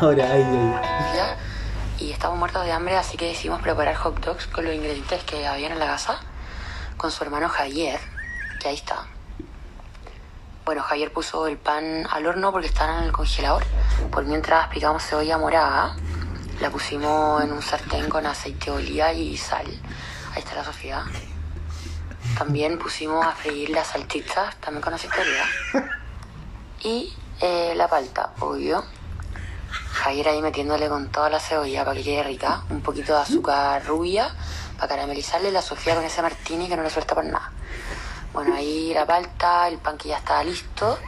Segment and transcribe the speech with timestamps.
[0.00, 0.72] Ahora, ahí, ahí.
[1.98, 5.46] y estábamos muertos de hambre, así que decidimos preparar hot dogs con los ingredientes que
[5.46, 6.20] habían en la casa,
[6.96, 8.00] con su hermano Javier,
[8.58, 9.06] que ahí está.
[10.64, 13.64] Bueno, Javier puso el pan al horno porque estaba en el congelador.
[14.10, 15.96] Por mientras picamos cebolla morada,
[16.62, 19.66] la pusimos en un sartén con aceite de oliva y sal.
[20.32, 21.04] Ahí está la Sofía.
[22.38, 25.88] También pusimos a freír las salchichas, también con oliva.
[26.82, 28.82] Y eh, la palta, obvio.
[29.92, 32.64] Javier ahí metiéndole con toda la cebolla para que quede rica.
[32.70, 34.34] Un poquito de azúcar rubia
[34.76, 35.52] para caramelizarle.
[35.52, 37.52] La Sofía con ese martini que no le suelta por nada.
[38.32, 40.98] Bueno, ahí la palta, el pan que ya estaba listo.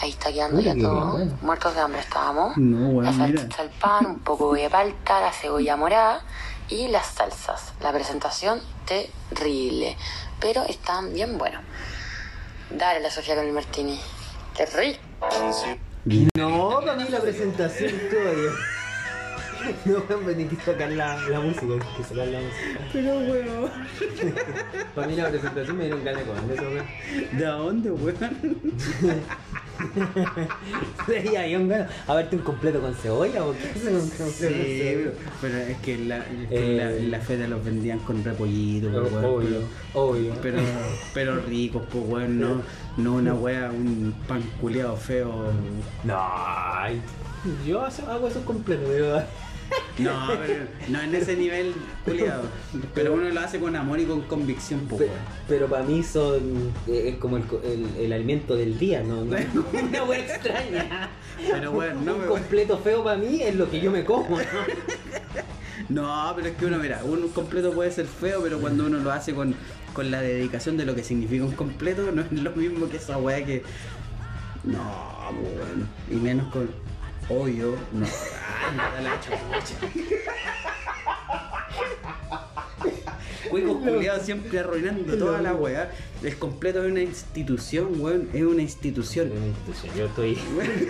[0.00, 1.12] Ahí está quedando ya todo.
[1.12, 1.38] bueno.
[1.42, 2.56] Muertos de hambre estábamos.
[2.56, 3.40] No, weón, la mira.
[3.40, 6.24] salchicha, el pan, un poco de palta, la cebolla morada
[6.72, 7.74] y las salsas.
[7.82, 9.96] La presentación terrible.
[10.40, 11.62] Pero están bien buenos.
[12.70, 14.00] Dale la Sofía con el martini.
[14.56, 14.98] ¡Qué!
[16.34, 18.50] No, para mí la presentación todavía.
[19.84, 22.80] No, hombre, ni que sacar la, la música, que sacar la música.
[22.92, 23.70] Pero weón.
[24.94, 27.38] Para mí la presentación me dieron ganas de comer eso, weón.
[27.38, 28.16] ¿De dónde, weón?
[31.06, 31.88] Sí, había un ganas.
[32.06, 35.10] A verte un completo con cebolla, ¿o qué hacen un completo con Sí, cebolla?
[35.40, 38.88] pero es que la, es que Eh, la, en la feria los vendían con repollito,
[38.88, 39.58] weón, obvio,
[39.94, 40.34] obvio.
[40.40, 40.58] Pero,
[41.14, 42.62] pero, pero ricos, pues weón, no,
[42.96, 45.50] no una wea, un pan culeado feo.
[46.04, 46.28] No,
[47.66, 49.22] yo hago eso completo, pero.
[49.98, 51.72] No, pero no en ese nivel
[52.04, 52.42] culiado.
[52.94, 55.10] Pero uno lo hace con amor y con convicción, Pe- weón.
[55.48, 56.72] Pero para mí son.
[56.88, 59.24] eh, Es como el, el, el alimento del día, ¿no?
[59.24, 59.36] no
[59.72, 61.10] una wea extraña.
[61.50, 64.38] Pero weón, no un me completo feo para mí es lo que yo me como,
[64.38, 64.44] ¿no?
[65.88, 69.10] No, pero es que uno, mira, un completo puede ser feo, pero cuando uno lo
[69.10, 69.54] hace con,
[69.92, 73.18] con la dedicación de lo que significa un completo, no es lo mismo que esa
[73.18, 73.62] weá que.
[74.64, 74.78] No,
[75.32, 75.86] bueno.
[76.10, 76.70] Y menos con.
[77.32, 78.04] Obvio, no.
[78.06, 79.76] Ay, la chucha.
[83.50, 85.90] Cuicos culiados siempre arruinando toda la weá.
[86.22, 88.28] El completo es una institución, weón.
[88.32, 89.30] Es una institución.
[89.96, 90.38] Yo estoy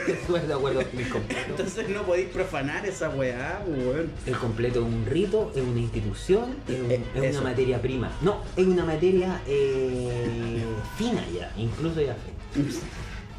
[0.07, 1.43] estoy de acuerdo con el completo.
[1.49, 4.11] Entonces no podéis profanar esa weá, weón.
[4.27, 8.11] El completo es un rito, es una institución, es, un- Eh, es una materia prima.
[8.21, 10.63] No, es una materia eh,
[10.97, 12.15] fina ya, incluso ya
[12.55, 12.69] fina.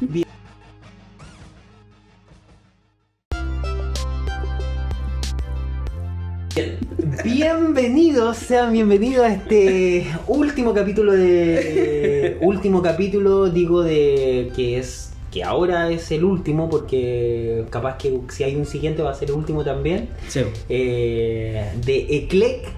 [0.00, 0.24] Bien.
[7.24, 15.42] Bienvenidos, sean bienvenidos a este último capítulo de último capítulo digo de que es que
[15.42, 19.34] ahora es el último porque capaz que si hay un siguiente va a ser el
[19.34, 20.42] último también Sí.
[20.68, 22.68] eh, de Eclec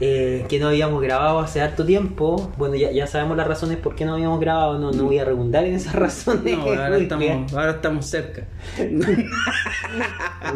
[0.00, 2.52] eh, que no habíamos grabado hace harto tiempo.
[2.58, 5.24] Bueno, ya, ya sabemos las razones por qué no habíamos grabado, no, no voy a
[5.24, 6.56] redundar en esas razones.
[6.58, 8.44] No, ahora estamos, ahora estamos cerca.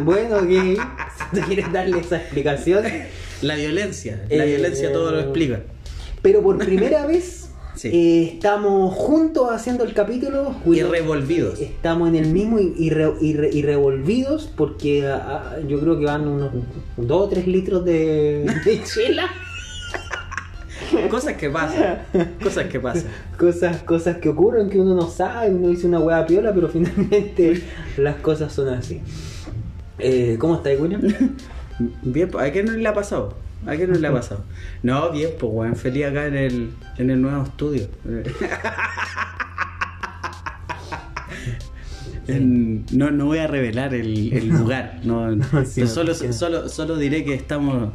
[0.01, 0.77] Bueno, ok, si
[1.41, 2.85] tú quieres darle esa explicación.
[3.43, 5.61] La violencia, la Eh, violencia todo lo explica.
[6.23, 7.50] Pero por primera vez
[7.81, 7.89] Sí.
[7.95, 10.55] eh, estamos juntos haciendo el capítulo.
[10.67, 11.59] Y revolvidos.
[11.61, 15.81] Estamos en el mismo y, y re- y re- y revolvidos porque ah, ah, yo
[15.81, 16.51] creo que van unos
[16.99, 19.31] 2 o 3 litros de, de chela.
[21.09, 22.01] Cosas que pasan,
[22.43, 23.05] cosas que pasan.
[23.39, 27.63] Cosas, cosas que ocurren que uno no sabe, uno dice una hueá piola, pero finalmente
[27.97, 29.01] las cosas son así.
[29.99, 31.01] Eh, ¿Cómo está, William?
[32.03, 33.33] Bien, pues, ¿a qué no le ha pasado?
[33.67, 34.43] ¿A qué no le ha pasado?
[34.83, 37.89] No, bien, pues weón, feliz acá en el, en el nuevo estudio.
[42.29, 45.01] En- no, no voy a revelar el, el lugar.
[45.05, 46.33] No, no, Sí, solo, sí.
[46.33, 47.91] solo, solo diré que estamos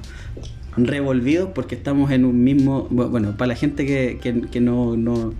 [0.78, 2.90] revolvidos porque estamos en un mismo.
[2.90, 5.34] bu- Bueno, para la gente que, que- que no, no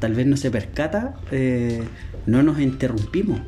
[0.00, 1.82] tal vez no se percata, eh,
[2.26, 3.40] no nos interrumpimos.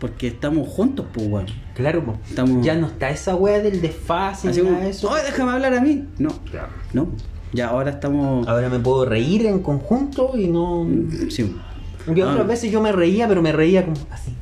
[0.00, 1.46] Porque estamos juntos, pues weón.
[1.74, 2.18] Claro, po.
[2.28, 5.12] Estamos- ya no está esa hueá del desfase, Así nada de eso.
[5.14, 6.06] "Ay, déjame hablar a mí.
[6.18, 6.30] No,
[6.94, 7.08] no.
[7.52, 8.48] Ya ahora estamos.
[8.48, 10.86] Ahora me puedo reír en conjunto y no.
[11.28, 11.54] Sí.
[12.06, 12.30] Porque Ah.
[12.30, 14.32] otras veces yo me reía, pero me reía como así.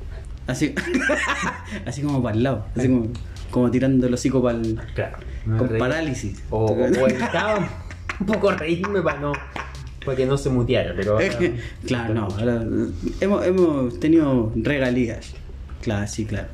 [0.47, 0.75] Así,
[1.87, 2.67] así como para el lado.
[2.77, 3.09] Así como,
[3.51, 4.79] como tirando el hocico para el.
[4.95, 5.17] Claro.
[5.59, 6.43] Con parálisis.
[6.51, 7.69] O, o evitaba
[8.21, 9.33] un poco reírme para no.
[10.05, 11.19] Para que no se muteara, pero.
[11.87, 12.29] claro, no.
[12.39, 12.65] ahora,
[13.21, 15.35] hemos, hemos tenido regalías.
[15.83, 16.49] Claro, sí, claro.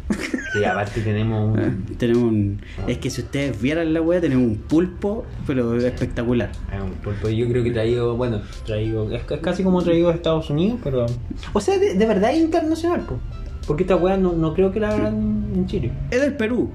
[0.53, 1.85] Sí, aparte tenemos un.
[1.97, 2.61] tenemos un.
[2.87, 6.51] Es que si ustedes vieran la wea, tenemos un pulpo, pero espectacular.
[6.71, 10.15] Ah, un pulpo, yo creo que traído, bueno, traído, es, es casi como traído de
[10.17, 11.07] Estados Unidos, pero...
[11.55, 13.19] O sea, de, de verdad es internacional, po.
[13.67, 15.91] Porque esta weá no, no creo que la hagan en Chile.
[16.11, 16.71] Es del Perú.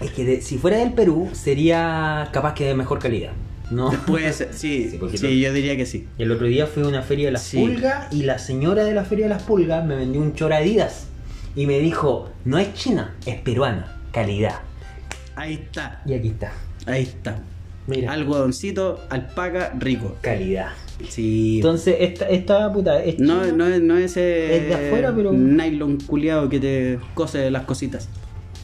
[0.00, 3.32] Es que de- si fuera del Perú, sería capaz que de mejor calidad.
[3.70, 3.90] ¿No?
[4.06, 6.06] Puede ser, sí, Sí, yo diría que sí.
[6.18, 9.04] El otro día fui a una feria de las pulgas y la señora de la
[9.04, 11.06] feria de las pulgas me vendió un chor Adidas
[11.56, 14.60] y me dijo, no es china, es peruana, calidad.
[15.36, 16.52] Ahí está, Y aquí está,
[16.86, 17.38] ahí está.
[17.86, 20.16] mira, Algodoncito, alpaca, rico.
[20.20, 20.68] calidad.
[21.08, 21.56] Sí.
[21.56, 23.56] Entonces, esta, esta puta es no, china.
[23.56, 27.62] no, es- no es ese Es de afuera, pero- nylon culiado que te cose las
[27.64, 28.08] cositas.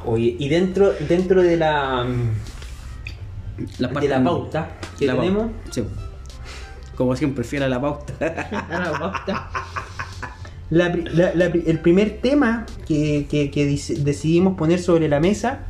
[0.04, 2.04] Oye, y dentro, dentro de la
[3.78, 4.68] Las de partes- la pauta
[4.98, 5.82] que la pauta, tenemos, Sí.
[6.96, 8.14] Como siempre, fiel a la pauta.
[8.70, 9.50] la pauta,
[10.70, 13.50] la pri- la- la pri- el primer tema que, que-
[14.00, 15.60] decidimos poner sobre la mesa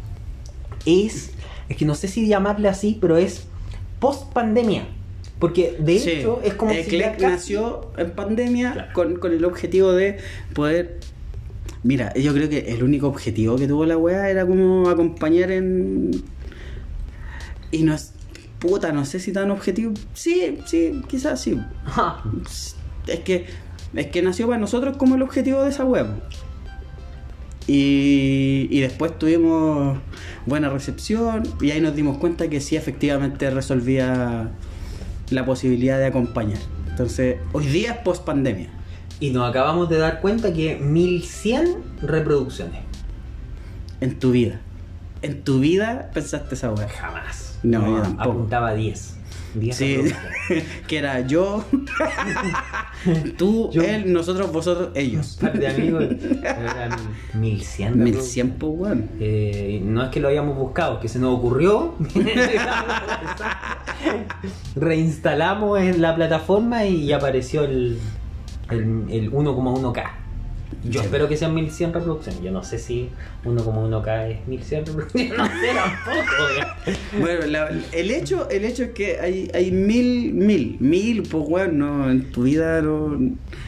[0.86, 1.30] es,
[1.68, 3.44] es que no sé si llamarle así, pero es
[4.00, 4.86] post pandemia.
[5.38, 6.10] Porque de Sí.
[6.10, 8.92] hecho es como si Eclec ya casi- nació en pandemia Claro.
[8.92, 10.18] con, con el objetivo de
[10.54, 11.00] poder.
[11.82, 16.10] Mira, yo creo que el único objetivo que tuvo la weá era como acompañar en.
[17.70, 18.13] Y no es.
[18.64, 19.92] Puta, no sé si tan objetivo.
[20.14, 21.60] Sí, sí, quizás sí.
[23.06, 23.44] Es que.
[23.94, 26.06] Es que nació para nosotros como el objetivo de esa web.
[27.66, 29.98] Y, y después tuvimos
[30.46, 34.50] buena recepción y ahí nos dimos cuenta que sí efectivamente resolvía
[35.28, 36.58] la posibilidad de acompañar.
[36.88, 38.70] Entonces, hoy día es post pandemia.
[39.20, 42.80] Y nos acabamos de dar cuenta que 1100 reproducciones.
[44.00, 44.58] En tu vida.
[45.20, 46.88] En tu vida pensaste esa web.
[46.88, 47.43] Jamás.
[47.64, 48.30] No, yo tampoco.
[48.30, 49.16] apuntaba a 10.
[49.54, 50.00] 10 Sí,
[50.88, 51.64] que era yo,
[53.38, 53.82] tú, Yo.
[53.82, 55.38] él, nosotros, vosotros, ellos.
[55.40, 56.04] Par de amigos.
[56.42, 56.90] Eran
[57.34, 58.32] 1100 Mil reproducciones.
[58.32, 59.10] cien, pues, weón.
[59.20, 61.94] Eh, no es que lo hayamos buscado, que se nos ocurrió.
[64.74, 67.98] Reinstalamos en la plataforma y apareció el,
[68.70, 70.04] el, el 1,1K.
[70.88, 72.42] Yo espero que sean 1100 reproducciones.
[72.42, 73.08] Yo no sé si
[73.44, 75.32] 1,1K es 1100 reproducciones.
[75.38, 76.98] No sé tampoco.
[77.20, 81.78] Bueno, la- el hecho, el hecho es que hay, hay mil, mil, mil, pues weón,
[81.78, 83.18] no, en tu vida no,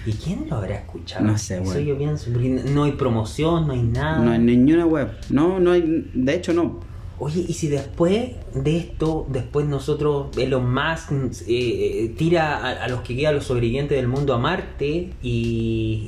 [0.04, 1.24] ¿Y quién lo habrá escuchado?
[1.24, 1.84] No sé, Eso weón.
[1.84, 2.30] yo pienso.
[2.32, 4.18] porque no hay promoción, no hay nada.
[4.18, 5.08] no hay ninguna web.
[5.30, 6.80] No, no hay, de hecho no.
[7.18, 12.88] Oye, y si después de esto, después nosotros, Elon Musk eh, eh, tira a, a
[12.88, 16.06] los que quedan los sobrevivientes del mundo a Marte y,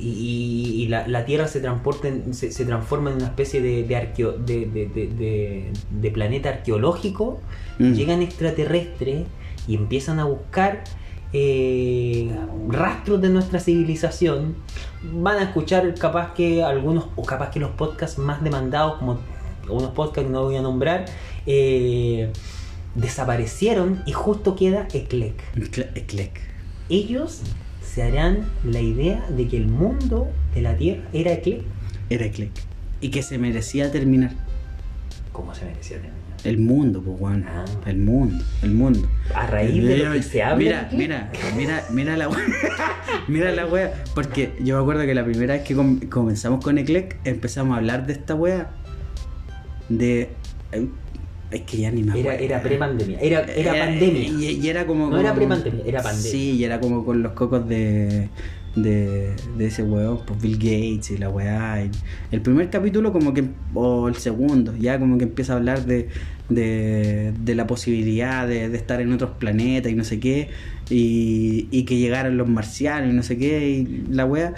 [0.75, 3.83] y- y la, la Tierra se, transporta en- se, se transforma en una especie de,
[3.85, 7.39] de, arqueo- de planeta arqueológico,
[7.79, 7.93] Mm.
[7.93, 9.25] llegan extraterrestres
[9.67, 10.83] y empiezan a buscar
[11.31, 12.29] eh,
[12.69, 14.55] rastros de nuestra civilización,
[15.13, 19.19] van a escuchar capaz que algunos, o capaz que los podcasts más demandados, como
[19.69, 21.05] unos podcasts que no voy a nombrar,
[21.45, 22.31] eh,
[22.95, 25.35] desaparecieron y justo queda Eclec.
[25.71, 26.39] Cle- Eclec.
[26.89, 27.41] Ellos
[27.83, 31.61] se harán la idea de que el mundo de la Tierra era Eclec.
[32.09, 32.51] Era Eclec.
[33.01, 34.31] Y que se merecía terminar.
[35.31, 36.19] ¿Cómo se merecía tener?
[36.45, 37.45] El mundo, pues weón.
[37.47, 37.65] Ah.
[37.85, 39.07] El mundo, el mundo.
[39.35, 40.87] A raíz de lo que se habla.
[40.89, 42.39] Mira, mira, mira, mira la wea.
[43.27, 43.93] mira la wea.
[44.15, 47.77] Porque yo me acuerdo que la primera vez que com- comenzamos con Eclec, empezamos a
[47.79, 48.71] hablar de esta wea.
[49.89, 50.29] De.
[50.71, 50.87] eh,
[51.51, 52.45] Es que ya ni me Era, acuerdo.
[52.45, 53.19] era pre-pandemia.
[53.19, 54.21] Era, era pandemia.
[54.27, 55.09] Y, y era como.
[55.09, 56.31] No era pre-pandemia, era pandemia.
[56.31, 58.29] Sí, y era como con los cocos de.
[58.75, 61.83] De, de ese weón, pues Bill Gates y la weá.
[61.83, 61.89] y
[62.31, 63.43] el primer capítulo, como que.
[63.73, 66.07] O el segundo, ya como que empieza a hablar de.
[66.49, 70.49] De, de la posibilidad de, de estar en otros planetas y no sé qué.
[70.89, 73.69] Y, y que llegaran los marcianos y no sé qué.
[73.69, 74.53] Y la weá.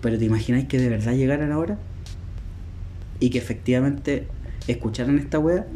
[0.00, 1.78] Pero ¿te imagináis que de verdad llegaran ahora?
[3.18, 4.26] Y que efectivamente
[4.72, 5.66] escucharan esta weá.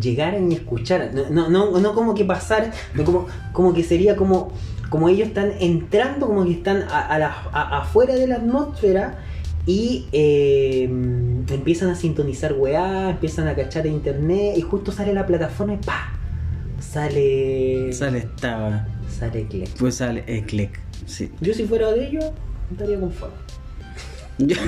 [0.00, 1.10] llegaran y escucharan.
[1.30, 4.52] No, no, no, como que pasar, no como, como que sería como,
[4.90, 9.18] como ellos están entrando, como que están a, a la- a- afuera de la atmósfera
[9.66, 15.74] y eh, empiezan a sintonizar weá, empiezan a cachar internet y justo sale la plataforma
[15.74, 16.12] y ¡pa!
[16.80, 17.92] Sale.
[17.92, 18.86] Sale esta.
[19.08, 19.68] Sale Click.
[19.78, 20.78] Pues sale Eclec.
[21.06, 21.30] Sí.
[21.40, 22.24] Yo si fuera de ellos,
[22.70, 23.34] estaría conforme.
[24.38, 24.56] Yo...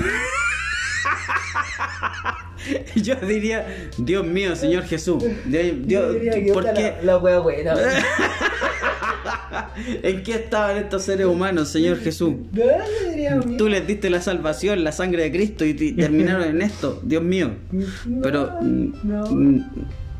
[2.95, 3.65] Yo diría,
[3.97, 5.23] Dios mío, Señor Jesús.
[5.45, 6.15] Dios, Dios,
[6.53, 6.93] ¿por qué?
[7.01, 7.73] La, la wea buena.
[10.03, 12.33] ¿En qué estaban estos seres humanos, Señor Jesús?
[13.57, 17.51] Tú les diste la salvación, la sangre de Cristo y terminaron en esto, Dios mío.
[18.23, 18.93] Pero, mm,
[19.29, 19.65] mm,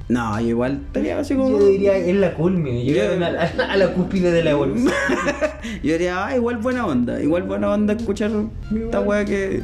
[0.09, 1.59] no, yo igual estaría así como.
[1.59, 4.51] Yo diría es la culmine, yo Yo- diría a, la- a la cúspide de la
[4.51, 4.93] evolución.
[5.83, 8.31] Yo diría, ah, igual buena onda, igual buena onda escuchar
[8.73, 9.61] esta weá que.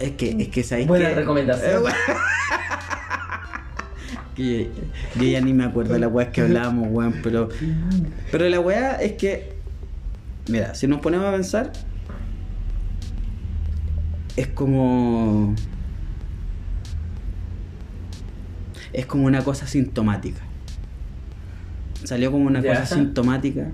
[0.00, 1.84] Es que, es que sabéis Buena que- recomendación.
[1.86, 1.90] Eh,
[4.36, 4.70] que
[5.16, 7.48] yo, ya ni me acuerdo de la weá que hablábamos, weón, pero.
[8.30, 9.56] Pero la weá es que.
[10.48, 11.72] Mira, si nos ponemos a pensar.
[14.36, 15.54] Es como.
[18.92, 20.40] es como una cosa sintomática.
[22.04, 23.66] Salió como una cosa sintomática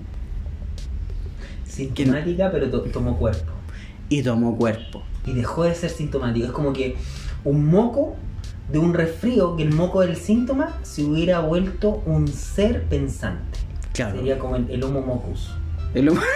[1.65, 3.51] Sintomática, pero to- tomó cuerpo.
[4.09, 5.03] y tomó cuerpo.
[5.25, 6.45] Y dejó de ser sintomático.
[6.45, 6.95] Es como que
[7.43, 8.15] un moco
[8.71, 13.59] de un resfrío, que el moco del síntoma, se hubiera vuelto un ser pensante.
[13.93, 14.17] Claro.
[14.17, 15.51] Sería como el, el Homo mocus.
[15.93, 16.21] El homo...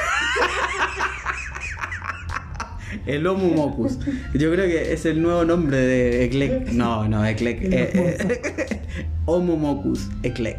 [3.05, 3.99] El Homo Mocus.
[4.33, 6.71] Yo creo que es el nuevo nombre de Eclec.
[6.71, 7.61] No, no, Eclec.
[7.61, 8.81] eh, eh,
[9.25, 10.57] Homo Mocus, Eclec.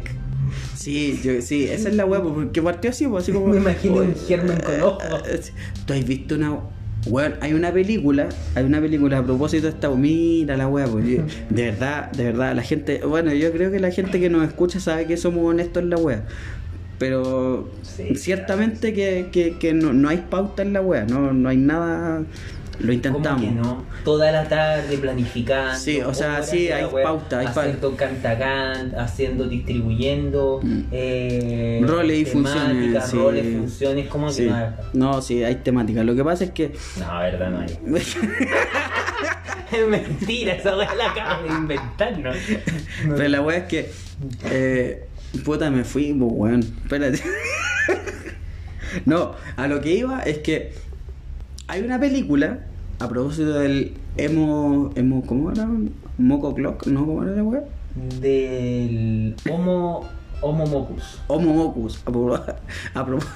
[0.75, 3.47] Sí, yo, sí, esa es la pues, porque partió así, pues, así como.
[3.53, 5.51] Me imagino un germen con ojos.
[5.85, 6.59] ¿Tú has visto una.
[7.07, 11.03] Weón, hay una película, hay una película a propósito de esta, mira la wea, pues,
[11.03, 14.79] de verdad, de verdad, la gente, bueno, yo creo que la gente que nos escucha
[14.79, 16.23] sabe que somos honestos en la wea,
[16.99, 21.49] pero Sí, ciertamente que, que, que no, no hay pauta en la wea, no, no
[21.49, 22.23] hay nada,
[22.81, 23.41] lo intentamos.
[23.41, 23.85] ¿Cómo que no?
[24.03, 25.77] Toda la tarde planificando.
[25.79, 30.59] Sí, o sea, sí, hay web, pauta, hay haciendo cantacant, haciendo, distribuyendo.
[30.63, 30.81] Mm.
[30.91, 33.17] eh, Roles y temáticas, funciones, sí.
[33.17, 34.45] roles, funciones, ¿cómo que Sí.
[34.47, 34.65] no hay?
[34.93, 36.03] No, sí, hay temática.
[36.03, 38.01] Lo que pasa es que No, verdad, no hay.
[39.71, 42.31] Es mentira, esa weá la acabas de inventar, ¿no?
[42.31, 43.15] No.
[43.15, 43.89] Pero la weá es que.
[44.49, 45.07] Eh,
[45.45, 46.59] puta, me fui, pues weón.
[46.59, 47.21] Espérate.
[49.05, 50.73] no, a lo que iba es que
[51.67, 52.59] hay una película
[53.01, 54.91] a propósito del emo.
[54.95, 55.67] emo ¿Cómo era?
[56.17, 57.05] Moco Clock, ¿no?
[57.05, 57.63] ¿Cómo era la weá?
[58.19, 60.05] Del Homo,
[60.41, 61.19] homo mocus.
[61.27, 62.01] Homo Mocus.
[62.05, 63.33] A, a propósito.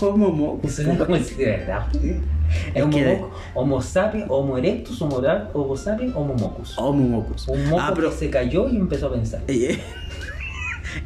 [0.00, 0.72] Homo Mocus.
[0.74, 1.86] Suena como si de verdad.
[2.74, 5.22] Es homo, que- homo sapiens, Homo erectus, Homo,
[5.54, 6.74] homo sapiens, Homo mocus.
[6.78, 7.48] Homo Mocus.
[7.48, 9.40] Un moco Ah, pero- que se cayó y empezó a pensar.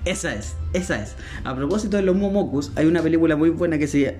[0.04, 1.14] Esa es, esa es.
[1.44, 4.18] A propósito de los Momocus, hay una película muy buena que se.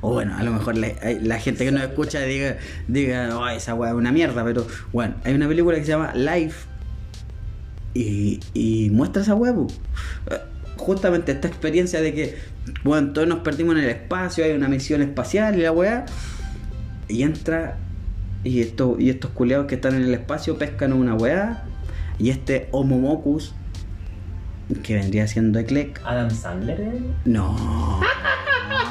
[0.00, 3.90] O bueno, a lo mejor la, gente que nos escucha diga, diga oh, esa weá
[3.90, 6.66] es una mierda, pero bueno, hay una película que se llama Life
[7.94, 9.66] y, y muestra esa weá, po.
[10.30, 10.38] Eh,
[10.78, 12.36] Justamente esta experiencia de que,
[12.84, 16.06] bueno, todos nos perdimos en el espacio, hay una misión espacial y la weá,
[17.08, 17.76] y entra,
[18.44, 21.64] y, esto, y estos culeados que están en el espacio pescan una weá,
[22.20, 23.54] y este Homo Mocus
[24.82, 26.00] que vendría siendo Eclec.
[26.04, 26.80] Adam Sandler.
[27.24, 28.00] No.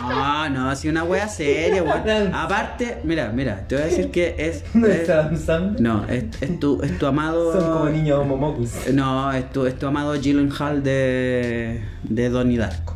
[0.09, 2.33] No, no, así una wea seria, weón.
[2.33, 4.63] Aparte, mira, mira, te voy a decir que es.
[4.73, 5.81] No es- es Adam Sandler.
[5.81, 7.51] no, es, es tu, es tu amado.
[7.59, 8.71] Son como niños Homo mocus.
[8.93, 12.95] No, es tu, es tu amado Gyllenhaal de, de Donnie Darko.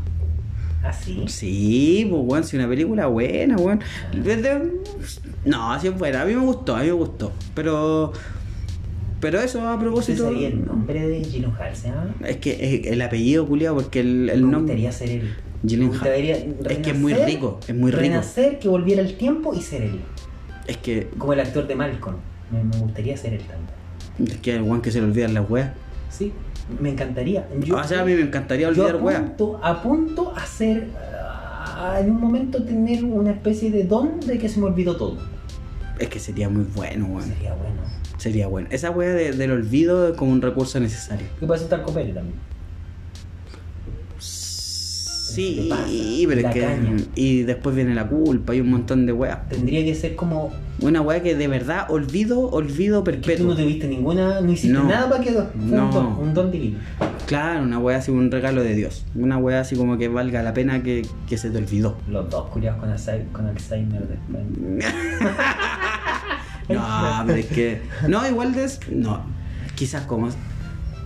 [0.84, 1.24] Así.
[1.28, 3.82] Sí, pues weón, sí, una película buena, weón.
[4.14, 4.72] Desde-
[5.46, 7.32] No, así es buena, a mí me gustó, a mí me gustó.
[7.54, 8.14] Pero.
[9.22, 10.28] Pero eso a ¿Ese propósito.
[10.30, 12.13] sería el nombre de Hall, se llama?
[12.28, 12.51] Es que
[12.86, 14.74] es el apellido, culiado, porque el, el me nombre.
[14.75, 15.34] gustaría ser él.
[15.63, 15.92] Gyllenhaal.
[15.94, 18.01] Gustaría Es que es muy renacer- rico, es muy rico.
[18.01, 20.00] Renacer, que volviera el tiempo y ser él.
[20.68, 22.16] Es que, Como el actor de Malcolm.
[22.51, 24.32] Me, me gustaría ser él también.
[24.36, 25.72] es que el weón que se le olvidan las weas.
[26.10, 26.34] Sí,
[26.82, 27.48] me encantaría.
[27.74, 29.20] o sea, a mí me encantaría yo olvidar weas.
[29.22, 30.88] apunto, apunto a ser.
[30.98, 35.18] a- en un momento tener una especie de don de que se me olvidó todo.
[36.00, 37.28] Es que sería muy bueno, weón.
[37.28, 37.82] Sería bueno.
[38.22, 38.68] Sería bueno.
[38.70, 41.25] Esa wea de- del olvido como un recurso necesario.
[41.40, 42.36] ¿Qué pasa estar Copere también?
[44.20, 45.70] Sí,
[46.28, 46.60] pero es que.
[46.60, 46.98] caña.
[47.16, 49.48] Y después viene la culpa, hay un montón de weas.
[49.50, 50.51] Tendría que ser como.
[50.82, 53.48] Una wea que de verdad olvido, olvido Que tú perpetuo.
[53.48, 54.42] no tuviste ninguna.
[54.42, 54.84] No hiciste No.
[54.84, 55.32] nada para que.
[55.32, 55.86] Fue No.
[55.86, 56.78] un don, un don divino.
[57.28, 59.06] Claro, una wea así, un regalo de Dios.
[59.16, 61.98] Una wea así como que valga la pena que, que se te olvidó.
[62.10, 64.44] Los dos curiados con, Alzheimer- con Alzheimer después.
[66.74, 67.82] No, pero es que.
[68.08, 68.70] No, igual de.
[68.92, 69.24] No.
[69.75, 70.30] Quizás como.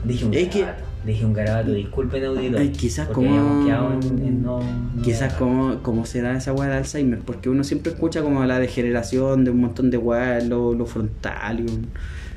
[0.03, 0.86] Dije un Es que- garabato.
[1.05, 2.60] Dije un garabato, disculpen auditor.
[2.62, 3.27] Ay, quizás como-
[3.67, 7.91] en, en no, no Quizás como, como será esa weá de Alzheimer, porque uno siempre
[7.91, 11.88] escucha como la degeneración de un montón de weá, lo, lo frontal y un-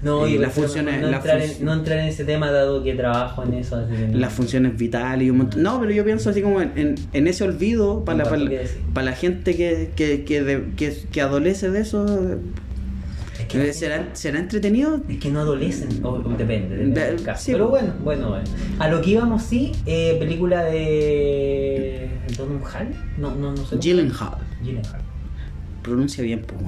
[0.02, 3.42] No, y las funciones, no, entrar en, no entrar en ese tema dado que trabajo
[3.42, 3.76] en eso.
[3.76, 4.18] así que no.
[4.18, 5.62] las funciones vitales y un montón.
[5.62, 8.24] No, pero yo pienso así como en, en, en ese olvido para la,
[8.92, 12.04] para, la gente que, que, que, de- que, que adolece de eso.
[13.48, 15.00] Que, ¿Será, ¿Será entretenido?
[15.08, 17.44] es que no adolecen, o, o depende, depende De- del caso.
[17.44, 18.44] sí, Pero bueno, bueno, bueno.
[18.78, 22.10] A lo que íbamos, sí, eh, película de.
[22.36, 22.88] ¿Don Hall?
[23.16, 23.78] No, no, no sé.
[23.78, 24.38] Gyllenhaal.
[24.62, 25.00] Gyllenhaal.
[25.82, 26.60] Pronuncia bien, pues,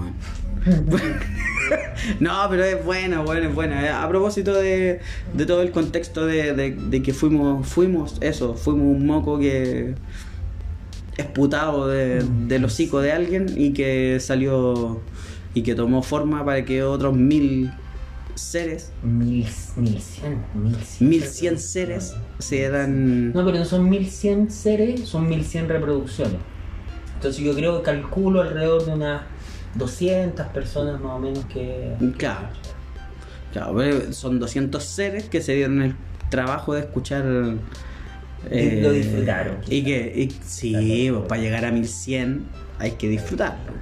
[2.21, 4.03] no, pero es buena, bueno, es buena.
[4.03, 5.01] A propósito de,
[5.35, 9.95] de todo el contexto de, de- de que fuimos, fuimos eso, fuimos un moco que
[11.17, 15.01] esputado de, del hocico de alguien y que salió
[15.55, 17.71] y que tomó forma para que otros mil
[18.35, 21.11] seres, Mil, mil cien, mil cien.
[21.11, 23.33] mil cien seres se dan...
[23.33, 26.37] No, pero no son 1100 seres, son 1100 reproducciones.
[27.17, 29.23] Entonces yo creo que calculo alrededor de unas
[29.75, 31.95] 200 personas más o menos que...
[32.17, 32.49] Claro.
[33.53, 35.97] Claro, pero son 200 seres que se dieron el
[36.31, 37.25] trabajo de escuchar.
[38.51, 41.19] eh, lo disfrutaron, Y que, y- sí, Claro.
[41.19, 42.45] pues, para llegar a 1100
[42.79, 43.73] hay que disfrutarlo.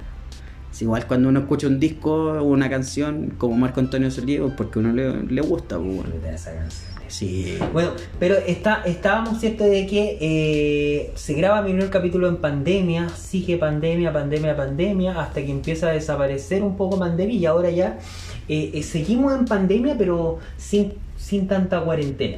[0.79, 4.79] Es igual cuando uno escucha un disco o una canción como Marco Antonio pues, porque
[4.79, 5.77] uno le, le gusta.
[5.77, 6.09] pues, bueno.
[6.33, 6.89] Esa canción.
[7.09, 7.57] Sí.
[7.73, 13.09] Bueno, pero está, estábamos cierto de que eh, se graba mi primer capítulo en pandemia,
[13.09, 17.99] sigue pandemia, pandemia, pandemia, hasta que empieza a desaparecer un poco pandemia y ahora ya
[18.47, 22.37] eh, eh, seguimos en pandemia, pero sin, sin tanta cuarentena.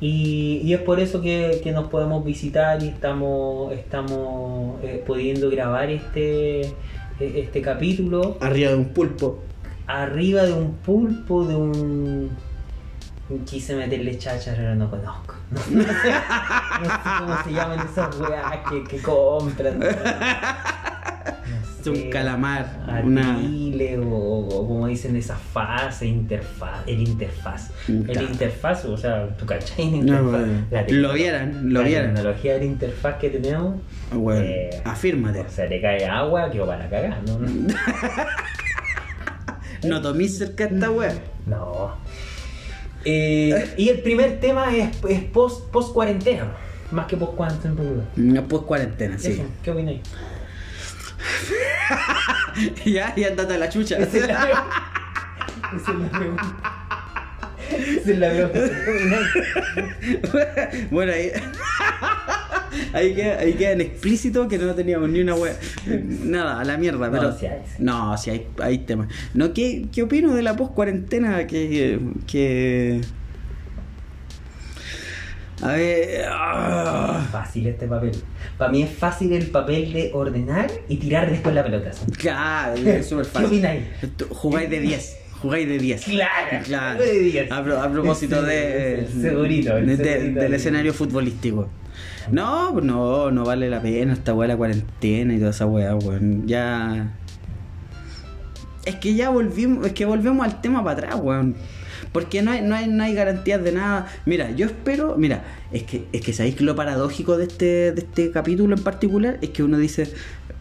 [0.00, 5.50] Y, y es por eso que, que nos podemos visitar y estamos, estamos eh, pudiendo
[5.50, 6.72] grabar este,
[7.20, 9.42] este capítulo Arriba de un pulpo.
[9.86, 12.30] arriba de un pulpo, de un...
[13.46, 15.34] Quise meterle cháchara, pero no conozco.
[15.70, 16.12] No, sé,
[16.82, 19.78] no sé cómo se llaman esas weas que, que compran.
[19.78, 19.86] No
[21.80, 22.66] Es un sé, calamar.
[23.04, 23.34] Una...
[23.36, 24.06] Atile, o,
[24.48, 27.70] o como dicen esas fases, interfaz, el interfaz.
[27.88, 30.22] El interfaz, o sea, tu cachai, No, interfaz.
[30.30, 32.14] bueno, La lo vieran, lo la vieran.
[32.14, 33.76] tecnología de la interfaz que tenemos.
[34.12, 35.40] Bueno, eh, afírmate.
[35.40, 37.38] O sea, te cae agua, que para cagar, ¿no?
[39.84, 41.12] No tomís cerca esta wea.
[41.46, 41.94] No.
[43.04, 46.56] Eh, y el primer tema es, es post, post cuarentena,
[46.90, 47.74] más que post cuarentena.
[48.16, 49.32] No, pues cuarentena, sí.
[49.32, 50.00] Eso, ¿Qué opináis?
[52.84, 53.96] ya, y andate a la chucha.
[53.98, 54.66] Esa es la
[55.76, 56.44] Esa es la pregunta.
[57.70, 58.60] Esa es la pregunta.
[60.90, 61.32] Bueno, ahí.
[62.92, 65.54] Ahí, queda, ahí queda en explícito que no teníamos ni una wea.
[66.24, 67.06] Nada, a la mierda.
[67.08, 67.76] No, Pero, sí hay, sí.
[67.78, 69.08] No, sí hay, hay temas.
[69.34, 71.46] No, ¿qué, ¿Qué opino de la post-cuarentena?
[71.46, 71.98] Que.
[72.26, 73.00] que...
[75.62, 76.26] A ver.
[76.30, 78.12] ah, Fácil este papel.
[78.58, 81.90] Para mí es fácil el papel de ordenar y tirar después la pelota.
[82.18, 83.46] claro, es súper ¿Qué fácil.
[83.46, 83.82] opináis?
[84.16, 85.16] Tú Jugáis de 10.
[85.40, 86.04] Jugáis de 10.
[86.04, 87.00] Claro, Claro.
[87.02, 87.52] de 10.
[87.52, 91.68] A, pro- a propósito de, el segurito, el de- segurito del escenario futbolístico.
[92.30, 96.46] No, no, no vale la pena esta weá la cuarentena y toda esa weá, weón.
[96.46, 97.12] Ya.
[98.84, 101.54] Es que ya volvimos, es que volvemos al tema para atrás, weón.
[102.12, 104.06] Porque no hay, no hay, no hay garantías de nada.
[104.26, 108.00] Mira, yo espero, mira, es que, es que sabéis que lo paradójico de este, de
[108.02, 110.12] este capítulo en particular es que uno dice,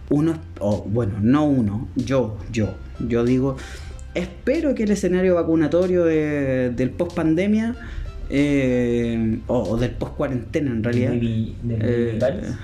[0.09, 2.75] uno, o bueno, no uno, yo, yo,
[3.07, 3.57] yo digo,
[4.15, 7.75] espero que el escenario vacunatorio de- del post pandemia
[8.29, 12.55] eh, o, o del post cuarentena en realidad, Baby- eh, Paris.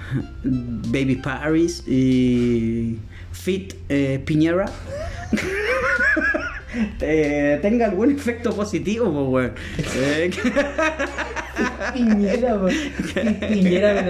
[0.43, 2.98] Baby Paris y
[3.32, 4.65] Fit eh, Piñera.
[7.01, 9.53] eh, tenga algún efecto positivo, pues, weón.
[9.95, 10.29] Eh,
[11.93, 12.67] Piñera, po.
[13.49, 14.01] Piñera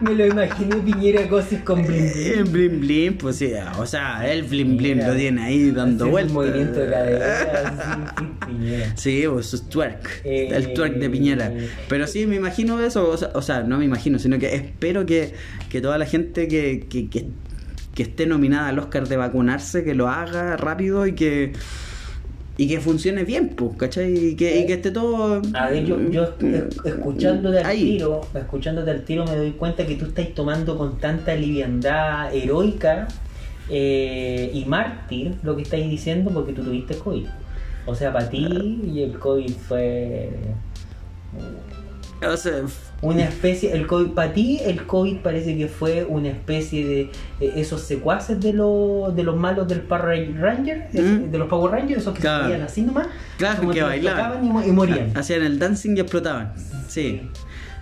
[0.00, 3.86] me lo, me lo imaginé Piñera cosas con bling Eh, Blim Blim, pues sí, o
[3.86, 6.34] sea, el Blim Blim lo tiene ahí dando vueltas.
[6.34, 8.14] Movimiento de cadera,
[8.46, 8.96] Piñera.
[8.96, 11.52] Sí, pues su twerk, Eh, el twerk de Piñera.
[11.88, 15.06] Pero sí, me imagino eso, o sea, o sea, no me imagino, sino que espero
[15.06, 15.32] que,
[15.70, 17.26] que toda la gente que, que, que,
[18.00, 21.52] que esté nominada al Oscar de vacunarse, que lo haga rápido y que
[22.56, 24.14] y que funcione bien, pues, ¿cachai?
[24.30, 25.42] Y que, y que esté todo...
[25.54, 29.96] A ver, yo, yo es- escuchándote al tiro, escuchándote al tiro me doy cuenta que
[29.96, 33.08] tú estás tomando con tanta liviandad heroica
[33.70, 37.26] eh, y mártir lo que estáis diciendo porque tú tuviste COVID.
[37.86, 40.28] O sea, para ti y el COVID fue
[42.22, 42.52] O sea,
[43.02, 47.00] una especie, el COVID, para ti el COVID parece que fue una especie de
[47.40, 51.30] eh, esos secuaces de, los de los malos del Power Ranger, Mm.
[51.30, 52.48] de los Power Rangers, esos que Claro.
[52.54, 53.06] se así nomás,
[53.38, 54.44] Claro, como que bailaban.
[54.44, 55.16] y, mo- y morían.
[55.16, 56.52] hacían el dancing y explotaban.
[56.88, 57.22] Sí.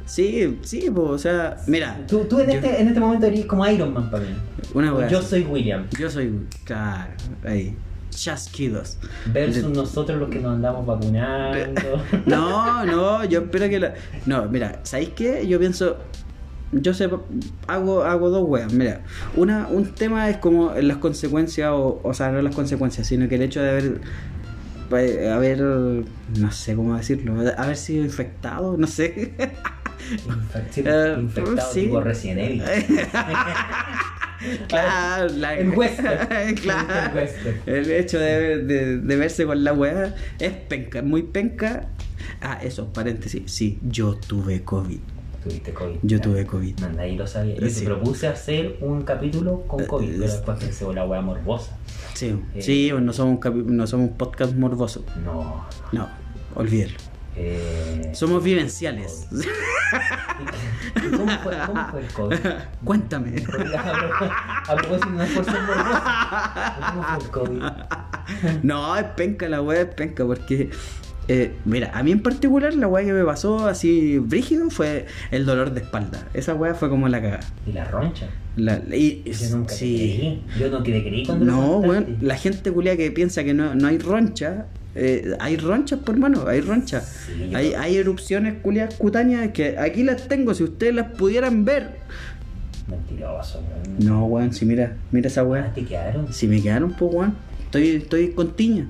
[0.06, 1.98] Sí, sí, o sea, mira.
[2.06, 4.30] Tú, tú en, yo- este, en este momento eres como Iron Man para mí.
[4.72, 5.28] Una Yo así.
[5.28, 5.84] soy William.
[5.98, 6.32] Yo soy,
[6.64, 7.10] claro,
[7.44, 7.74] ahí.
[8.22, 8.98] Chasquidos.
[9.32, 12.02] Versus De- nosotros los que nos andamos vacunando.
[12.26, 13.94] No, no, yo espero que la...
[14.26, 15.46] No, mira, ¿sabéis qué?
[15.46, 15.96] Yo pienso...
[16.70, 17.08] Yo sé,
[17.66, 18.70] hago, hago dos weas.
[18.72, 19.00] Mira,
[19.36, 23.36] una, un tema es como las consecuencias, o, o sea, no las consecuencias, sino que
[23.36, 24.00] el hecho de haber,
[24.92, 29.32] eh, haber, no sé cómo decirlo, haber sido infectado, no sé.
[30.26, 31.80] Infec- sí, Eh, infectado sí.
[31.84, 32.62] tipo Resident Evil.
[34.68, 36.54] claro, la- El western.
[36.62, 37.10] claro.
[37.10, 37.56] El western.
[37.66, 41.88] El hecho de, de- de verse con la weá es penca, muy penca.
[42.40, 43.42] Ah, eso, paréntesis.
[43.46, 44.98] Sí, yo tuve COVID.
[45.42, 45.96] Tuviste COVID.
[46.02, 46.80] Yo tuve COVID.
[46.80, 47.54] Manda, ahí lo sabía.
[47.56, 47.80] Yo Sí.
[47.80, 51.76] te propuse hacer un capítulo con COVID, Eh, pero es- después pensé, la wea morbosa.
[52.14, 52.62] Sí, Eh.
[52.62, 55.04] sí, no somos un, no somos un podcast morboso.
[55.24, 56.08] No, No,
[56.54, 56.94] olvídelo.
[57.40, 59.28] Eh, Somos vivenciales.
[60.96, 62.36] ¿y ¿Cómo fue, ¿Cómo fue el COVID?
[62.84, 63.42] Cuéntame.
[64.66, 65.54] A propósito, no es por ser.
[66.88, 67.62] ¿Cómo fue el COVID?
[68.62, 70.70] No, es penca la weá, es penca, porque.
[71.28, 75.46] eh, mira, a mí en particular la weá que me pasó así brígido fue el
[75.46, 76.26] dolor de espalda.
[76.34, 77.46] Esa weá fue como la cagada.
[77.66, 78.26] Y la roncha.
[78.56, 80.14] La, y, Yo nunca te sí.
[80.18, 80.44] creí.
[80.58, 83.86] Yo no te creí cuando No, weón, la gente culia que piensa que no, no
[83.86, 84.66] hay roncha,
[84.98, 87.26] eh, hay ronchas, por mano, hay ronchas.
[87.26, 91.96] Sí, hay, hay erupciones culiadas cutáneas que aquí las tengo, si ustedes las pudieran ver.
[92.88, 93.98] Mentiroso, weón.
[93.98, 95.72] No, weón, si mira, mira esa Ah, weá.
[95.74, 96.32] te quedaron.
[96.32, 97.34] Si me quedaron, pues weón,
[97.64, 98.88] estoy, estoy con tiña.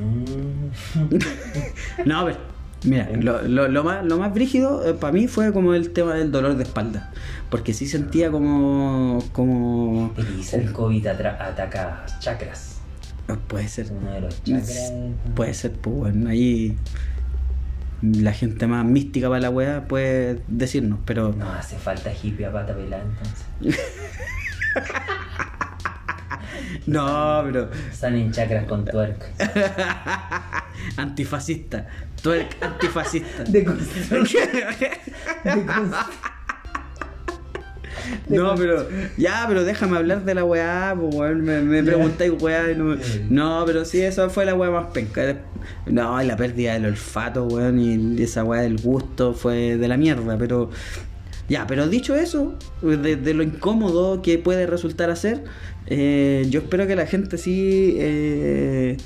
[0.00, 1.16] Mm.
[2.06, 2.36] No, a ver,
[2.84, 6.30] mira, lo, lo, lo más, lo más brígido para mí fue como el tema del
[6.32, 7.12] dolor de espalda.
[7.50, 9.22] Porque sí sentía como.
[9.32, 10.12] como.
[10.36, 12.73] Dice el COVID ataca chakras.
[13.48, 13.90] Puede ser.
[13.90, 14.92] Uno de los chakras.
[15.34, 16.76] Puede ser, pues bueno, ahí
[18.02, 22.52] la gente más mística para la weá puede decirnos, pero No hace falta hippie a
[22.52, 23.80] pata pelada entonces.
[26.86, 29.24] no, pero Salen chakras con twerk.
[30.96, 31.86] antifascista,
[32.22, 33.44] twerk antifascista.
[33.44, 34.48] De construcción.
[38.28, 42.70] No, pero ya, pero déjame hablar de la weá, pues weón, me, me preguntáis weá
[42.72, 42.98] y no, me-
[43.30, 45.36] no, pero sí, eso fue la weá más penca.
[45.86, 49.96] No, y la pérdida del olfato, weón, y esa weá del gusto fue de la
[49.96, 50.70] mierda, pero
[51.48, 55.44] ya, pero dicho eso, de, de lo incómodo que puede resultar hacer,
[55.86, 57.96] eh, yo espero que la gente sí...
[57.98, 58.96] eh,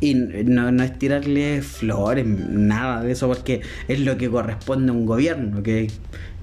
[0.00, 4.94] y no, no es tirarle flores, nada de eso, porque es lo que corresponde a
[4.94, 5.88] un gobierno, que,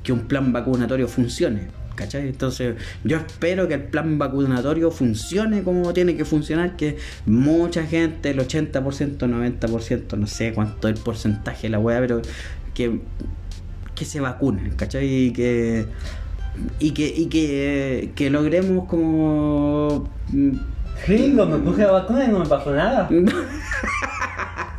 [0.05, 1.67] que un plan vacunatorio funcione.
[1.95, 2.27] ¿Cachai?
[2.27, 8.31] Entonces yo espero que el plan vacunatorio funcione como tiene que funcionar, que mucha gente,
[8.31, 12.21] el 80%, 90%, no sé cuánto es el porcentaje de la weá, pero
[12.73, 12.99] que,
[13.95, 15.27] que se vacunen, ¿cachai?
[15.27, 15.85] Y que,
[16.79, 20.09] y que, y que, que logremos como...
[21.07, 23.09] Gringo, me puse la vacuna y no me pasó nada.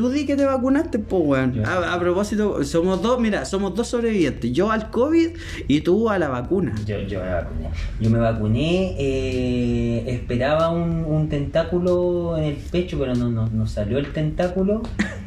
[0.00, 1.62] Tú di que te vacunaste, pues, weón.
[1.62, 4.50] A, a propósito, somos dos, mira, somos dos sobrevivientes.
[4.50, 5.28] Yo al COVID
[5.68, 6.74] y tú a la vacuna.
[6.86, 7.68] Yo, yo me vacuné.
[8.00, 13.66] Yo me vacuné, eh, esperaba un, un tentáculo en el pecho, pero no, no, no
[13.66, 14.80] salió el tentáculo.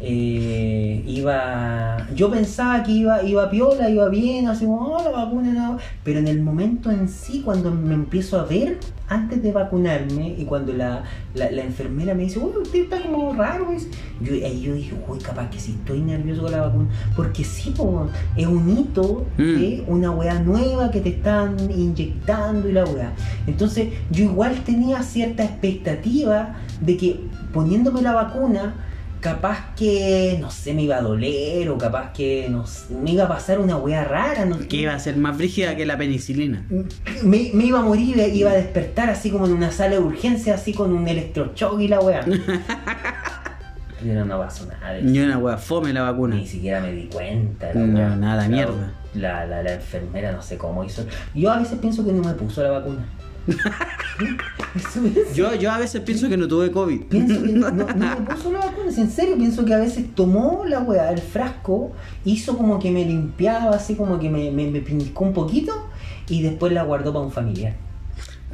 [0.00, 1.96] Eh, iba.
[2.14, 5.78] Yo pensaba que iba, iba piola, iba bien, así como, oh, la vacuna, no.
[6.04, 10.44] Pero en el momento en sí, cuando me empiezo a ver, antes de vacunarme, y
[10.44, 11.02] cuando la,
[11.34, 13.88] la, la enfermera me dice, uy, usted está como raro, pues",
[14.20, 16.88] yo, ahí yo dije, uy, capaz que sí estoy nervioso con la vacuna.
[17.16, 18.06] Porque sí, po,
[18.36, 19.42] es un hito Mm.
[19.58, 23.12] de una weá nueva que te están inyectando y la weá.
[23.46, 27.20] Entonces, yo igual tenía cierta expectativa de que
[27.52, 28.74] poniéndome la vacuna,
[29.20, 33.24] capaz que, no sé, me iba a doler o capaz que no sé, me iba
[33.24, 34.44] a pasar una weá rara.
[34.44, 36.64] No, Que iba a ser más brígida que la penicilina.
[37.22, 40.54] me, me iba a morir, iba a despertar así como en una sala de urgencia,
[40.54, 42.24] así con un electrochoque y la weá.
[44.00, 45.08] Pero no pasó nada de eso.
[45.08, 46.36] Ni una wea, fome la vacuna.
[46.36, 47.72] Ni siquiera me di cuenta.
[47.74, 48.14] No, weá.
[48.14, 48.92] nada, La- mierda.
[49.14, 51.04] La, la, la enfermera no sé cómo hizo.
[51.34, 53.04] Yo a veces pienso que no me puso la vacuna.
[54.74, 55.00] Eso.
[55.34, 57.02] Yo, yo a veces pienso que no tuve COVID.
[57.04, 60.64] Pienso que no, no me puso la vacuna, en serio, pienso que a veces tomó
[60.66, 61.92] la weá, el frasco,
[62.24, 65.72] hizo como que me limpiaba, así como que me, me, me pincó un poquito
[66.28, 67.87] y después la guardó para un familiar.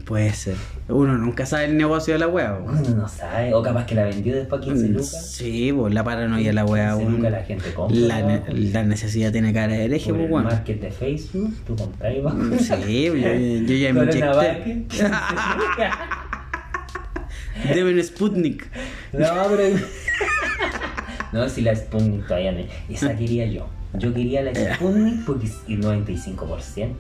[0.05, 0.57] Puede ser.
[0.89, 2.59] Uno nunca sabe el negocio de la wea.
[2.63, 5.31] Uno no sabe, o capaz que la vendió después a 15 lucas.
[5.33, 6.91] Sí, pues la paranoia de la wea.
[6.91, 7.17] 15 weón.
[7.17, 7.97] lucas la gente compra.
[7.99, 10.45] La, ne- necesidad tiene cara de Por pues weón.
[10.45, 12.59] market de Facebook, tú compras vacuna.
[12.59, 14.25] Sí, yo, yo ya me inyecté.
[14.25, 14.93] Market.
[17.75, 18.67] Deben Sputnik.
[19.13, 19.79] No, pero.
[21.33, 22.61] No, si la Sputnik todavía no.
[22.89, 23.67] Esa quería yo.
[23.95, 26.93] Yo quería la Sputnik porque es el 95%.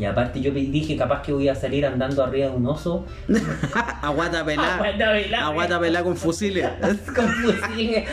[0.00, 3.04] Y aparte yo dije capaz que voy a salir andando arriba de un oso
[4.02, 4.76] Aguata pelá.
[4.76, 5.46] Aguata pelá.
[5.46, 6.66] Aguata pelá con fusiles.
[7.14, 8.08] con fusiles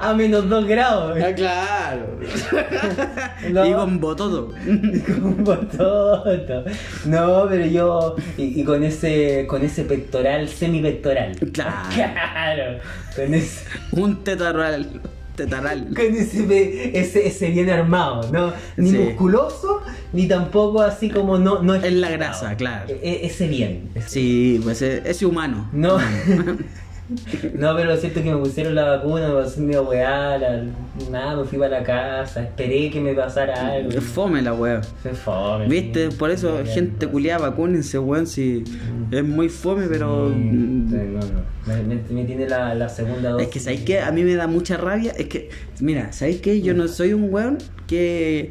[0.00, 1.18] a menos 2 grados.
[1.36, 2.18] claro.
[3.50, 3.64] No.
[3.64, 4.48] Y con bototo.
[4.48, 6.64] Con bototo.
[7.06, 8.16] No, pero yo.
[8.36, 11.36] Y, y con ese con ese pectoral, semipectoral.
[11.52, 11.88] Claro.
[11.94, 12.78] Claro.
[13.14, 13.64] Con ese.
[13.92, 15.00] Un tetaral.
[15.38, 15.88] Tetaral.
[15.96, 18.52] ese, ese, bien armado, ¿no?
[18.76, 18.98] Ni Sí.
[18.98, 22.86] musculoso, ni tampoco así como no, no En la grasa, claro.
[23.02, 23.88] E- ese bien.
[23.94, 25.68] ese- Sí, pues ese humano.
[25.72, 25.96] No.
[27.54, 30.64] No, pero lo cierto es que me pusieron la vacuna, me pasó mi weá, la-
[31.10, 33.90] nada, me fui para la casa, esperé que me pasara algo.
[33.90, 34.82] Es fome la weá.
[34.82, 35.66] Fue fome.
[35.68, 36.10] ¿Viste?
[36.10, 38.26] Por eso, Sí, gente culiada, vacúnense, weón.
[38.26, 38.62] Si
[39.10, 40.28] es muy fome, pero.
[40.34, 41.42] Mm, sí, no, no.
[41.66, 43.46] Me, me- me tiene la, la segunda dosis.
[43.48, 44.00] Es que, ¿sabéis qué?
[44.00, 45.12] A mí me da mucha rabia.
[45.16, 45.48] Es que,
[45.80, 46.60] mira, ¿sabéis qué?
[46.60, 48.50] Yo no soy un weón que,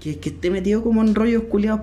[0.00, 1.82] que, que esté metido como en rollos culiados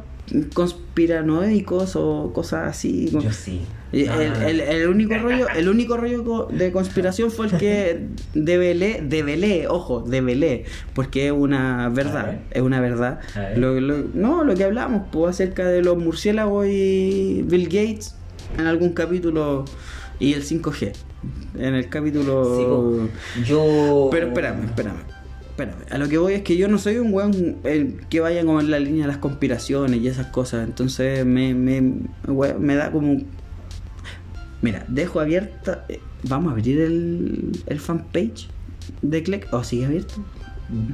[0.53, 3.09] conspiranoicos o cosas así.
[3.11, 3.61] Yo sí.
[3.93, 4.09] El,
[4.43, 7.99] el- el único rollo, el único rollo de conspiración fue el que
[8.33, 12.39] develé, develé, ojo, develé, porque es una verdad, ver.
[12.51, 13.19] es una verdad.
[13.55, 18.15] Lo- lo- no, lo que hablamos, pues, acerca de los murciélagos y Bill Gates
[18.57, 19.63] en algún capítulo
[20.19, 20.93] y el 5G,
[21.59, 23.07] en el capítulo...
[23.35, 23.43] Sí.
[23.45, 24.09] Yo.
[24.11, 24.97] Pero espérame, espérame.
[25.51, 28.43] Espérame, a lo que voy es que yo no soy un weón eh, que vaya
[28.45, 30.67] como en la línea de las conspiraciones y esas cosas.
[30.67, 31.93] Entonces me, me,
[32.27, 33.17] weón, me da como...
[34.67, 35.85] Mira, dejo abierta...
[35.89, 38.47] eh, Vamos a abrir el, el fanpage
[39.01, 39.47] de Clec.
[39.53, 40.15] ¿O sigue abierto?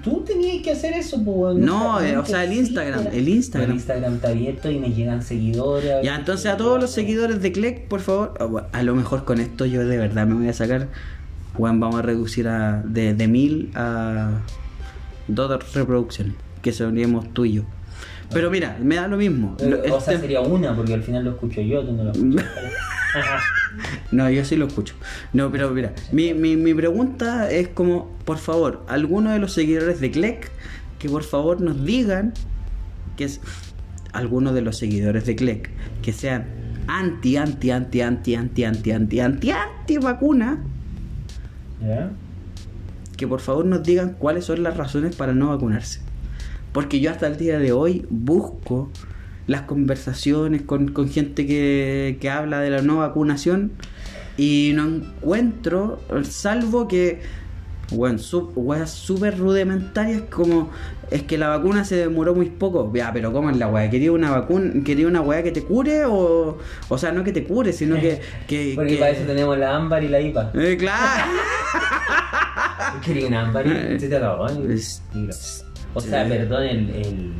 [0.04, 1.56] Tú tenías que hacer eso, pues.
[1.56, 2.54] No, eh, o sea, el.
[2.54, 3.72] Instagram, el Instagram.
[3.72, 6.04] El Instagram está abierto y me llegan seguidores.
[6.04, 9.40] Ya, entonces a todos los seguidores de Clec, por favor, bueno, a lo mejor con
[9.40, 10.90] esto yo de verdad me voy a sacar,
[11.58, 14.42] bueno, vamos a reducir a, de, de mil a
[15.28, 17.64] dos reproducciones, que seríamos tú y yo.
[18.34, 19.56] Pero mira, me da lo mismo.
[19.60, 22.12] Lo- o sea, este- sería una, porque al final lo escucho yo, tú no lo
[22.12, 22.46] escuchas.
[24.12, 24.96] No, yo sí lo escucho.
[25.34, 30.00] No, pero mira, mi, mi, mi pregunta es como, por favor, alguno de los seguidores
[30.00, 30.52] de Clec,
[31.00, 32.34] que por favor nos digan
[33.18, 33.40] que es
[34.14, 35.70] algunos de los seguidores de Clec,
[36.04, 36.46] que sean
[36.88, 40.64] anti, anti, anti, anti, anti, anti, anti, anti, anti vacuna,
[43.18, 46.02] que por favor nos digan cuáles son las razones para no vacunarse.
[46.74, 48.90] Porque yo hasta el día de hoy busco
[49.48, 53.72] las conversaciones con, con gente que, que habla de la no vacunación
[54.38, 57.22] y no encuentro, salvo que,
[57.92, 58.20] bueno,
[58.56, 60.72] weas súper rudimentarias como
[61.12, 62.92] es que la vacuna se demoró muy poco.
[62.96, 63.88] Ya, pero ¿cómo es la wea?
[63.92, 66.58] ¿Quería una vacuna, quería una wea que te cure o,
[66.90, 68.20] o sea, no que te cure, sino que...
[68.48, 70.52] que Porque que- para eso tenemos la ámbar y la IPA.
[70.56, 71.32] Eh, claro.
[73.06, 74.20] Quería una ámbar y se te
[75.94, 77.34] O sea, perdón, el, el,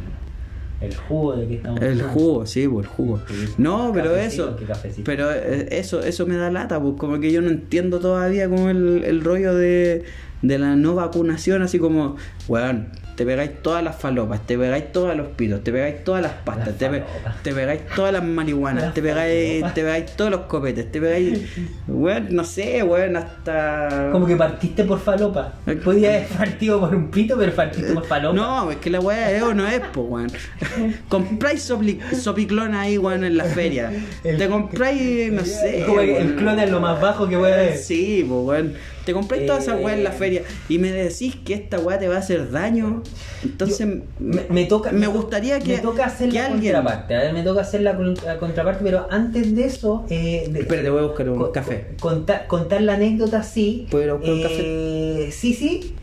[0.82, 3.22] el jugo de que estamos El jugo, sí, pues el jugo.
[3.58, 4.56] No, pero eso.
[5.04, 8.70] Pero eh, eso, eso me da lata, pues como que yo no entiendo todavía como
[8.70, 10.04] el, el rollo de,
[10.42, 15.16] de la no vacunación, así como, weón, te pegáis todas las falopas, te pegáis todos
[15.16, 17.44] los pitos, te pegáis todas las pastas, Las te, pe- falopas.
[17.44, 21.40] te pegáis todas las marihuanas, Las te pegáis, te pegáis todos los copetes, te pegáis,
[21.88, 24.10] weón, no sé, weón, hasta...
[24.12, 25.54] Como que partiste por falopa.
[25.84, 28.36] Podías haber partido por un pito, pero partiste por falopa.
[28.36, 30.32] No, es que la weá es o no es, pues, weón.
[31.10, 33.92] Compráis sopiclona ahí, weón, en la feria.
[34.24, 35.84] El- Te compráis, no sé.
[35.86, 36.36] Como el weón.
[36.38, 37.78] clon es lo más bajo que puede haber.
[37.78, 38.74] Sí, pues, weón.
[39.06, 40.18] Te compráis toda esa weá en la Eh.
[40.18, 43.03] feria y me decís que esta weá te va a hacer daño.
[43.44, 43.88] Entonces,
[44.20, 44.92] Me, me toca.
[44.92, 46.74] me gustaría que, me toca hacer que la alguien.
[46.74, 47.16] contraparte.
[47.16, 50.06] A ver, me toca hacer la, con- la contraparte, pero antes de eso.
[50.10, 51.96] Eh, de- Espérate, voy a buscar un co- café.
[52.00, 53.88] co- Contar, contar la anécdota, sí.
[53.92, 55.96] ¿Puedo ir a buscar un Eh, Sí, sí.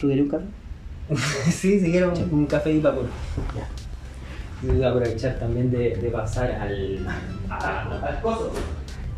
[0.00, 0.44] ¿Tú quieres un café?
[1.50, 3.06] sí, si quiero un, un café vapor.
[4.60, 7.06] Voy a aprovechar también de, de pasar al.
[7.48, 8.52] a- al coso.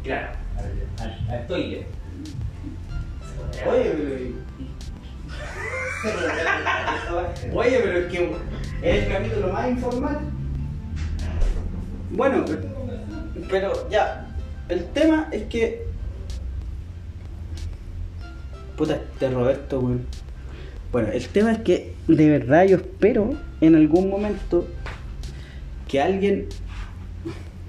[0.05, 1.87] Claro, al, al, al toilet.
[3.69, 4.33] Oye,
[7.53, 8.33] Oye, pero es que
[8.83, 10.19] es el capítulo más informal.
[12.11, 12.45] Bueno,
[13.51, 14.27] pero ya,
[14.69, 15.87] el tema es que.
[18.77, 20.07] Puta, este Roberto, weón.
[20.91, 24.67] Bueno, el tema es que de verdad yo espero en algún momento
[25.87, 26.49] que alguien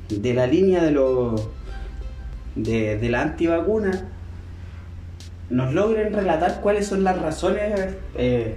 [0.09, 1.49] de la línea de los.
[2.55, 4.07] de, de la antivacuna
[5.51, 8.55] nos logren relatar cuáles son las razones eh,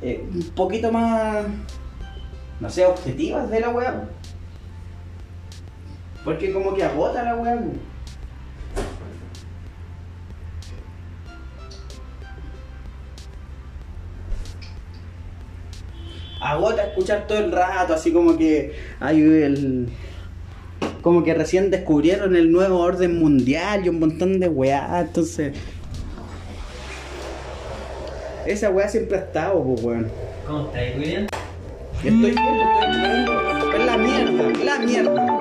[0.00, 1.44] eh, un poquito más,
[2.60, 4.08] no sé, objetivas de la weá.
[6.24, 7.60] Porque como que agota la weá.
[16.40, 19.90] Agota escuchar todo el rato, así como que hay el...
[21.02, 25.54] Como que recién descubrieron el nuevo orden mundial y un montón de weá, entonces...
[28.46, 30.10] Esa weá siempre ha estado, pues weón.
[30.46, 31.26] ¿Cómo estás, William?
[32.02, 33.78] Estoy bien, estoy.
[33.78, 35.40] Es la mierda, la mierda.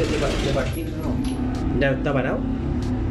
[0.00, 1.80] Antes de, par- de partir, no.
[1.80, 2.38] ¿Ya está parado?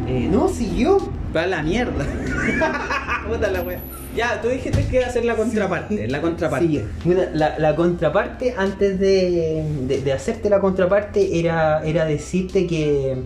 [0.07, 0.97] Eh, no, siguió.
[1.35, 2.03] Va a la mierda.
[3.27, 3.79] Puta la wea.
[4.15, 6.07] Ya, tú dijiste que iba a hacer la contraparte.
[6.07, 6.67] La contraparte.
[6.67, 12.65] Sí, mira, la, la contraparte, antes de, de- de hacerte la contraparte, era, era decirte
[12.65, 13.17] que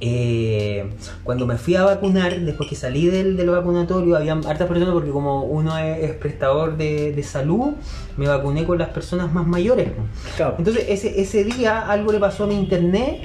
[0.00, 0.90] eh,
[1.22, 5.10] cuando me fui a vacunar, después que salí del, del vacunatorio, había hartas personas, porque
[5.10, 7.74] como uno es, es prestador de, de salud,
[8.16, 9.88] me vacuné con las personas más mayores.
[10.36, 10.56] Claro.
[10.58, 13.22] Entonces ese, ese día algo le pasó a mi internet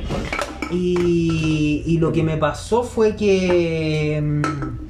[0.71, 4.89] y, y lo que me pasó fue que mm,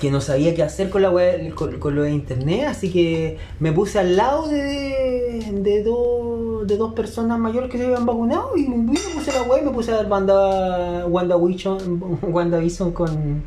[0.00, 3.36] que no sabía qué hacer con la web, con, con lo de internet, así que
[3.60, 6.29] me puse al lado de, de, dos,
[6.66, 9.72] de dos personas mayores que se habían vacunado y me puse la web y me
[9.72, 13.42] puse a dar banda WandaVision, WandaVision con,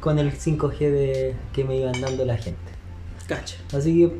[0.00, 2.58] con el 5G de, que me iban dando la gente.
[3.26, 3.56] Cacha.
[3.76, 4.12] Así que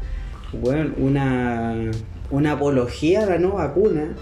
[0.54, 1.92] bueno, una,
[2.30, 4.16] una apología a la no vacuna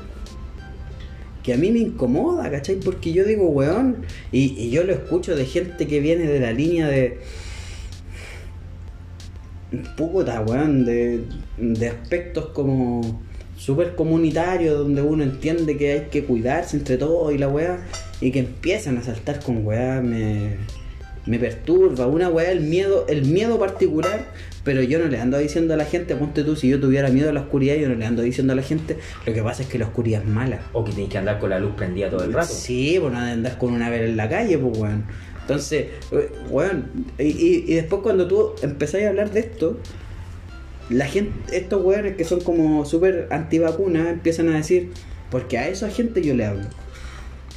[1.44, 2.76] que a mí me incomoda, ¿cachai?
[2.76, 6.88] Porque yo digo, weón, y, yo lo escucho de gente que viene de la línea
[6.88, 7.20] de,
[9.96, 11.24] puta, weón, de,
[11.58, 13.22] de aspectos como
[13.58, 17.86] súper comunitarios, donde uno entiende que hay que cuidarse entre todos y la weá,
[18.22, 20.02] y que empiezan a saltar con weá,
[21.30, 22.08] me perturba.
[22.08, 24.26] Una weá, el miedo, el miedo particular,
[24.64, 27.30] pero yo no le ando diciendo a la gente, ponte tú, si yo tuviera miedo
[27.30, 29.70] a la oscuridad, yo no le ando diciendo a la gente, lo que pasa es
[29.70, 30.60] que la oscuridad es mala.
[30.74, 32.52] O que tenéis que andar con la luz prendida todo el rato.
[32.52, 35.06] Sí, pues no andar con una vela en la calle, pues weón.
[35.42, 36.86] Entonces, eh, weón,
[37.18, 39.78] y, y- y después cuando tú empezás a hablar de esto,
[40.90, 44.90] la gente, estos weones que son como súper antivacunas, empiezan a decir,
[45.30, 46.64] porque a esa gente yo le hablo.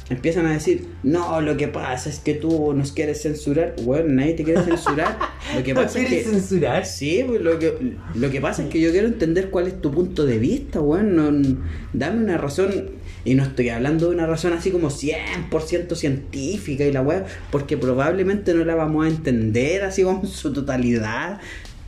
[0.09, 3.75] Empiezan a decir, no, lo que pasa es que tú nos quieres censurar.
[3.83, 5.17] Weón, nadie te quiere censurar.
[5.55, 6.31] Lo que pasa es ¿Quieres que.
[6.31, 6.85] censurar?
[6.85, 9.91] Sí, pues lo que, lo que pasa es que yo quiero entender cuál es tu
[9.91, 11.15] punto de vista, weón.
[11.15, 11.57] No,
[11.91, 12.91] dame una razón,
[13.25, 17.77] y no estoy hablando de una razón así como 100% científica y la weá, porque
[17.77, 21.39] probablemente no la vamos a entender así como en su totalidad,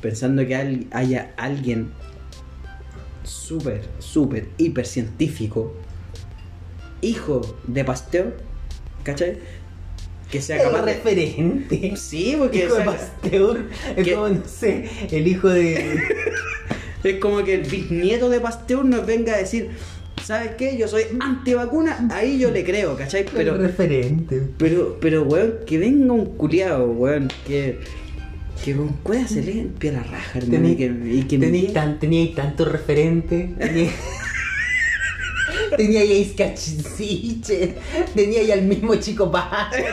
[0.02, 1.90] pensando que haya alguien
[3.24, 5.74] súper, súper, hiper científico,
[7.06, 8.38] hijo de Pasteur,
[9.04, 9.38] ¿cachai?
[10.32, 10.94] Que sea El capaz de...
[10.94, 11.94] referente.
[11.96, 12.66] Sí, porque...
[12.66, 13.66] Hijo de Pasteur.
[13.96, 16.00] Es que- como, no sé, el hijo de.
[17.04, 19.70] Es como que el bisnieto de Pasteur nos venga a decir,
[20.24, 20.76] ¿sabes qué?
[20.76, 23.22] Yo soy antivacuna, ahí yo le creo, ¿cachai?
[23.22, 24.42] el Pero, referente.
[24.58, 27.78] pero, pero, weón, que venga un culiado, weón, que,
[28.64, 31.74] que con cueva se limpia la raja, hermano, y que, y que me Teníais diga-
[31.74, 33.54] tan, teníais tanto referente.
[33.60, 33.92] Tenía
[35.78, 37.76] tenía ahí Cachinciche,
[38.14, 39.86] tenía ahí al mismo chico padre.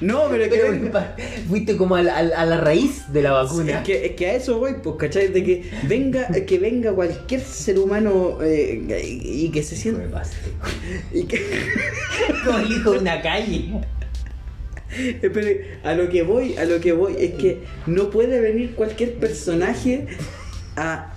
[0.00, 1.16] No, pero, que Pero pa-
[1.48, 3.78] fuiste como a la, a a raíz de la vacuna.
[3.78, 5.28] Es que, es que a eso voy, pues, ¿cachai?
[5.28, 10.22] De que venga, que venga cualquier ser humano eh, y, que se sienta.
[11.12, 11.40] Y que,
[12.44, 13.72] Como el hijo de una calle.
[15.20, 15.40] Pero
[15.84, 20.06] a lo que voy, a lo que voy es que no puede venir cualquier personaje
[20.76, 21.14] a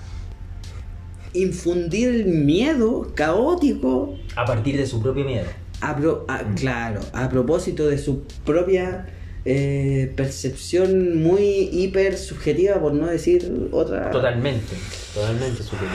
[1.35, 5.45] infundir el miedo caótico A partir de su propio miedo.
[5.81, 9.05] a pro- a- claro, a propósito de su propia
[9.45, 14.09] eh, percepción muy hiper subjetiva, por no decir otra.
[14.11, 14.75] Totalmente,
[15.13, 15.91] totalmente superior.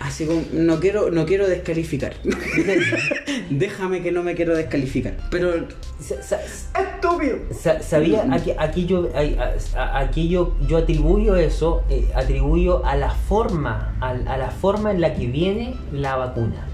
[0.00, 2.14] Así como, no quiero, no quiero descalificar.
[3.50, 5.16] Déjame que no me quiero descalificar.
[5.30, 5.66] Pero.
[6.00, 7.38] ¡Estúpido!
[7.52, 8.26] sa- ¿Sabía?
[8.30, 13.10] Aquí, aquí yo, ay, a- a- aquí yo, yo atribuyo eso, eh, atribuyo a la
[13.10, 16.66] forma, a, a la forma en la que viene la vacuna.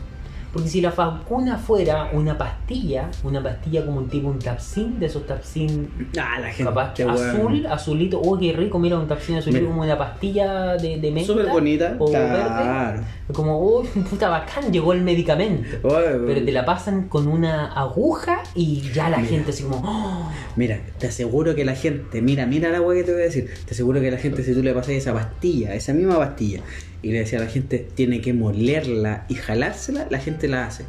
[0.53, 5.07] Porque si la vacuna fuera una pastilla, una pastilla como un tipo un tapsin, de
[5.07, 5.89] esos tapsin
[6.19, 6.65] Ah, la gente.
[6.65, 7.19] capaz que weón.
[7.29, 11.33] azul, azulito, oh qué rico, mira un tapsin azulito como una pastilla de, de menta.
[11.33, 11.97] Súper bonita.
[11.99, 12.93] O Claro.
[12.99, 13.07] verde.
[13.33, 15.77] Como, oh, puta bacán, llegó el medicamento.
[15.83, 20.81] Pero te la pasan con una aguja y ya la gente así como, oh, Mira,
[20.99, 23.49] te aseguro que la gente, mira, mira la weá que te voy a decir.
[23.67, 26.61] Te aseguro que la gente, si tú le pasas esa pastilla, esa misma pastilla,
[27.03, 30.85] y le decía a la gente, tiene que molerla y jalársela, la gente la hace.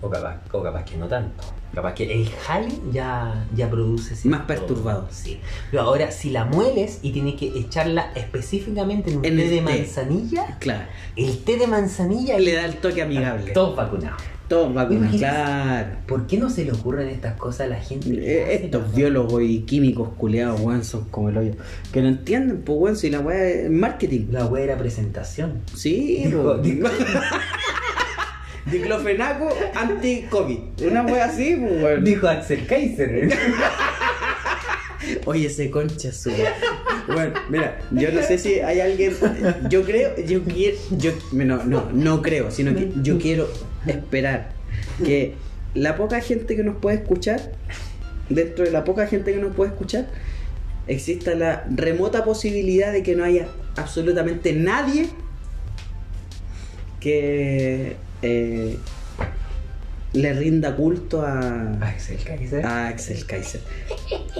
[0.00, 1.42] o capaz, o capaz que no tanto.
[1.74, 5.08] Capaz que el jale ya, ya produce cierto- Más perturbado.
[5.10, 5.40] Sí.
[5.70, 9.56] Pero ahora, si la mueles y tienes que echarla específicamente en un En té de
[9.56, 9.60] té.
[9.62, 10.84] manzanilla, Claro.
[11.16, 13.52] el té de manzanilla Le da el toque amigable.
[13.52, 14.22] Todos vacunados.
[14.48, 15.16] Todo Imagínate.
[15.18, 15.88] claro.
[16.06, 18.10] ¿Por qué no se le ocurren estas cosas a la gente?
[18.10, 21.52] Eh, Estos biólogos y químicos culeados, weón, son como el hoyo.
[21.92, 24.26] Que no entienden, pues, weón, si la weá es marketing.
[24.32, 25.62] La wea era presentación.
[25.74, 26.58] Sí, Dijo-
[28.70, 30.58] Diclofenaco anti-COVID.
[30.90, 32.04] Una weá así, pues, weón.
[32.04, 33.30] Dijo Axel Kaiser.
[35.26, 36.30] Oye, ese concha su.
[37.06, 39.14] Bueno, mira, yo no sé si hay alguien.
[39.68, 40.76] Yo creo, yo quiero.
[40.98, 43.46] Yo, no, no, no creo, sino que yo quiero
[43.86, 44.50] esperar
[45.04, 45.34] que
[45.74, 47.52] la poca gente que nos puede escuchar,
[48.28, 50.06] dentro de la poca gente que nos puede escuchar,
[50.86, 55.08] exista la remota posibilidad de que no haya absolutamente nadie
[57.00, 58.78] que eh,
[60.14, 62.64] le rinda culto a, Axel Kaiser.
[62.64, 63.60] a Axel Kaiser.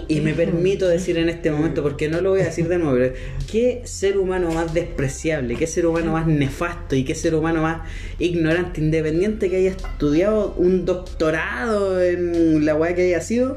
[0.07, 2.97] Y me permito decir en este momento, porque no lo voy a decir de nuevo,
[2.97, 3.15] pero
[3.51, 7.89] qué ser humano más despreciable, qué ser humano más nefasto y qué ser humano más
[8.21, 13.57] ignorante, independiente que haya estudiado un doctorado en la weá que haya sido.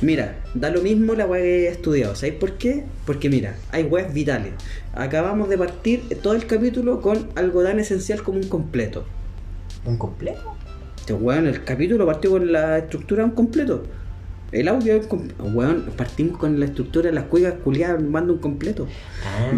[0.00, 2.14] Mira, da lo mismo la weá que haya estudiado.
[2.14, 2.84] ¿Sabéis por qué?
[3.04, 4.54] Porque mira, hay weas vitales.
[4.94, 9.04] Acabamos de partir todo el capítulo con algo tan esencial como un completo.
[9.84, 10.56] ¿Un completo?
[11.10, 13.82] Este weón, el capítulo partió con la estructura de un completo.
[14.52, 15.00] El audio
[15.40, 18.86] weón, partimos con la estructura de las cuigas culiadas mando un completo.
[19.24, 19.50] Ah,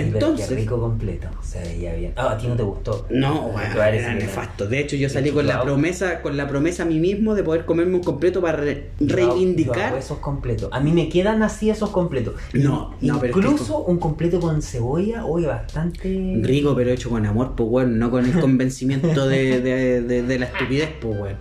[0.00, 1.28] Entonces- qué rico completo.
[1.42, 2.12] Se veía bien.
[2.16, 3.06] Ah, a ti no te gustó.
[3.10, 4.66] No, parece era nefasto.
[4.66, 7.64] De hecho, yo salí con la promesa, con la promesa a mí mismo de poder
[7.64, 9.80] comerme un completo para re- Yo hago- yo reivindicar.
[9.80, 10.68] hago esos completos.
[10.72, 12.34] A mí me quedan así esos completos.
[12.52, 16.38] No, no, pero es que Incluso un completo con cebolla, oye, bastante.
[16.42, 20.38] Rico, pero hecho con amor, pues weón, no con el convencimiento de, de- de- de
[20.38, 21.34] la estupidez, pues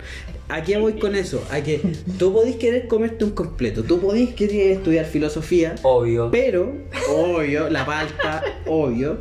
[0.50, 0.62] weón.
[0.62, 1.82] Aquí voy con eso, a que
[2.18, 6.30] tú podís querer comerte un completo, tú podís querer estudiar filosofía, Obvio.
[6.32, 6.74] pero,
[7.14, 9.18] obvio, la palta, obvio,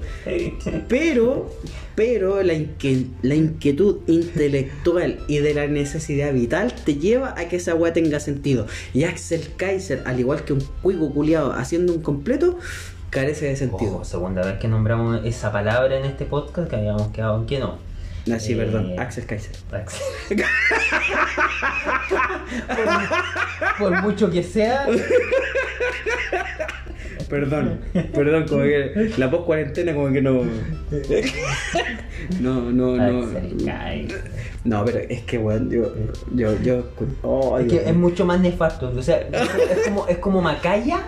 [0.88, 1.50] pero,
[1.94, 7.56] pero la, inque- la inquietud intelectual y de la necesidad vital te lleva a que
[7.56, 8.66] esa weá tenga sentido.
[8.94, 12.58] Y Axel Kaiser, al igual que un cuico culiado haciendo un completo,
[13.10, 13.96] carece de sentido.
[13.96, 17.58] Ojo, segunda vez que nombramos esa palabra en este podcast que habíamos quedado en que
[17.58, 17.78] no.
[18.32, 19.52] Ah, sí, Eh, perdón, Axel Kaiser.
[19.72, 20.02] Axel.
[23.78, 24.86] por, por mucho que sea,
[27.28, 27.80] Perdón,
[28.14, 30.42] perdón, como que la post cuarentena como que no.
[32.40, 33.26] No, no, no.
[34.64, 35.92] No, pero es que weón, yo,
[36.34, 36.84] yo, yo.
[37.22, 38.92] oh, Es que es mucho más nefasto.
[38.96, 41.00] O sea, es como, es como Macaya,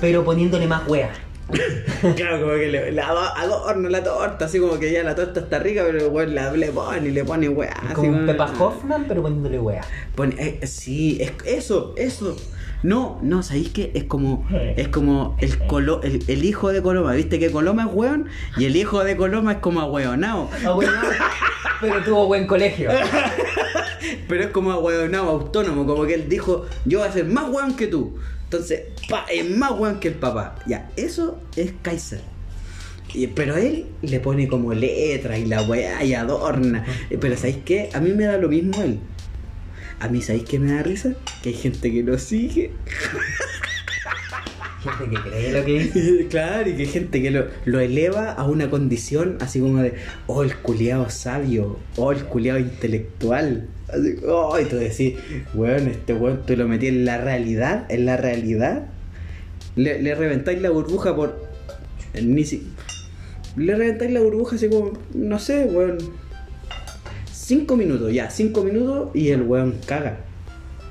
[0.00, 1.10] pero poniéndole más wea.
[2.16, 5.40] Claro, como que le, le ado- adorno la torta, así como que ya la torta
[5.40, 7.74] está rica, pero weón la le pone y le pone weá.
[7.94, 9.82] Como un Pepa Hoffman, pero poniéndole wea.
[10.16, 12.36] Pone- eh, sí, es, eso, eso.
[12.82, 13.92] No, no, ¿sabéis qué?
[13.94, 14.44] Es como,
[14.76, 18.26] es como el, colo, el, el hijo de Coloma, ¿viste que Coloma es weón?
[18.56, 20.50] Y el hijo de Coloma es como ahueonao.
[20.66, 20.90] Ah, bueno,
[21.80, 22.90] pero tuvo buen colegio.
[24.28, 27.76] Pero es como ahueonao autónomo, como que él dijo, yo voy a ser más weón
[27.76, 28.16] que tú.
[28.52, 30.56] Entonces, pa, es más weón que el papá.
[30.66, 32.20] Ya, eso es Kaiser.
[33.14, 36.84] Y- pero él le pone como letra y la weá y adorna.
[37.18, 37.88] Pero ¿sabéis qué?
[37.94, 38.98] A mí me da lo mismo él.
[40.00, 41.14] A mí, ¿sabéis qué me da risa?
[41.42, 42.72] Que hay gente que lo sigue.
[44.82, 46.26] Gente que cree lo que dice.
[46.30, 49.94] claro, y que hay gente que lo, lo eleva a una condición así como de,
[50.26, 53.68] oh, el culiado sabio, oh, el culiado intelectual.
[53.92, 55.14] Así, oh, y tú decís,
[55.54, 58.86] weón, este weón, tú lo metí en la realidad, en la realidad.
[59.76, 61.46] Le, le reventáis la burbuja por.
[62.20, 62.72] Ni si,
[63.56, 65.98] le reventáis la burbuja así como, no sé, weón.
[67.30, 70.20] Cinco minutos, ya, cinco minutos y el weón caga.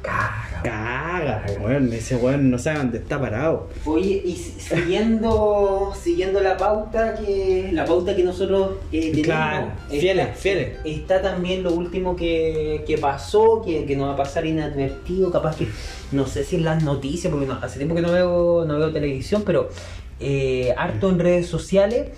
[0.01, 0.61] Caga.
[0.63, 1.91] Caga, weón.
[1.93, 3.69] Ese weón no sabe dónde está parado.
[3.85, 9.67] Oye, y si- siguiendo, siguiendo la pauta que la pauta que nosotros eh, tenemos, Claro,
[9.67, 10.77] está- fieles, fieles.
[10.83, 15.55] Está también lo último que, que pasó, que, que nos va a pasar inadvertido, capaz
[15.55, 15.67] que
[16.11, 18.91] no sé si en las noticias, porque no- hace tiempo que no veo, no veo
[18.91, 19.69] televisión, pero
[20.19, 22.09] eh, harto en redes sociales,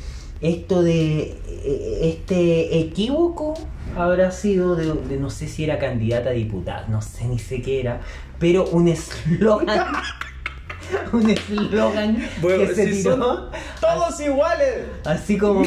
[0.44, 3.54] esto de eh, este equívoco
[3.98, 7.62] habrá sido de, de no sé si era candidata a diputada, no sé ni sé
[7.62, 8.02] qué era,
[8.40, 9.70] pero un eslogan.
[11.14, 13.46] un eslogan Bueno, que se si tiró son
[13.80, 14.80] Todos iguales.
[15.06, 15.64] así como,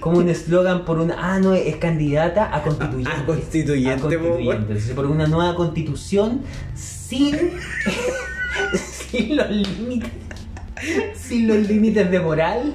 [0.00, 4.00] como un eslogan por una ah no es candidata a constituyente A- a constituyente, A
[4.00, 4.94] constituyente.
[4.94, 6.42] por una nueva constitución
[6.74, 7.36] sin
[9.10, 10.10] sin los límites
[11.14, 12.74] sin los límites de moral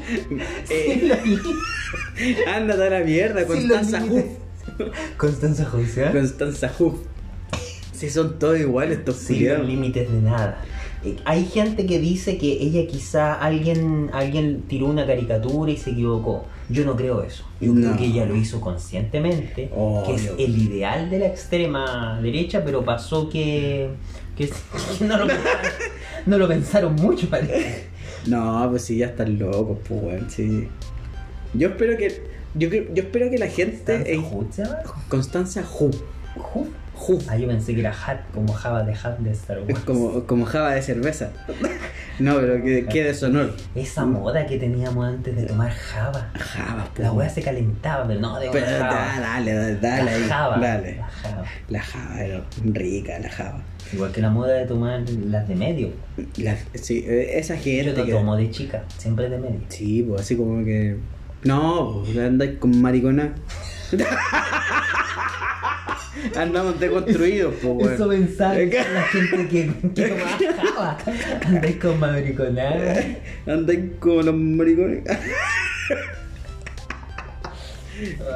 [0.70, 0.98] Eh.
[1.00, 1.18] sin los
[2.48, 4.10] Ándate a la mierda, sin los Constanza Huff.
[4.10, 4.38] límites.
[5.18, 6.96] Constanza José Constanza Huff.
[7.94, 10.62] Si son todos iguales estos sin los límites de nada.
[11.04, 15.92] Eh, Hay gente que dice que ella quizá alguien alguien tiró una caricatura y se
[15.92, 16.46] equivocó.
[16.70, 17.44] Yo no creo eso.
[17.60, 19.70] Yo creo que ella lo hizo conscientemente,
[20.06, 23.90] que es el ideal de la extrema derecha, pero pasó que,
[24.38, 24.54] que, que
[25.06, 25.62] no, lo pensaron,
[26.28, 27.91] no lo pensaron mucho, parece.
[28.28, 30.68] No, pues sí, ya están locos, pues weón, sí.
[31.54, 32.30] Yo espero que.
[32.54, 34.14] Yo, yo espero que la gente.
[34.14, 34.78] en- ¿Hut se llama?
[35.10, 35.64] Constanza.
[35.80, 35.96] ¿Hut?
[37.04, 37.28] Huff.
[37.28, 39.80] Ah, yo pensé que era Hat, como Java de Hat de Star Wars.
[39.80, 41.32] como, como java de cerveza.
[42.20, 43.56] No, pero que, que deshonor.
[43.74, 46.30] Esa moda que teníamos antes de tomar Java.
[46.38, 47.08] Java, pues.
[47.08, 48.94] La weá se calentaba, pero no de Pero Java.
[48.94, 50.20] da- dale, dale, dale.
[50.20, 50.58] la Java.
[50.58, 50.96] Dale.
[50.98, 51.44] La Java.
[51.70, 53.64] La java era rica, la java.
[53.94, 55.90] Igual que la moda de tomar las de medio.
[56.38, 58.12] La- sí, eh, esa Yo gente no que.
[58.12, 59.60] tomo de chica, siempre de medio.
[59.70, 60.96] Sí, pues así como que.
[61.44, 63.34] No, pues andáis con maricona.
[66.36, 67.94] Andamos deconstruidos, pues weón.
[67.94, 70.08] Eso pensaba la gente que, que
[70.56, 70.98] tomaba.
[71.46, 73.04] Andáis con mariconada.
[73.48, 75.04] Andáis como los maricones.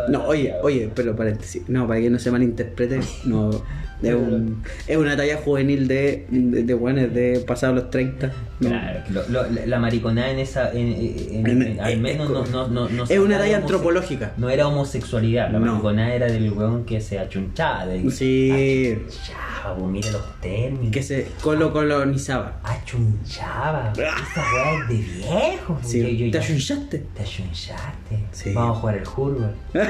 [0.10, 1.64] No, oye, oye, pero paréntesis.
[1.68, 3.64] No, para que no se malinterprete, no.
[4.10, 8.32] Es, un, es una talla juvenil de, de, de de pasados los 30.
[8.60, 8.70] no.
[8.70, 10.72] Claro, lo- lo- la- mariconada en esa.
[10.72, 14.34] en- en- En- en- al menos es no, no, no, Es una talla antropológica.
[14.38, 17.86] No era homosexualidad, la mariconada era del weón que se achunchaba.
[17.86, 18.52] del- Sí.
[18.96, 20.92] Achunchaba, pues mira los términos.
[20.92, 22.60] Que se colo colonizaba.
[22.64, 23.92] Achunchaba.
[23.94, 25.80] Esa weá es de viejo.
[25.84, 27.00] Sí, Yo- yo ¿Te achunchaste?
[27.16, 28.20] Te achunchaste.
[28.32, 28.54] Sí.
[28.54, 29.52] Vamos a jugar el Hurber.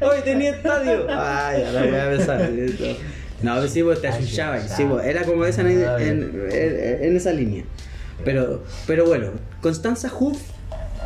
[0.00, 1.06] Hoy tenía estadio.
[1.10, 2.50] Ay, ya la voy a besar.
[3.42, 4.58] No, pues sí, pues te achunchaba.
[4.60, 7.64] Sí, pues era como esa en, en- en- en esa línea.
[8.24, 9.28] Pero, pero bueno,
[9.60, 10.40] Constanza Huff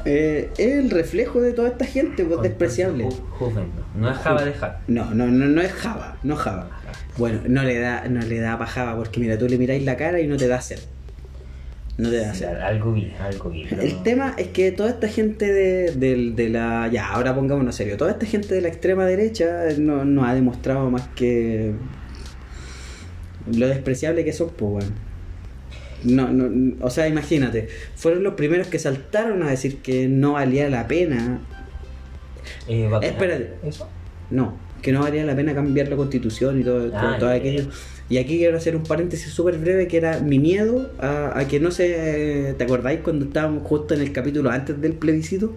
[0.06, 3.04] eh, es el reflejo de toda esta gente, pues despreciable.
[3.04, 4.10] Ju- Joven, no.
[4.10, 4.80] Es Java de Java.
[4.88, 6.70] No, no, no, no es Java, no Java.
[7.18, 9.96] Bueno, no le da, no le da pa' Java porque mira, tú le miráis la
[9.98, 10.78] cara y no te da sed.
[11.98, 12.48] No te da Sí, sed.
[12.60, 13.64] algo vi, algo vi.
[13.70, 16.88] El no- tema es que toda esta gente de, del- de la...
[16.90, 17.96] Ya, ahora pongámonos serio.
[17.96, 21.72] Toda esta gente de la extrema derecha no, no ha demostrado más que
[23.56, 24.94] lo despreciable que son, pues, weón.
[26.04, 30.68] No, no, o sea, imagínate, fueron los primeros que saltaron a decir que no valía
[30.68, 31.40] la pena.
[32.66, 33.10] Eh, bacán.
[33.10, 33.52] Espérate.
[33.62, 33.88] ¿Eso?
[34.30, 37.36] No, que no valía la pena cambiar la constitución y todo, todo, Ah, todo ya,
[37.36, 37.68] aquello.
[38.08, 41.60] Y aquí quiero hacer un paréntesis súper breve que era mi miedo a, a que
[41.60, 42.54] no se...
[42.58, 45.54] ¿Te acordáis cuando estábamos justo en el capítulo antes del plebiscito?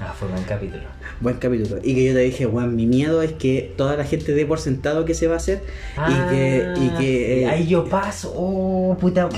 [0.00, 0.82] Ah, fue buen capítulo.
[1.20, 1.80] Buen capítulo.
[1.82, 4.60] Y que yo te dije, Juan, mi miedo es que toda la gente dé por
[4.60, 5.60] sentado que se va a hacer.
[5.96, 8.32] y que, y que, sí, eh, ahí yo paso.
[8.36, 9.28] Oh, puta.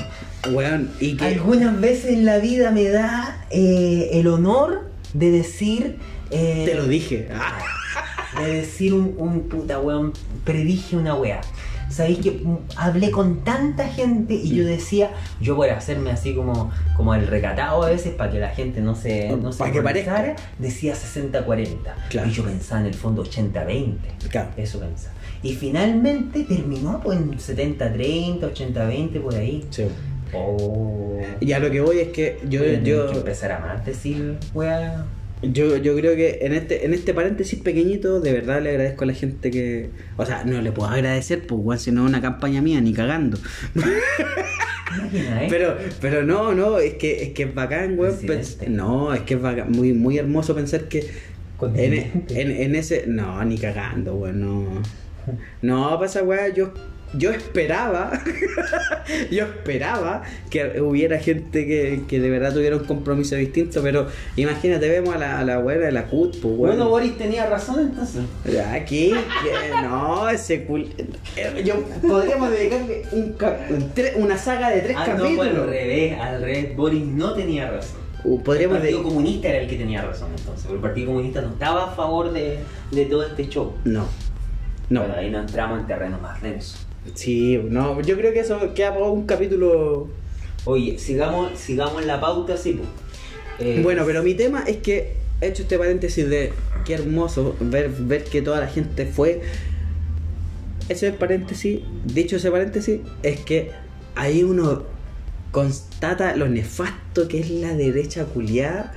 [0.51, 4.81] weón, y que, Algunas veces en la vida me da eh, el honor
[5.15, 5.95] de decir.
[6.29, 7.27] eh, te lo dije.
[7.33, 7.57] Ah,
[8.43, 10.13] de decir un, un puta weón,
[10.45, 11.41] predije una wea.
[11.91, 12.41] Sabéis que
[12.77, 15.11] hablé con tanta gente y yo decía,
[15.41, 18.95] yo por hacerme así como, como el recatado a veces para que la gente no
[18.95, 20.35] se, no se que parezca.
[20.57, 21.67] decía 60-40.
[22.09, 22.29] Claro.
[22.29, 23.95] Y yo pensaba en el fondo 80-20.
[24.29, 24.49] claro.
[24.57, 25.13] Eso pensaba.
[25.43, 29.65] Y finalmente terminó pues en 70-30, 80-20 por ahí.
[29.69, 29.85] Sí.
[30.33, 31.19] Oh.
[31.39, 34.37] Y a lo que voy es que yo, Voy yo, que empezar a más decir
[34.53, 35.05] wea.
[35.43, 39.07] Yo, yo creo que en este, en este paréntesis pequeñito, de verdad le agradezco a
[39.07, 39.89] la gente que.
[40.17, 42.93] O sea, no le puedo agradecer, pues, weón, si no es una campaña mía, ni
[42.93, 43.37] cagando.
[44.95, 45.47] Imagina, ¿eh?
[45.49, 48.15] Pero, pero no, no, es que es que es bacán, weón.
[48.67, 51.09] No, es que es bacán, muy, muy hermoso pensar que
[51.75, 53.05] en, en, en ese.
[53.07, 54.81] No, ni cagando, weón, no.
[55.61, 56.73] No, pasa, weón, yo
[57.13, 58.11] yo esperaba,
[59.31, 64.87] yo esperaba que hubiera gente que, que de verdad tuviera un compromiso distinto, pero imagínate,
[64.89, 68.23] vemos a la, a la abuela de la CUT, pues Bueno, Boris tenía razón entonces.
[68.71, 70.87] Aquí, que no, ese cul...
[71.35, 71.75] eh, Yo,
[72.07, 73.35] podríamos dedicarle un
[74.23, 75.35] una saga de tres Ah, no, capítulos.
[75.35, 76.75] pues al revés, al revés.
[76.75, 77.99] Boris no tenía razón.
[78.23, 79.03] Uh, El podríamos Partido de...
[79.03, 80.61] Comunista era el que tenía razón entonces.
[80.65, 82.59] porque El Partido Comunista no estaba a favor de,
[82.91, 83.73] de todo este show.
[83.83, 84.05] No.
[84.89, 84.99] No.
[85.01, 86.77] Bueno, ahí no entramos en terreno más denso.
[87.15, 90.09] Sí, no, yo creo que eso queda para un capítulo.
[90.65, 92.87] Oye, sigamos, sigamos la pauta, sí, pues.
[93.59, 96.53] Eh, Bueno, pero mi tema es que he hecho este paréntesis de
[96.85, 99.41] qué hermoso ver, ver que toda la gente fue.
[100.89, 103.71] Ese paréntesis, dicho ese paréntesis, es que
[104.15, 104.83] ahí uno
[105.51, 108.93] constata lo nefasto que es la derecha culiada.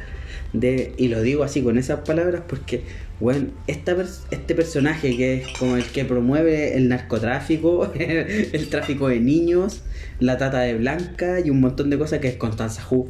[0.52, 2.84] De, y lo digo así con esas palabras porque,
[3.20, 9.08] bueno, esta pers- este personaje que es como el que promueve el narcotráfico, el tráfico
[9.08, 9.82] de niños,
[10.20, 13.08] la trata de blanca y un montón de cosas que es Constanza Hu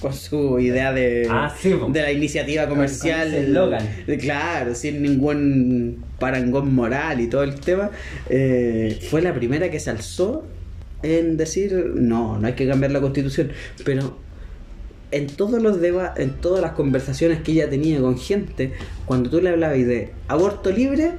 [0.00, 3.30] con su idea de, Ah, sí, de la iniciativa comercial.
[3.30, 3.88] con eslogan.
[4.06, 7.90] de- Claro, sin ningún parangón moral y todo el tema.
[8.28, 10.44] eh, fue la primera que se alzó
[11.04, 13.52] en decir, no, no hay que cambiar la constitución.
[13.84, 14.18] Pero
[15.10, 18.72] en todos los deba en todas las conversaciones que ella tenía con gente,
[19.04, 21.12] cuando tú le hablabas de aborto libre,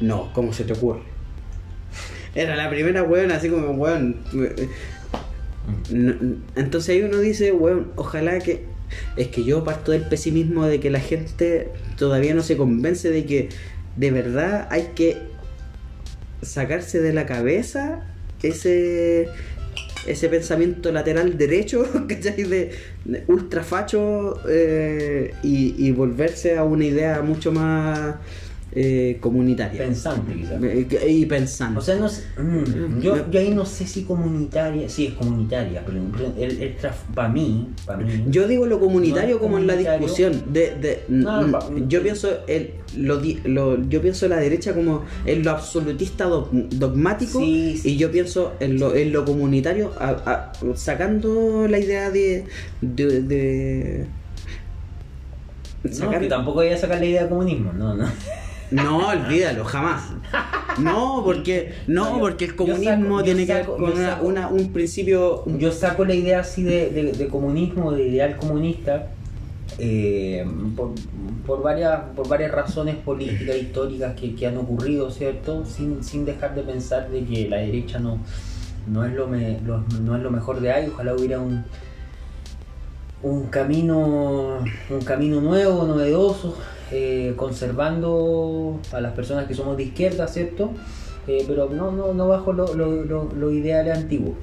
[0.00, 1.00] no, ¿cómo se te ocurre?
[2.34, 4.16] Era la primera weón, así como weón.
[5.90, 8.64] no- entonces ahí uno dice, weón, ojalá que.
[9.16, 13.24] Es que yo parto del pesimismo de que la gente todavía no se convence de
[13.26, 13.48] que
[13.96, 15.16] de verdad hay que
[16.40, 18.04] sacarse de la cabeza
[18.44, 19.28] ese
[20.06, 22.44] ese pensamiento lateral derecho, ¿cachai?
[22.44, 22.70] De,
[23.04, 28.16] de ultrafacho eh, y, y volverse a una idea mucho más
[28.78, 29.78] eh, comunitaria.
[29.84, 30.62] Pensante, quizás.
[30.62, 31.80] Eh, y pensando.
[31.80, 35.82] O sea, no sé, mm, yo, yo ahí no sé si comunitaria, sí es comunitaria,
[35.86, 35.98] pero
[36.38, 36.76] el, el
[37.14, 40.42] para mí, para mí, Yo digo lo comunitario No como en la discusión.
[40.52, 45.04] De, de- No, mm, pa- yo pienso el, lo, lo- yo pienso la derecha como
[45.24, 47.92] en lo absolutista dog- dogmático Sí, sí.
[47.92, 52.44] y yo pienso en lo, en lo comunitario a- a- sacando la idea de,
[52.82, 54.06] de, de-
[56.00, 58.06] no, que tampoco voy a sacar la idea de comunismo, no, no.
[58.70, 60.02] No, olvídalo, jamás.
[60.78, 64.72] No, porque no, porque el comunismo saco- tiene que ver con una, saco- una- un
[64.72, 69.08] principio Yo saco la idea así de, de- de comunismo, de ideal comunista,
[69.78, 70.44] eh,
[70.76, 70.90] por,
[71.46, 75.64] por varias, por varias razones políticas, históricas que, que han ocurrido, ¿cierto?
[75.64, 78.18] Sin, sin dejar de pensar de que la derecha no,
[78.88, 81.64] no, es, lo me- lo- no es lo mejor de ahí, ojalá hubiera un,
[83.22, 84.58] un camino
[84.90, 86.56] un camino nuevo, novedoso,
[86.92, 90.70] eh, conservando a las personas que somos de izquierda, ¿cierto?
[91.26, 94.34] Eh, pero no, no, no bajo lo, lo, lo- lo ideal antiguo.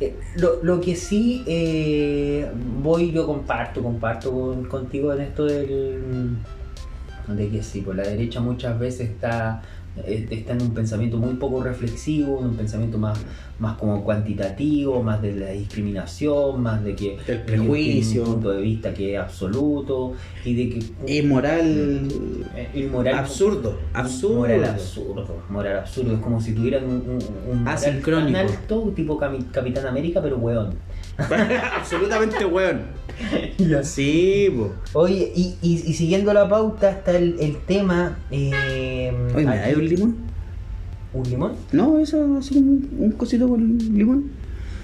[0.00, 0.16] Eh,
[0.62, 2.50] lo, que sí eh,
[2.82, 6.36] voy, yo comparto, comparto con- contigo en esto del
[7.28, 9.62] de que sí, por la derecha muchas veces está,
[10.04, 13.20] eh, está en un pensamiento muy poco reflexivo, en un pensamiento más,
[13.62, 18.24] más como cuantitativo, más de la discriminación, más de que El prejuicio.
[18.24, 22.08] un punto de vista que es absoluto y de que inmoral
[22.56, 24.36] eh, inmoral absurdo, absurdo.
[24.40, 28.38] moral absurdo moral absurdo es como si tuvieran un, un, un Asincrónico.
[28.38, 30.74] alto tipo Capitán América pero weón
[31.76, 32.80] Absolutamente weón.
[33.84, 34.72] Sí, po.
[34.98, 39.76] oye y, y, y siguiendo la pauta está el, el tema eh, Oye, ¿me das
[39.76, 40.16] un limón?
[41.14, 41.52] ¿Un limón?
[41.72, 44.30] No, eso así como un, un cosito con limón.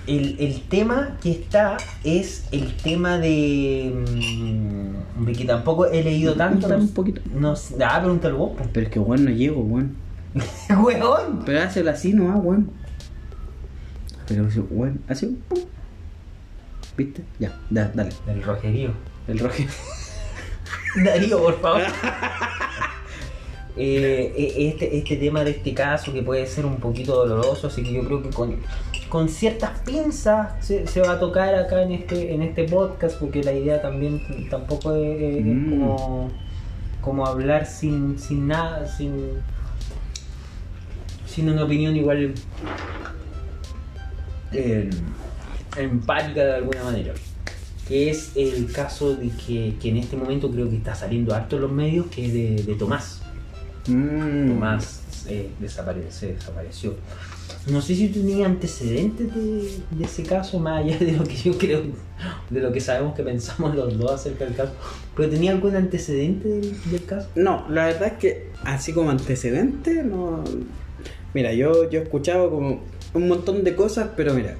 [0.06, 6.34] El, el tema que está es el tema de, mm, de que tampoco he leído
[6.34, 6.68] tanto.
[6.68, 7.20] No, un poquito.
[7.34, 7.54] no
[7.84, 8.52] ah, pregúntale vos.
[8.72, 9.96] Pero es que weón no llego, weón.
[10.82, 11.42] Weón.
[11.44, 12.70] Pero hazlo así nomás, weón.
[14.26, 15.38] Pero weón, así.
[16.96, 17.22] ¿Viste?
[17.38, 18.10] Ya, da- dale.
[18.26, 18.90] Del rojerío.
[19.28, 19.62] El rojo.
[21.04, 21.82] Darío, por favor.
[23.80, 27.84] Eh, eh, este, este tema de este caso que puede ser un poquito doloroso, así
[27.84, 28.56] que yo creo que con,
[29.08, 33.42] con ciertas pinzas se, se va a tocar acá en este, en este podcast, porque
[33.44, 34.20] la idea también
[34.50, 35.70] tampoco es, es Mm.
[35.70, 36.30] como,
[37.00, 39.14] como hablar sin, sin nada, sin,
[41.26, 42.34] sin una opinión igual
[44.52, 44.90] eh,
[45.76, 47.14] empática de alguna manera
[47.86, 51.56] que es el caso de que, que en este momento creo que está saliendo harto
[51.56, 53.17] en los medios, que es de, de Tomás.
[53.88, 54.48] Mm.
[54.48, 56.94] Tomás eh, desapare- se desapareció.
[57.66, 61.56] No sé si tenía antecedentes de, de ese caso, más allá de lo que yo
[61.58, 61.82] creo,
[62.50, 64.72] de lo que sabemos que pensamos los dos acerca del caso,
[65.16, 67.28] pero tenía algún antecedente del, del caso.
[67.34, 70.44] No, la verdad es que así como antecedente, no.
[71.34, 72.80] Mira, yo, yo he escuchado como
[73.14, 74.56] un montón de cosas, pero mira.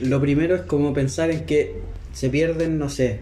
[0.00, 1.80] Lo primero es como pensar en que
[2.12, 3.20] se pierden, no sé,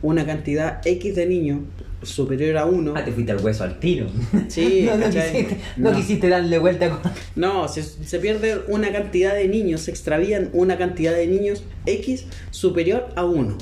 [0.00, 1.58] una cantidad X de niños
[2.02, 2.94] superior a uno.
[2.96, 4.06] Ah, te fuiste al hueso al tiro.
[4.48, 5.32] Sí, no, no, ¿cachai?
[5.32, 5.96] quisiste, no No.
[5.96, 7.12] quisiste darle vuelta con...
[7.34, 12.26] No, se, se pierde una cantidad de niños, se extravían una cantidad de niños X
[12.50, 13.56] superior a uno.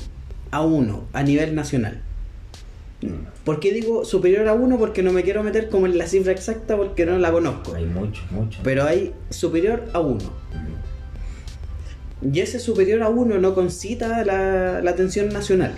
[0.51, 2.01] A uno, a nivel nacional.
[3.43, 4.79] ¿Por qué digo superior a uno?
[4.79, 7.75] Porque no me quiero meter como en la cifra exacta porque no la conozco.
[7.75, 8.59] Hay mucho, mucho.
[8.63, 10.31] Pero hay superior a uno.
[12.21, 15.73] Y ese superior a uno no concita la, la atención nacional.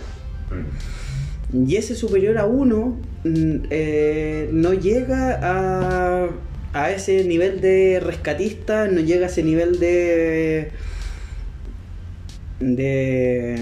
[1.54, 6.30] Y ese superior a uno mm, eh, no llega a,
[6.74, 10.70] a ese nivel de rescatista, no llega a ese nivel de.
[12.60, 13.60] de.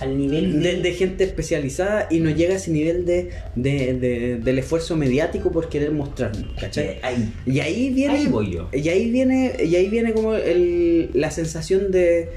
[0.00, 4.36] Al nivel de, de gente especializada y no llega a ese nivel de, de- de-
[4.36, 6.98] del esfuerzo mediático por querer mostrarnos, ¿cachai?
[7.02, 7.34] Ahí.
[7.44, 8.14] Y ahí viene.
[8.14, 8.70] Ahí voy yo.
[8.72, 9.52] Y ahí viene.
[9.62, 12.30] Y ahí viene como el, la sensación de.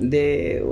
[0.00, 0.64] de.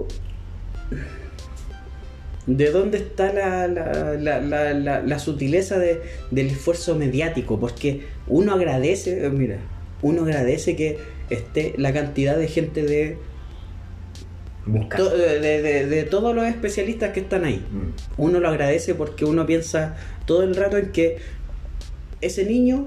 [2.48, 6.00] De dónde está la, la, la, la, la- la sutileza de-
[6.32, 7.60] del esfuerzo mediático.
[7.60, 9.58] Porque uno agradece, eh, mira,
[10.02, 10.98] uno agradece que
[11.30, 13.18] esté la cantidad de gente de.
[14.96, 18.20] To- de, de- de todos los especialistas que están ahí Mm.
[18.22, 19.96] uno lo agradece porque uno piensa
[20.26, 21.16] todo el rato en que
[22.20, 22.86] ese niño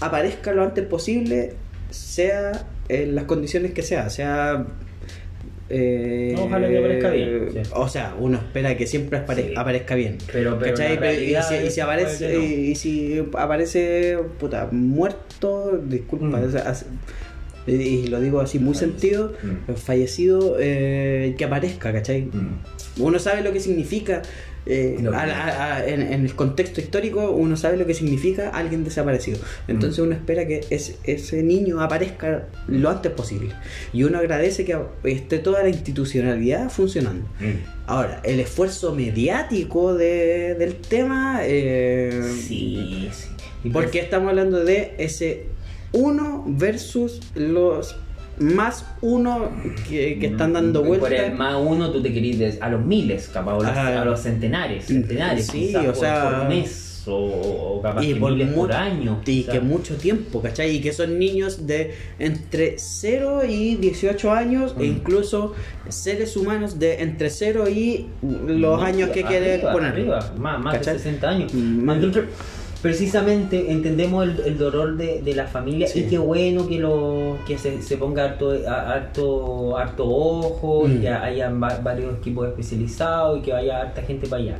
[0.00, 1.54] aparezca lo antes posible,
[1.90, 4.66] sea en las condiciones que sea, sea...
[5.70, 7.60] eh, No, ojalá que aparezca bien, sí.
[7.74, 9.54] O sea, uno espera que siempre Sí.
[9.56, 10.18] aparezca bien.
[10.32, 12.42] Pero, pero y, si, y es si aparece, no.
[12.42, 16.44] y, si aparece puta, muerto, disculpa, Mm.
[16.44, 16.74] o sea,
[17.66, 19.74] y lo digo así muy sentido, Mm.
[19.74, 22.22] fallecido, eh, que aparezca, ¿cachai?
[22.22, 23.02] Mm.
[23.02, 24.22] Uno sabe lo que significa,
[24.66, 28.84] eh, a a- a- en, en el contexto histórico, uno sabe lo que significa alguien
[28.84, 29.38] desaparecido.
[29.68, 30.02] Entonces Mm.
[30.06, 33.54] uno espera que ese, ese niño aparezca lo antes posible.
[33.92, 37.24] Y uno agradece que esté toda la institucionalidad funcionando.
[37.40, 37.86] Mm.
[37.86, 41.40] Ahora, el esfuerzo mediático de- del tema...
[41.42, 43.70] eh, Sí, sí.
[43.72, 45.46] Porque estamos hablando de ese
[45.92, 47.96] uno versus los
[48.40, 49.50] más uno
[49.88, 51.38] que, que están dando Y Por el vueltas.
[51.38, 54.00] más uno tú te querís a los miles, capaz, o los- Ajá.
[54.00, 57.14] a los centenares, centenares, Sí, quizás, o por, sea- por mes, o,
[57.76, 59.20] o capaz Y que por, miles por año.
[59.26, 60.76] y que mucho tiempo, ¿cachai?
[60.76, 64.84] Y que son niños de entre 0 y 18 años e Mm.
[64.84, 65.54] incluso
[65.88, 69.92] seres humanos de entre 0 y los No, años que arriba, poner.
[69.92, 70.98] arriba, más, más de ¿Cachai?
[70.98, 71.52] 60 años.
[71.54, 71.98] Mm, más-
[72.82, 76.00] precisamente entendemos el, el dolor de, de la familia Sí.
[76.00, 80.92] y qué bueno que lo que se, se ponga harto, a- harto, harto ojo y
[80.92, 81.00] Mm.
[81.02, 84.58] que hayan va- varios equipos especializados y que vaya harta gente para allá.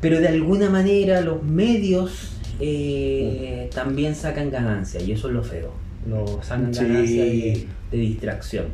[0.00, 5.70] Pero de alguna manera los medios eh, también sacan ganancia y eso es lo feo.
[6.08, 6.80] Lo sacan Sí.
[6.84, 8.66] ganancia de, de distracción.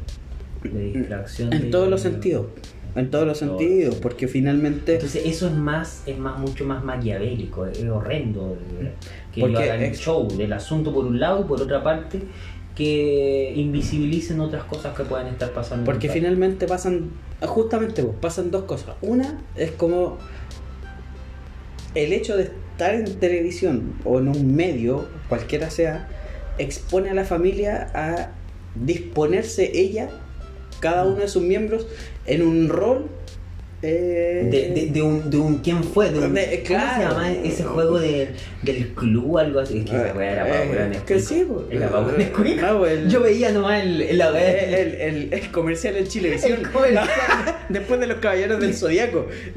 [0.62, 1.52] De distracción.
[1.52, 2.46] En de- todos los sentidos.
[2.94, 3.58] En todos los Todos.
[3.58, 3.94] sentidos.
[3.96, 4.94] Porque finalmente.
[4.94, 8.92] Entonces eso es más, es más mucho más maquiavélico, es horrendo eh,
[9.34, 12.20] que Porque ellos hagan es- show del asunto por un lado y por otra parte
[12.76, 15.84] que invisibilicen otras cosas que puedan estar pasando.
[15.84, 17.10] Porque finalmente pasan,
[17.42, 18.96] justamente pues, pasan dos cosas.
[19.02, 20.18] Una es como
[21.94, 26.08] el hecho de estar en televisión o en un medio, cualquiera sea,
[26.58, 28.30] expone a la familia a
[28.74, 30.08] disponerse ella,
[30.80, 31.86] cada uno de sus miembros,
[32.26, 33.06] en un rol.
[33.82, 36.94] Eh, de, de, de un, de un quién fue, de un, De- ¿cómo claro.
[37.02, 38.28] se llama ese juego del,
[38.62, 39.78] del club algo así?
[39.78, 41.64] Es que esa weá era Eh, weón que sí, pues.
[41.70, 46.60] Era pues, Yo veía nomás el, el, weá- el, el- el comercial en Chilevisión.
[46.60, 47.08] El comercial.
[47.68, 49.26] Después de los caballeros del zodiaco.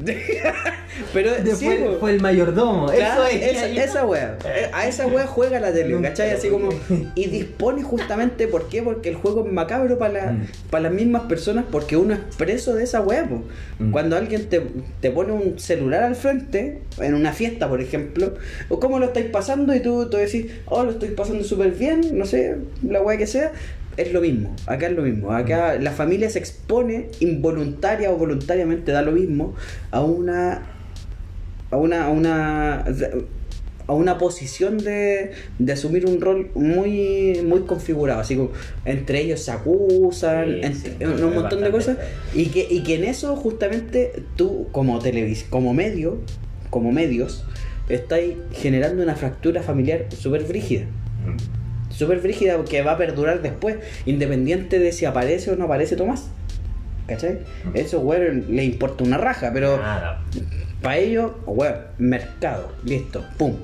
[1.12, 1.98] Pero Después sí, pues.
[2.00, 2.86] fue el mayordomo.
[2.86, 3.56] Claro, eso es.
[3.56, 4.38] esa, esa wea.
[4.44, 6.30] Eh, A esa wea juega la tele, ¿cachai?
[6.30, 6.70] Así como.
[7.14, 8.82] Y dispone justamente, ¿por qué?
[8.82, 10.46] Porque el juego es macabro para la- Mm.
[10.70, 13.44] para las mismas personas, porque uno es preso de esa wea, po.
[13.78, 13.90] Mm.
[13.92, 14.62] Cuando alguien te,
[15.00, 18.34] te pone un celular al frente, en una fiesta, por ejemplo,
[18.68, 22.00] o cómo lo estáis pasando y tú, tú decís, oh, lo estoy pasando súper bien,
[22.12, 23.52] no sé, la wea que sea.
[23.96, 25.32] Es lo mismo, acá es lo mismo.
[25.32, 29.54] Acá la familia se expone involuntaria o voluntariamente, da lo mismo,
[29.90, 30.66] a una
[31.70, 32.84] a una, a una,
[33.88, 38.20] a una posición de, de asumir un rol muy, muy configurado.
[38.20, 38.50] Así como
[38.84, 41.98] entre ellos se acusan, Sí, entre- sí, un, montón de cosas.
[42.34, 46.18] Y que, y que en eso justamente tú como televis como medio,
[46.70, 47.44] como medios,
[47.88, 50.86] estáis generando una fractura familiar súper brígida.
[51.90, 56.26] Súper brígida que va a perdurar después, independiente de si aparece o no aparece Tomás.
[57.06, 57.38] ¿Cachai?
[57.74, 60.22] Eso, weón, le importa una raja, pero Nada.
[60.82, 63.54] para ellos, weón, mercado, listo, pum.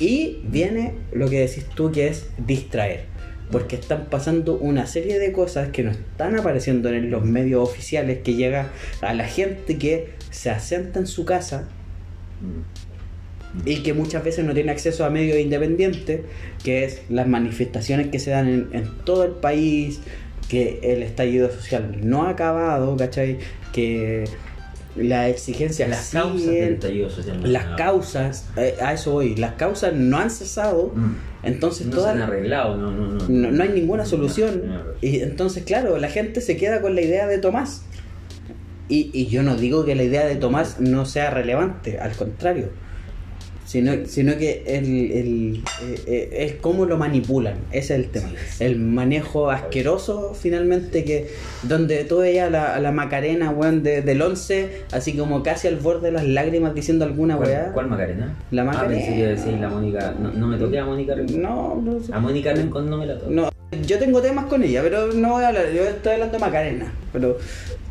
[0.00, 3.04] Y viene lo que decís tú que es distraer.
[3.52, 8.20] Porque están pasando una serie de cosas que no están apareciendo en los medios oficiales
[8.20, 8.70] que llega
[9.02, 11.68] a la gente que se asienta en su casa
[13.64, 16.20] y que muchas veces no tiene acceso a medios independientes,
[16.62, 20.00] que es las manifestaciones que se dan en, en todo el país,
[20.48, 23.38] que el estallido social no ha acabado, ¿cachai?
[23.72, 24.24] Que
[24.96, 27.52] las exigencias Las causas siguen, del estallido social.
[27.52, 31.14] las causas, eh, a eso voy, las causas no han cesado, Mm.
[31.44, 33.28] entonces no todas- se han arreglado, no, no, no.
[33.28, 34.62] no, no hay ninguna No, solución.
[34.66, 34.80] no, no.
[35.00, 37.82] Y entonces, claro, la gente se queda con la idea de Tomás.
[38.88, 42.70] Y, y yo no digo que la idea de Tomás no sea relevante, al contrario.
[43.70, 48.28] Sino, sino que el, el, eh, eh, es cómo lo manipulan, ese es el tema.
[48.58, 51.28] El manejo asqueroso, finalmente, que
[51.62, 55.76] donde tú veías a la, la Macarena, weón, de- del 11, así como casi al
[55.76, 57.60] borde de las lágrimas diciendo alguna weá.
[57.66, 58.34] ¿Cuál, ¿Cuál Macarena?
[58.50, 58.88] La Ah, Macarena.
[58.96, 60.14] pensé que decir la Mónica.
[60.20, 61.40] No, no me toqué a Mónica Rincón.
[61.42, 62.12] No, no sé.
[62.12, 63.32] A Mónica Rincón no me la toqué.
[63.32, 63.50] No,
[63.86, 66.92] yo tengo temas con ella, pero no voy a hablar, yo estoy hablando de Macarena,
[67.12, 67.38] pero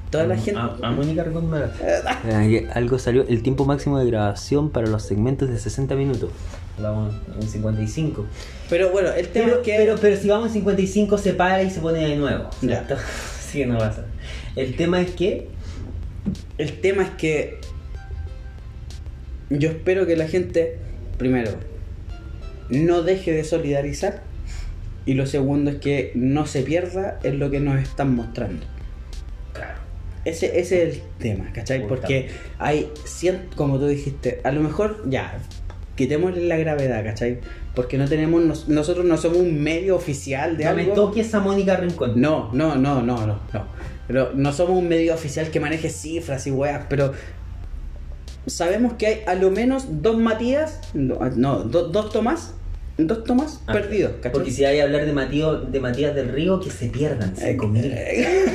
[0.10, 0.60] toda la gente...
[0.60, 1.72] A, a Mónica Rincón me la
[2.26, 6.32] Eh, Algo salió, el tiempo máximo de grabación para los segmentos de 60 minutos.
[6.82, 8.26] Vamos en 55.
[8.70, 9.76] Pero bueno, el tema Pero, es que...
[9.78, 12.50] pero, pero si vamos en 55 se para y se pone de nuevo.
[12.62, 12.84] Ya.
[12.86, 12.96] ¿cierto?
[13.40, 14.06] Así que no pasa.
[14.56, 15.50] El tema es que
[16.58, 17.60] El tema es que
[19.50, 20.78] yo espero que la gente,
[21.18, 21.52] primero,
[22.70, 24.22] no deje de solidarizar
[25.06, 28.66] y lo segundo es que no se pierda en lo que nos están mostrando.
[30.26, 31.88] Ese, ese es el tema, ¿cachai?
[31.88, 35.40] Porque hay cien, como tú dijiste, a lo mejor ya,
[35.96, 37.40] quitémosle la gravedad, ¿cachai?
[37.76, 40.94] Porque no tenemos, nos- nosotros no somos un medio oficial de No me algo.
[40.96, 42.20] toques a Mónica Rincón.
[42.20, 43.66] No, no, no, no, no, no.
[44.08, 47.14] Pero no somos un medio oficial que maneje cifras y weas, pero
[48.46, 52.54] sabemos que hay a lo menos dos Matías, no, no, do- dos Tomás,
[53.08, 54.32] dos Tomás Ah, perdidos, ¿cachai?
[54.32, 57.34] Porque si hay que hablar de Matías, de Matías del Río, que se pierdan.
[57.42, 58.54] Eh, 5.000.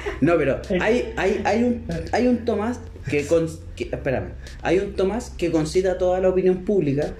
[0.20, 2.80] no, pero hay, hay, hay, un, hay un Tomás
[3.10, 4.30] que, con, que- Espérame.
[4.62, 7.12] Hay un Tomás que concita toda la opinión pública,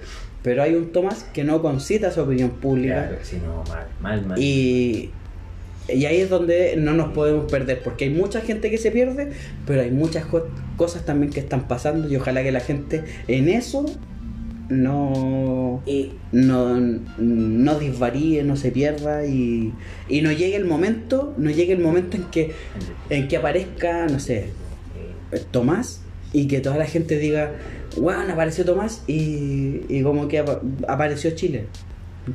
[0.43, 3.07] pero hay un Tomás que no concita su opinión pública.
[3.07, 4.39] Claro, si no, mal, mal, mal.
[4.41, 5.11] Y,
[5.89, 9.31] y ahí es donde no nos podemos perder, porque hay mucha gente que se pierde,
[9.65, 13.47] pero hay muchas co- cosas también que están pasando y ojalá que la gente en
[13.49, 13.85] eso
[14.69, 16.77] no, Eh, no,
[17.17, 19.73] no disvaríe, no se pierda y,
[20.09, 22.51] y no llegue el momento, no llegue el momento en que,
[23.09, 24.37] en que aparezca, no sé,
[25.31, 26.01] eh, Tomás
[26.33, 27.53] y que toda la gente diga,
[27.95, 31.65] weón, apareció Tomás y, y como que apa- apareció Chile.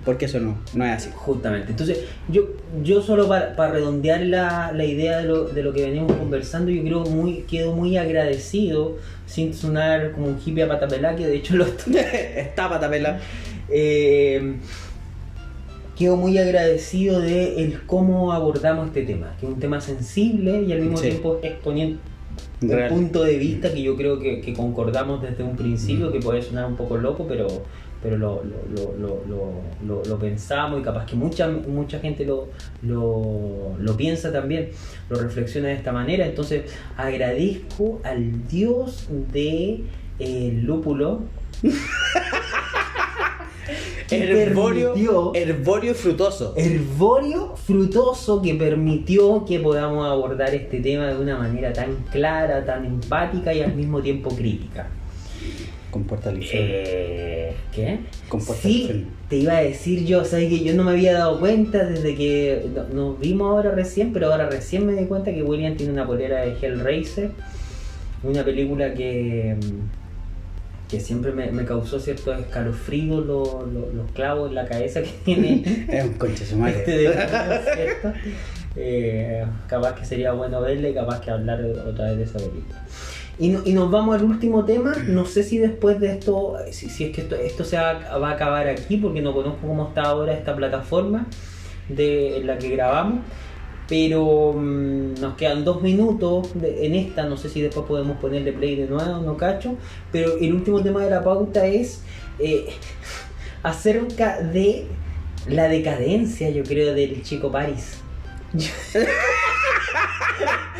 [0.04, 1.10] Porque eso no, no es así.
[1.14, 1.70] Justamente.
[1.70, 2.44] Entonces, yo,
[2.82, 6.82] yo solo para, redondear la, la idea de lo, de lo que venimos conversando, yo
[6.82, 11.56] creo muy, quedo muy agradecido, sin sonar como un hippie a patapelá, que de hecho
[11.56, 11.66] lo.
[12.36, 13.20] Está patapela.
[13.68, 14.54] Eh,
[15.96, 20.72] quedo muy agradecido de el cómo abordamos este tema, que es un tema sensible y
[20.72, 21.08] al mismo Sí.
[21.10, 21.98] tiempo exponiendo
[22.62, 26.12] un punto de vista que yo creo que, que concordamos desde un principio, Mm.
[26.12, 27.46] que puede sonar un poco loco, pero,
[28.02, 28.42] pero lo,
[28.98, 29.24] lo,
[29.86, 32.48] lo, lo, pensamos y capaz que mucha, mucha gente lo,
[32.82, 34.70] lo, piensa también,
[35.08, 36.26] lo reflexiona de esta manera.
[36.26, 36.64] Entonces
[36.96, 39.82] agradezco al dios de
[40.18, 41.20] eh, lúpulo.
[44.10, 46.54] Herborio, permitió- herborio frutoso.
[46.56, 52.84] herborio frutoso que permitió que podamos abordar este tema de una manera tan clara, tan
[52.84, 54.88] empática y al mismo tiempo crítica.
[56.30, 56.68] El infierno.
[56.74, 57.98] Eh, ¿Qué?
[58.28, 61.84] Comporta Sí, te iba a decir yo, sabes que yo no me había dado cuenta
[61.84, 65.76] desde que no- nos vimos ahora recién, pero ahora recién me di cuenta que William
[65.76, 67.30] tiene una polera de Hellraiser,
[68.22, 74.48] una película que, mm, que siempre me, me causó ciertos escalofríos los, los- los clavos
[74.50, 76.78] en la cabeza que tiene Es un conche su madre.
[76.78, 78.12] este demonio, ¿cierto?
[78.76, 82.82] Eh, capaz que sería bueno verle y capaz que hablar otra vez de esa película.
[83.42, 84.94] Y, no- y nos vamos al último tema.
[85.08, 88.30] No sé si después de esto, si, si es que esto, esto se va, va
[88.30, 91.26] a acabar aquí, porque no conozco cómo está ahora esta plataforma
[91.88, 93.20] de, en la que grabamos.
[93.88, 97.24] Pero mm, nos quedan dos minutos de- en esta.
[97.24, 99.74] No sé si después podemos ponerle play de nuevo, no cacho.
[100.12, 102.02] Pero el último tema de la pauta es
[102.38, 102.66] eh,
[103.64, 104.86] acerca de
[105.48, 107.98] la decadencia, yo creo, del chico Paris.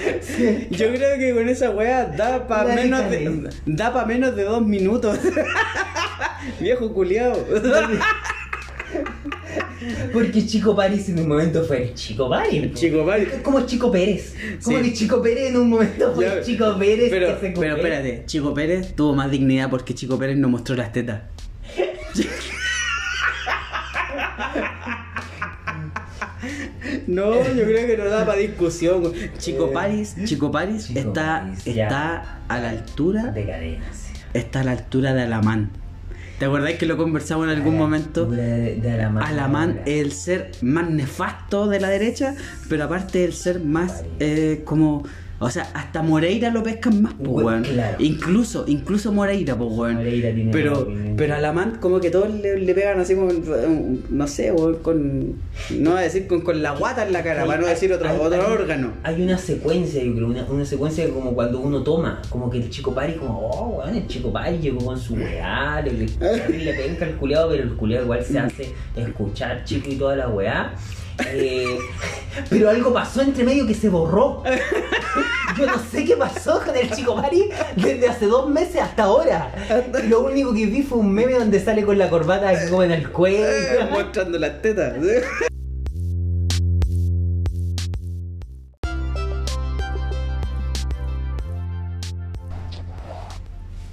[0.71, 4.65] Yo creo que con esa wea da para menos de da pa menos de dos
[4.67, 5.19] minutos.
[6.61, 7.37] Viejo culiao.
[10.13, 12.69] Porque Chico París en un momento fue el Chico París.
[12.69, 12.75] po.
[12.79, 13.29] Chico París.
[13.35, 14.35] Es como Chico Pérez.
[14.63, 14.85] Como Sí.
[14.85, 17.77] que Chico Pérez en un momento fue Ya, el Chico Pérez Pero, que se pero
[17.77, 21.23] espérate, Chico Pérez tuvo más dignidad porque Chico Pérez no mostró las tetas.
[27.07, 29.03] No, yo creo que no da para discusión.
[29.39, 30.47] Chico Chico París Chico
[30.95, 31.85] está, París, ya.
[31.85, 34.15] está a la altura, Decadencia.
[34.35, 35.71] está a la altura de Alamán.
[36.39, 38.27] ¿Te acordás que lo conversamos en algún momento?
[38.27, 39.23] De, de Alamán.
[39.23, 42.35] Alamán es el ser más nefasto de la derecha,
[42.69, 45.05] pero aparte el ser más eh, como.
[45.43, 47.63] O sea, hasta Moreira lo pescan más, pues, Bueno, weón.
[47.65, 47.97] claro.
[47.99, 49.95] Incluso, incluso Moreira, pues, weón.
[49.97, 54.27] Moreira tiene Pero, pero Alamán, como que todos le, le pegan así como, eh, no
[54.27, 55.35] sé, weón, con.
[55.71, 58.09] No voy a decir con, con la guata en la cara, para no decir otro,
[58.09, 58.93] Hay- otro hay- órgano.
[59.03, 62.71] Hay una secuencia, yo creo, una, una secuencia como cuando uno toma, como que el
[62.71, 66.75] chico Pari, como, oh, weón, el chico Pari llegó con su weá, le, le, le
[66.83, 70.75] penca el culeado, pero el culeado igual se hace escuchar chico y toda la weá.
[71.27, 71.79] Eh,
[72.49, 74.43] pero algo pasó entre medio que se borró.
[75.59, 79.53] Yo no sé qué pasó con el chico Pari desde hace dos meses hasta ahora.
[80.03, 82.93] Y lo único que vi fue un meme donde sale con la corbata como en
[82.93, 83.47] el cuello.
[83.91, 84.95] Mostrando las tetas.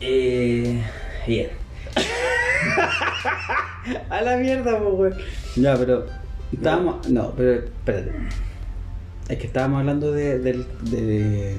[0.01, 0.81] Eh,
[1.27, 1.49] bien.
[4.09, 5.17] A la mierda, pues, weón.
[5.55, 6.05] Ya, pero.
[6.51, 7.09] Estábamos.
[7.09, 8.11] No, pero espérate.
[9.29, 10.39] Es que estábamos hablando de.
[10.39, 11.55] del- de,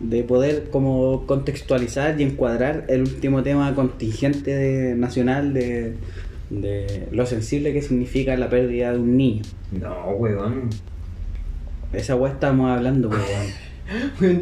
[0.00, 5.96] de poder como contextualizar y encuadrar el último tema contingente de- nacional de,
[6.48, 9.42] de lo sensible que significa la pérdida de un niño.
[9.72, 10.70] No, weón.
[11.92, 13.20] Esa weá estábamos hablando, weón.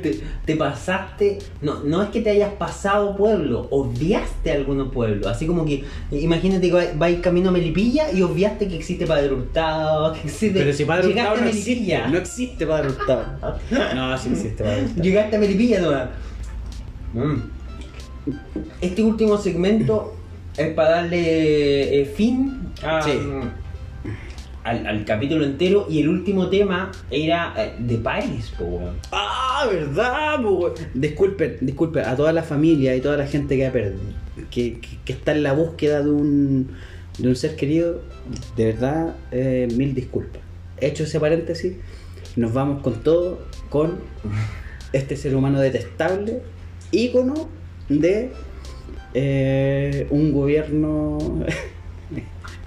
[0.02, 5.26] Te, te pasaste, no, no es que te hayas pasado pueblo, obviaste algunos pueblos.
[5.26, 10.12] Así como que, imagínate que vais camino a Melipilla y obviaste que existe Padre Hurtado,
[10.12, 10.58] que existe.
[10.58, 12.08] Pero si Padre Hurtado no a existe, Melipilla.
[12.08, 13.58] no existe Padre Hurtado.
[13.94, 15.02] No, sí existe Padre Hurtado.
[15.02, 15.90] Llegaste a Melipilla, no.
[17.24, 17.42] Mm.
[18.82, 20.14] Este último segmento
[20.56, 23.12] es para darle eh, fin a- Sí.
[24.64, 28.80] Al, al capítulo entero y el último tema era eh, de Paris, po.
[29.12, 30.74] Ah, verdad, po.
[30.94, 34.00] Disculpen, disculpen a toda la familia y toda la gente que ha perdido,
[34.50, 36.68] que, que- que está en la búsqueda de un,
[37.18, 38.02] de un ser querido,
[38.56, 40.42] de verdad, eh, mil disculpas.
[40.80, 41.74] Hecho ese paréntesis,
[42.36, 43.40] nos vamos con todo,
[43.70, 43.98] con
[44.92, 46.40] este ser humano detestable,
[46.92, 47.48] ícono
[47.88, 48.30] de
[49.14, 51.18] eh, un gobierno,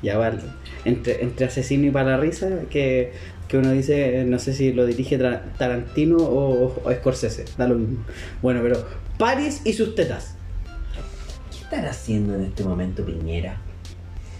[0.01, 0.39] ya vale,
[0.85, 3.13] entre, entre asesino y para la risa, que,
[3.47, 5.17] que uno dice, no sé si lo dirige
[5.57, 8.03] Tarantino o, o Scorsese, da lo mismo.
[8.41, 8.85] Bueno, pero
[9.17, 10.35] Paris y sus tetas.
[11.51, 13.59] ¿Qué estará haciendo en este momento Piñera?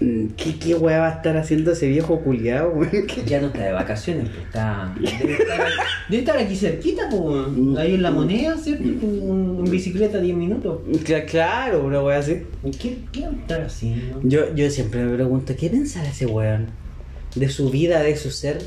[0.02, 2.74] Mm, ¿Qué, qué weá va a estar haciendo ese viejo culiado,
[3.28, 4.96] Ya no está de vacaciones, pues está.
[5.00, 5.68] Debe estar,
[6.10, 7.78] debe estar aquí cerquita, pues.
[7.78, 8.84] Ahí en la moneda, ¿cierto?
[8.84, 10.80] En, en bicicleta 10 minutos.
[11.30, 12.42] Claro, una weá así.
[12.82, 14.20] ¿Qué, qué va a estar haciendo?
[14.24, 16.68] Yo, yo siempre me pregunto, ¿qué pensará ese weón?
[17.36, 18.60] De su vida, de su ser.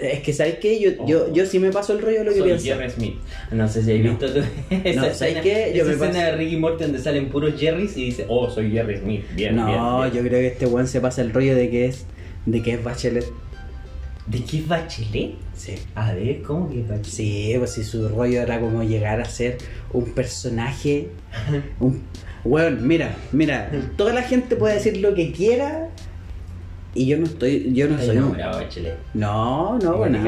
[0.00, 0.78] Es que, ¿sabes qué?
[0.80, 2.64] Yo, yo, yo sí me paso el rollo de lo que Soy pienso.
[2.66, 3.14] Jerry Smith.
[3.50, 4.10] No sé si habéis No.
[4.12, 4.38] visto tú
[4.70, 5.72] esa No, escena, ¿sabes qué?
[5.74, 8.48] Yo esa me escena paso- de Ricky Morty donde salen puros Jerrys y dice, oh,
[8.50, 9.24] soy Jerry Smith.
[9.34, 10.22] Bien, no, bien, bien.
[10.24, 12.06] yo creo que este weón se pasa el rollo de que es
[12.46, 13.26] de que es Bachelet.
[14.26, 15.32] ¿De qué es Bachelet?
[15.56, 15.74] Sí.
[15.94, 17.04] A ver, ¿cómo que es Bachelet?
[17.06, 19.58] Sí, pues si su rollo era como llegar a ser
[19.92, 21.08] un personaje.
[21.80, 22.02] Un...
[22.44, 25.88] Weón, mira, mira, toda la gente puede decir lo que quiera
[27.02, 28.64] y yo no estoy, yo no Estoy soy enamorado de.
[29.14, 30.18] No, no, bueno.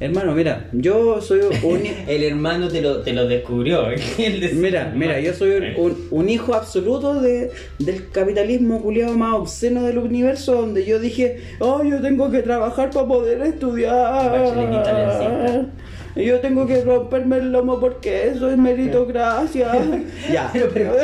[0.00, 1.80] Hermano, mira, yo soy un...
[2.08, 3.84] El hermano te lo, te lo descubrió.
[4.54, 9.84] Mira, mira, yo soy un, un- un hijo absoluto de, del capitalismo culiado más obsceno
[9.84, 14.34] del universo, donde yo dije, oh, yo tengo que trabajar para poder estudiar.
[16.16, 19.72] Yo tengo que romperme el lomo porque eso es meritocracia.
[20.32, 20.50] ya.
[20.52, 20.94] Pero, pero-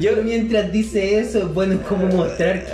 [0.00, 2.64] Yo mientras dice eso es bueno como mostrar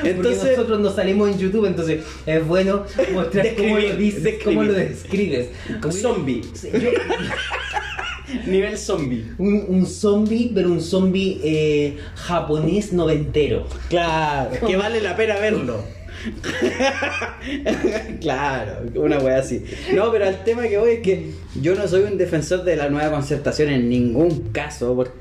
[0.00, 4.44] porque Entonces- nosotros no salimos en YouTube entonces es bueno mostrar cómo lo dices describir.
[4.44, 5.48] cómo lo describes
[5.80, 6.40] Como- Zombie.
[6.72, 6.90] Yo-
[8.46, 9.24] Nivel zombie.
[9.38, 15.82] un, un zombie pero un zombie eh, japonés noventero Claro, que vale la pena verlo.
[18.20, 19.64] claro, una wea así.
[19.94, 21.30] No, pero el tema que voy es que
[21.60, 24.94] yo no soy un defensor de la nueva concertación en ningún caso.
[24.94, 25.12] porque-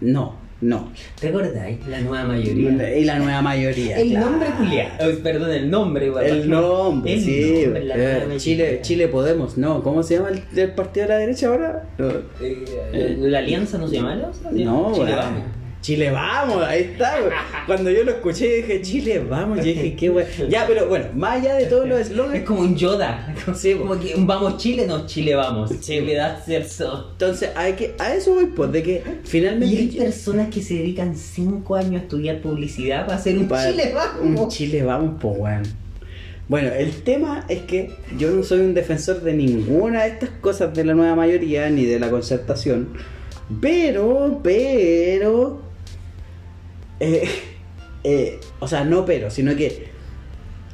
[0.00, 0.92] No, no.
[1.20, 1.78] ¿te acordáis?
[1.88, 3.98] la nueva mayoría Y la nueva mayoría.
[3.98, 4.30] el claro.
[4.30, 4.88] nombre Julián
[5.22, 6.26] perdón el nombre igual.
[6.26, 7.62] El nombre, El sí.
[7.64, 8.36] nombre, la eh.
[8.38, 9.82] Chile, Chile Podemos, no.
[9.82, 11.88] ¿Cómo se llama el, el partido de la derecha ahora?
[11.98, 12.08] No.
[12.40, 14.50] Eh, ¿la alianza no se llama alianza?
[14.52, 15.12] No, Chile.
[15.16, 15.42] Vamos.
[15.82, 17.20] Chile vamos, ahí está.
[17.20, 17.32] güey.
[17.66, 20.28] Cuando yo lo escuché dije, Chile vamos, yo dije, qué bueno.
[20.48, 23.34] Ya, pero bueno, más allá de todos los Es eslogans, como un Yoda.
[23.54, 25.78] Sí, como que un vamos Chile, no, Chile vamos.
[25.80, 27.10] Chile da cierto.
[27.12, 29.98] entonces hay que, a eso voy, pues, de que Y hay finalmente...
[29.98, 34.54] personas que se dedican 5 años a estudiar publicidad para hacer un Chile Un vamos.
[34.54, 35.62] Chile vamos, pues, weón.
[36.48, 40.74] Bueno, el tema es que yo no soy un defensor de ninguna de estas cosas
[40.74, 42.88] de la nueva mayoría ni de la concertación.
[43.60, 45.71] Pero, pero.
[47.02, 47.28] Eh,
[48.04, 49.90] eh, o sea, no pero, sino que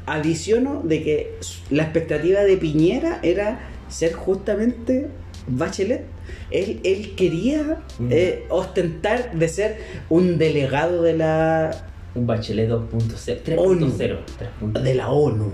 [0.06, 1.34] adiciono de que
[1.70, 5.08] la expectativa de Piñera era ser justamente
[5.46, 6.04] Bachelet.
[6.50, 8.08] Él, él quería Mm.
[8.10, 11.70] eh, ostentar de ser un delegado de la
[12.14, 13.58] Un Bachelet 2.0.
[13.58, 13.86] ONU.
[13.86, 14.18] 3.0.
[14.60, 14.82] 3.0.
[14.82, 15.50] de la ONU.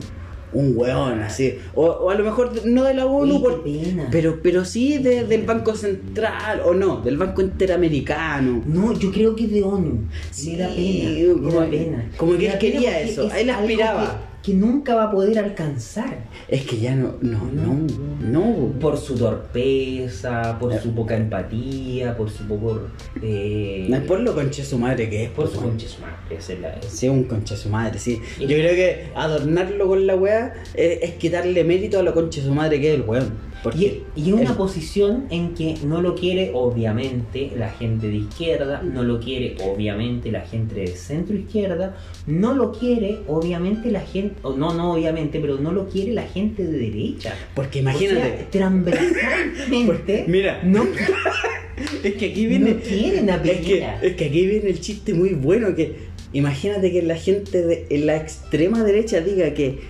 [0.54, 1.58] Un weón así.
[1.74, 3.64] O, o a lo mejor no de la ONU, por-
[4.10, 8.62] pero, pero sí de- del Banco Central, o no, del Banco Interamericano.
[8.66, 10.06] No, yo creo que es de ONU.
[10.46, 11.34] me da Sí, pena.
[11.34, 12.10] Me como- da pena.
[12.16, 14.20] como que él quería eso, es él aspiraba.
[14.44, 16.18] Que, nunca va a poder alcanzar.
[16.48, 17.86] Es que ya no, no, no,
[18.20, 18.72] no.
[18.78, 22.82] Por su torpeza, por su poca empatía, por su poco.
[23.22, 26.00] Eh, No es por lo conche su madre que es, por pues, su conche su
[26.00, 28.20] madre, es la- Sí, un concha su madre, sí.
[28.40, 32.52] Yo creo que adornarlo con la weá es, es quitarle mérito a lo concha su
[32.54, 33.54] madre que es el weón.
[33.62, 38.16] Porque Y, y una el- posición en que no lo quiere obviamente la gente de
[38.16, 44.00] izquierda, no lo quiere obviamente la gente de centro izquierda, no lo quiere obviamente la
[44.00, 47.34] gente, o no, no obviamente, pero no lo quiere la gente de derecha.
[47.54, 48.20] porque O imagínate.
[48.20, 50.60] sea, transversalmente, Mira.
[50.64, 50.84] no,
[52.04, 52.74] Es que aquí viene.
[52.74, 55.96] no quieren a es, que, es que aquí viene el chiste muy bueno que
[56.32, 59.80] imagínate que la gente de en la extrema derecha diga que,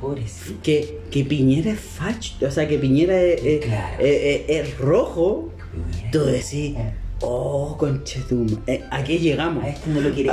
[0.00, 0.60] Pobrecito.
[0.62, 3.96] que, que Piñera es facho, o sea que Piñera es, es- Claro.
[4.04, 5.52] es- es- es rojo,
[5.90, 6.10] Piñera.
[6.12, 6.74] tú decís,
[7.20, 9.64] oh conchetum, eh, ¿a qué llegamos?
[9.64, 10.30] A este no lo quiere.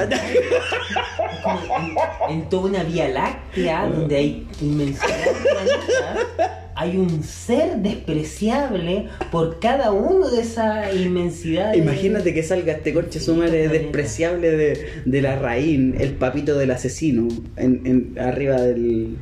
[2.30, 5.12] en, en toda una vía láctea donde hay inmensidad
[6.76, 11.72] hay un ser despreciable por cada uno de esa inmensidad.
[11.72, 13.74] de- Imagínate que salga este conche su madre Planeta.
[13.74, 17.28] despreciable de, de la raíz, el papito del asesino,
[17.58, 19.18] en, en- arriba del,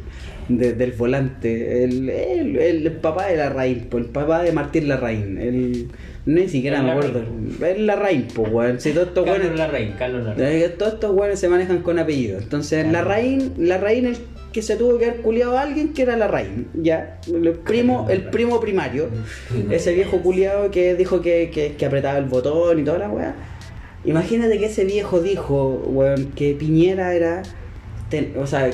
[0.47, 5.37] de- del volante, el, el, el papá de la raíz, el papá de Martín Larraín,
[5.37, 5.89] el,
[6.25, 7.23] ni siquiera me acuerdo,
[7.65, 10.61] es Larraín, pues weón, si todos estos Carlos weones- Larraín, Carlos Larraín.
[10.63, 13.07] eh, todos estos weones se manejan con apellido, entonces Claro.
[13.09, 14.17] Larraín, Larraín el
[14.53, 18.25] que se tuvo que haber culiado a alguien que era Larraín, ya, el primo, el
[18.25, 19.07] primo primario.
[19.71, 23.33] Ese viejo culiado que dijo que, que, que apretaba el botón y toda la weá.
[24.03, 27.43] Imagínate que ese viejo dijo, weón, que Piñera era.
[28.09, 28.69] ten- o sea,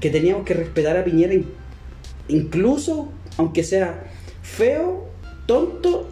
[0.00, 1.46] que teníamos que respetar a Piñera in-
[2.28, 4.04] incluso aunque sea
[4.42, 5.08] feo,
[5.46, 6.08] tonto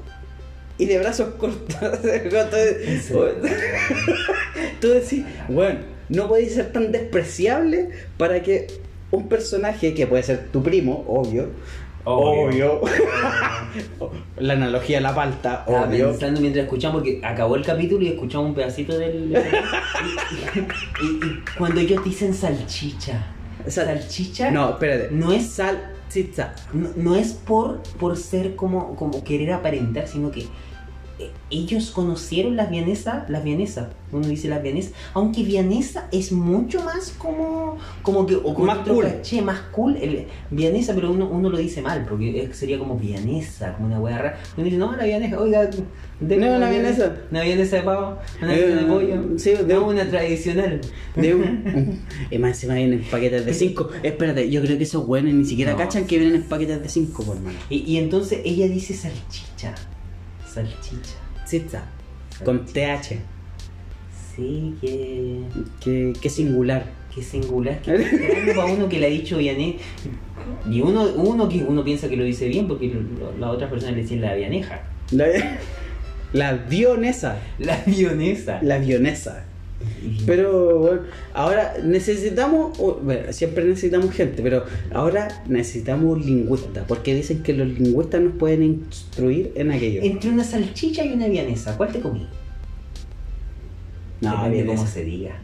[0.79, 1.77] y de brazos cortos.
[2.05, 3.12] Entonces,
[4.81, 8.66] Tú decís, bueno, no podéis ser tan despreciable para que
[9.11, 11.49] un personaje que puede ser tu primo, obvio,
[12.05, 12.81] obvio,
[14.39, 18.09] la analogía a la palta, Estaba obvio, pensando mientras escuchamos, porque acabó el capítulo y
[18.09, 19.33] escuchamos un pedacito del.
[19.33, 20.59] y,
[21.05, 23.27] y- y cuando ellos dicen salchicha,
[23.66, 29.24] Sal- salchicha no, espérate, no es salchicha, no, no es por, por ser como, como
[29.24, 30.47] querer aparentar, sino que
[31.51, 37.11] ellos conocieron las vienesas, las vienesas, uno dice las vienesas, aunque vienesa es mucho más
[37.19, 39.05] como, como que, o con Más cool.
[39.05, 43.75] caché, más cool, el vienesa, pero uno, uno lo dice mal, porque sería como vienesa,
[43.75, 44.39] como una hueá rara.
[44.57, 45.69] Uno dice, no, la vienesa, oiga,
[46.21, 47.17] de No, una vienesa.
[47.31, 50.81] Una vienesa de pavo, una Eh, vienesa de pollo, sí, de- no, una tradicional.
[51.14, 52.01] de un-
[52.31, 53.89] y más encima vienen en paquetes de 5.
[54.03, 55.79] Espérate, yo creo que esos buenos ni siquiera No.
[55.79, 57.59] cachan que vienen en paquetes de 5, por mano.
[57.71, 59.75] Y, y entonces ella dice salchicha,
[60.57, 61.16] salchicha.
[61.46, 61.84] Chicha,
[62.44, 63.18] con TH,
[64.34, 65.40] Sí, que,
[65.80, 66.84] que, que singular.
[67.14, 67.78] que singular.
[67.86, 69.78] Extraño para uno que le ha dicho Vianey.
[70.70, 72.92] Y uno, uno que uno piensa que lo dice bien porque
[73.40, 74.80] las otras personas le dicen la vianeja.
[75.12, 75.26] La,
[76.32, 78.59] la vionesa, La vionesa.
[78.62, 79.44] la vionesa.
[80.24, 81.01] Pero bueno,
[81.35, 87.68] ahora necesitamos, o- bueno, siempre necesitamos gente, pero ahora necesitamos lingüistas, porque dicen que los
[87.68, 90.00] lingüistas nos pueden instruir en aquello.
[90.03, 92.26] Entre una salchicha y una vianesa, ¿cuál te comí?
[94.21, 95.37] No, Depende cómo se diga.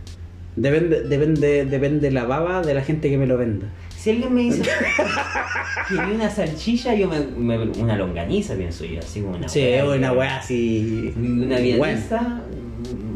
[0.57, 3.67] Depende, depende, depende la baba de la gente que me lo venda.
[3.97, 4.63] Si alguien me dice
[5.89, 9.61] que vi una salchicha, yo me, me- una longaniza pienso yo, así como una Sí,
[9.61, 11.13] hueá, una weá así.
[11.17, 12.01] Una Bueno.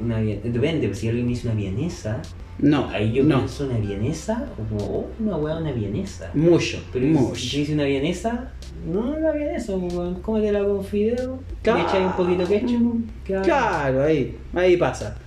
[0.06, 2.22] Una depende, si alguien me dice una vienesa,
[2.58, 3.36] No, ahí yo no.
[3.38, 6.30] pienso una vienesa, como, oh, una hueá, una vienesa.
[6.34, 7.50] Mucho, Pero si mucho.
[7.50, 8.52] te dice una vienesa,
[8.90, 11.78] no, una vienesa, weón, cómetela con fideo, Claro.
[11.80, 13.42] le echas un poquito de ketchup, claro.
[13.44, 15.18] Claro, ahí, ahí pasa.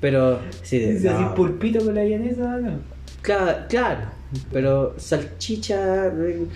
[0.00, 1.34] Pero, sí, así no.
[1.34, 2.78] pulpito con la vienesa, ¿no?
[3.20, 4.00] Claro, claro,
[4.50, 6.46] pero salchicha, eh,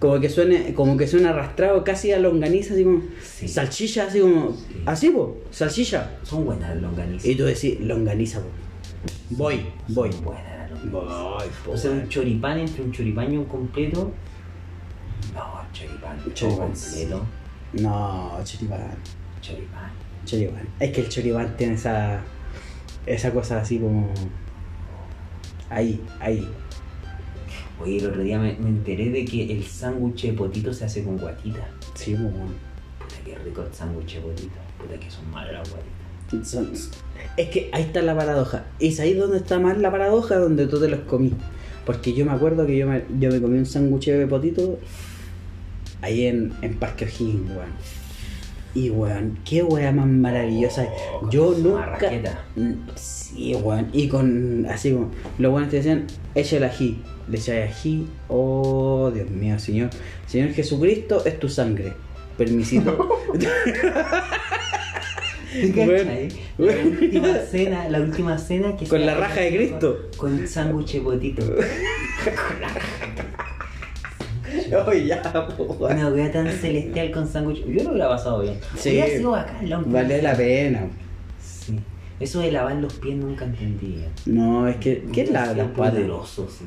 [0.00, 3.46] como que suene, como que suena arrastrado casi a longaniza, así como, Sí.
[3.46, 4.82] salchicha, así como, Sí.
[4.86, 6.10] así, po, salchicha.
[6.24, 7.26] Son buenas las longanizas.
[7.26, 8.46] Y tú decís, longaniza, po.
[9.30, 10.10] Voy, voy.
[10.12, 11.20] Son buenas las longanizas.
[11.22, 14.10] Voy, po, O sea, un choripán entre un choripán y un completo.
[15.34, 16.18] No, choripán.
[16.18, 16.66] todo Choripán.
[16.72, 17.26] completo.
[17.74, 18.80] No, choripán,
[19.42, 19.90] Choripán.
[20.24, 20.68] choripán.
[20.80, 22.20] Es que el choripán tiene esa,
[23.06, 24.10] esa cosa así como,
[25.68, 26.48] ahí, ahí.
[27.82, 31.02] Oye, el otro día me, me enteré de que el sándwich de potito se hace
[31.02, 31.66] con guatita.
[31.94, 32.54] Sí, weón.
[32.98, 34.54] Puta que rico el sándwich de potito.
[34.78, 36.58] Puta que son malas las guatitas.
[37.36, 38.66] Es que ahí está la paradoja.
[38.78, 41.32] Es ahí donde está más la paradoja, donde tú te los comí.
[41.86, 44.78] Porque yo me acuerdo que yo me, yo me comí un sándwich de potito
[46.02, 47.70] ahí en, en Parque O'Higgins, weón.
[48.74, 50.86] Y weón, qué weá más maravillosa.
[51.30, 51.80] Yo con su nunca.
[51.80, 52.44] marraqueta.
[52.54, 53.88] Mm, Sí, weón.
[53.92, 54.66] Y con.
[54.70, 55.10] Así como.
[55.38, 57.02] Los buenos te decían, echa el ají.
[57.30, 58.06] Le echáis ají.
[58.28, 59.90] Oh, Dios mío, Señor.
[60.26, 61.92] Señor Jesucristo es tu sangre.
[62.36, 63.08] Permisito.
[65.52, 66.28] ¿Te Bueno, cachai?
[66.58, 66.72] bueno.
[66.82, 69.98] La última cena, la última cena que Con la raja de con- Cristo.
[70.16, 71.42] Con el sándwich de potito.
[74.86, 75.22] Oye, ya,
[75.56, 75.96] po, weón.
[75.98, 77.64] Una wea tan celestial con sándwich.
[77.66, 78.58] Yo lo hubiera pasado bien.
[78.76, 78.90] Sí.
[78.90, 80.82] Hubiera sido bacán la Vale la pena.
[81.40, 81.78] Sí.
[82.18, 84.04] Eso de lavar los pies nunca entendí.
[84.26, 85.02] No, es que.
[85.12, 85.68] ¿Qué es patas?
[85.68, 86.64] poderoso, sí.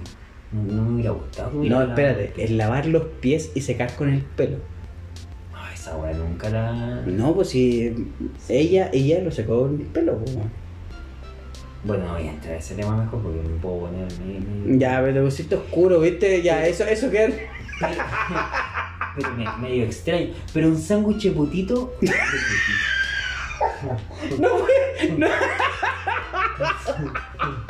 [0.54, 1.58] No, no me hubiera gustado.
[1.58, 4.58] hubiera No, espérate, es lavar los pies y secar con el pelo.
[5.52, 7.02] No, esa wea nunca la.
[7.06, 7.94] No, pues si
[8.50, 10.38] ella, ella lo secó con el pelo, pues.
[11.86, 14.08] Bueno, no voy a entrar a ese tema mejor porque me puedo poner.
[14.24, 16.42] me- Ya, pero te pusiste oscuro, ¿viste?
[16.42, 17.50] Ya, eso, eso que
[19.16, 20.30] Pero me- medio extraño.
[20.54, 21.94] Pero un sándwich putito.
[24.40, 24.50] No,
[25.18, 25.28] no.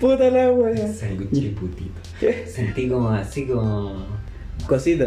[0.00, 0.92] Puta la wea.
[0.92, 2.00] Sándwich de putito.
[2.46, 4.06] Sentí como así como.
[4.66, 5.04] Cosita.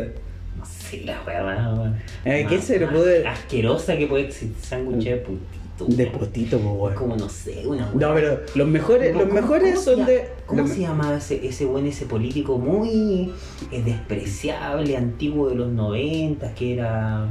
[0.57, 1.93] No sé, la wea más.
[2.25, 5.47] Eh, ¿qué se le puede- Asquerosa que puede existir sándwich de putito.
[5.88, 7.89] De potito, pues, como, no sé, una.
[7.95, 10.29] No, pero los mejores, los ¿Cómo- mejores cómo son de.
[10.45, 13.31] ¿Cómo los- se llamaba ese, ese buen, ese político muy
[13.71, 17.25] eh, despreciable, antiguo de los noventas, que era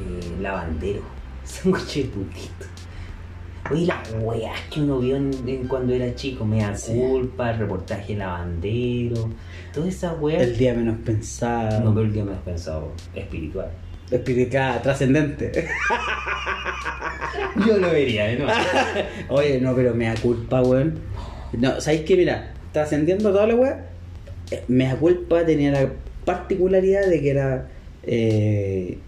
[0.00, 1.02] eh, lavandero?
[1.44, 2.66] Sándwich de putito.
[3.70, 6.92] Oye, las weas que uno vio en, en cuando era chico, me da Sí.
[6.92, 9.30] culpa, el reportaje lavandero,
[9.72, 10.42] todas esas weas.
[10.42, 11.80] El día menos pensado.
[11.80, 13.68] No, pero el día me has pensado espiritual.
[14.10, 15.50] Espiritual, trascendente.
[17.66, 18.46] Yo lo vería, ¿no?
[19.34, 20.98] Oye, no, pero me da culpa, weón.
[21.52, 22.16] No, ¿sabéis qué?
[22.16, 23.86] Mira, trascendiendo toda la weá,
[24.50, 25.88] eh, me da culpa tenía la
[26.26, 27.68] particularidad de que era
[28.02, 28.98] eh,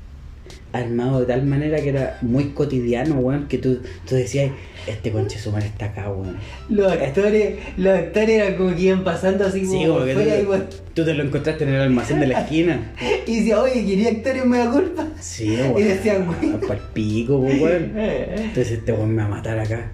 [0.76, 4.50] armado de tal manera que era muy cotidiano, weón, que tú, tú decías,
[4.86, 6.36] este conche su madre está acá, weón.
[6.68, 10.38] Los actores, los actores eran como que iban pasando así como Sí, como que fuera
[10.40, 12.92] y, tú, tú te lo encontraste en el almacén de la esquina.
[13.26, 15.06] y decía, oye, quería actores me da culpa.
[15.20, 15.74] Sí, Y weón.
[15.88, 16.52] decían, güey.
[16.68, 17.92] Pa'l pico, pues, weón.
[17.96, 19.90] Entonces este weón me va a matar acá.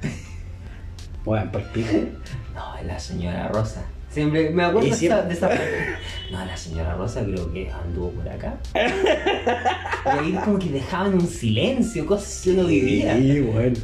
[1.24, 1.88] Weón, pa'l pico.
[2.54, 3.82] No, es la señora Rosa.
[4.12, 5.64] Siempre me acuerdo de siempre- esa, de esa parte.
[6.32, 8.56] No, la señora Rosa creo que anduvo por acá.
[8.74, 13.16] Y ahí como que dejaban un silencio, cosas que uno vivía.
[13.16, 13.74] Sí, weón.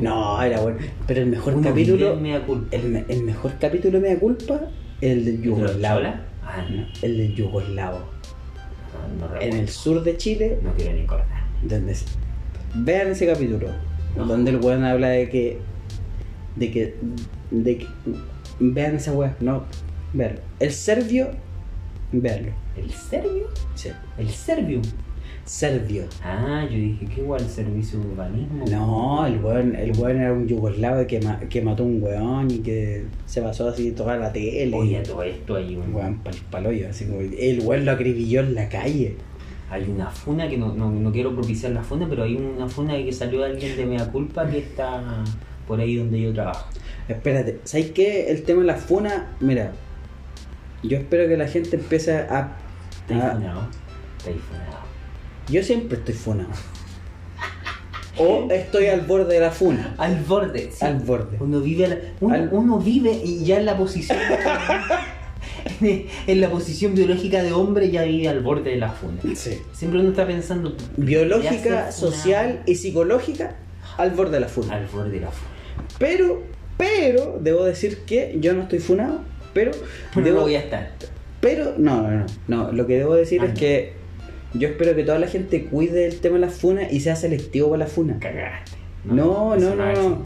[0.00, 0.78] No, era bueno.
[1.06, 2.16] Pero el mejor Uno capítulo.
[2.16, 2.74] mea culpa.
[2.76, 4.60] El, me- el mejor capítulo me da culpa,
[5.00, 6.00] el del ¿De los Yugoslavo.
[6.44, 7.98] Ah, no, No, el del Yugoslavo.
[9.20, 11.26] no, no En el sur de Chile, No quiero ni acordar.
[11.62, 11.96] donde
[12.74, 13.68] vean ese capítulo,
[14.16, 15.58] donde el weón habla de que.
[16.56, 16.94] de que.
[17.52, 17.86] de que.
[18.60, 19.64] Vean esa weá, no,
[20.12, 20.40] verlo.
[20.60, 21.28] El serbio,
[22.12, 22.52] verlo.
[22.76, 23.48] ¿El serbio?
[23.74, 23.90] Sí.
[24.18, 24.80] ¿El serbio?
[25.44, 26.04] Serbio.
[26.24, 28.64] Ah, yo dije que igual servicio urbanismo.
[28.68, 32.50] No, el weón, el weón era un yugoslavo que, ma- que mató a un weón
[32.50, 34.74] y que se pasó así toda la tele.
[34.76, 38.56] Oye, todo esto hay un, Weón, pal paloyo, así como el weón lo acribilló en
[38.56, 39.16] la calle.
[39.70, 42.94] hay una funa que no, no, no quiero propiciar la funa, pero hay una funa
[42.96, 45.22] que salió alguien de mea culpa que está
[45.68, 46.66] por ahí donde yo trabajo.
[47.08, 48.30] Espérate, ¿sabes qué?
[48.30, 49.72] El tema de la funa, mira,
[50.82, 52.56] yo espero que la gente empiece a...
[53.02, 53.68] ¿Estáis a- funado?
[54.18, 54.76] ¿Estáis funado?
[55.48, 56.50] yo siempre estoy funado.
[58.18, 59.94] O estoy al borde de la funa.
[59.98, 60.84] Al borde, sí.
[60.84, 61.36] Al borde.
[61.38, 64.18] Uno vive, la- uno, Al- uno vive y ya en la posición
[65.80, 69.20] en la posición biológica de hombre ya vive al borde de la funa.
[69.34, 69.60] Sí.
[69.72, 73.56] Siempre uno está pensando Biológica, social y psicológica
[73.98, 74.74] al borde de la funa.
[74.74, 75.50] al borde de la funa.
[75.98, 76.42] Pero,
[76.76, 79.20] pero, debo decir que yo no estoy funado,
[79.54, 79.72] pero...
[80.14, 80.90] Debo- no voy a estar.
[81.40, 83.58] Pero, no, no, no, no, lo que debo decir Ah, es no.
[83.58, 83.92] que
[84.54, 87.70] yo espero que toda la gente cuide el tema de las funas y sea selectivo
[87.70, 88.18] para la funa.
[88.20, 88.72] Cagaste.
[89.04, 90.22] No, no, a no, no.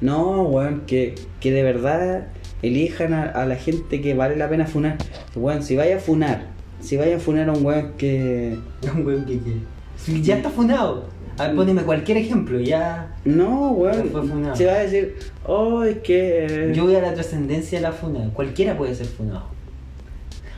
[0.00, 2.26] No, weón, que, que de verdad
[2.62, 4.98] elijan a, a la gente que vale la pena funar.
[5.34, 6.46] Weón, si vaya a funar,
[6.80, 8.58] si vaya a funar a un weón que.
[8.94, 9.60] Un weón que quiere.
[9.96, 11.06] Sí, Ya está funado.
[11.38, 13.14] A ver, poneme cualquier ejemplo, ya.
[13.24, 14.10] No, weón.
[14.54, 16.46] Se va a decir, oh, es que.
[16.70, 18.28] eh, Yo voy a la trascendencia de la funa.
[18.34, 19.46] Cualquiera puede ser funado.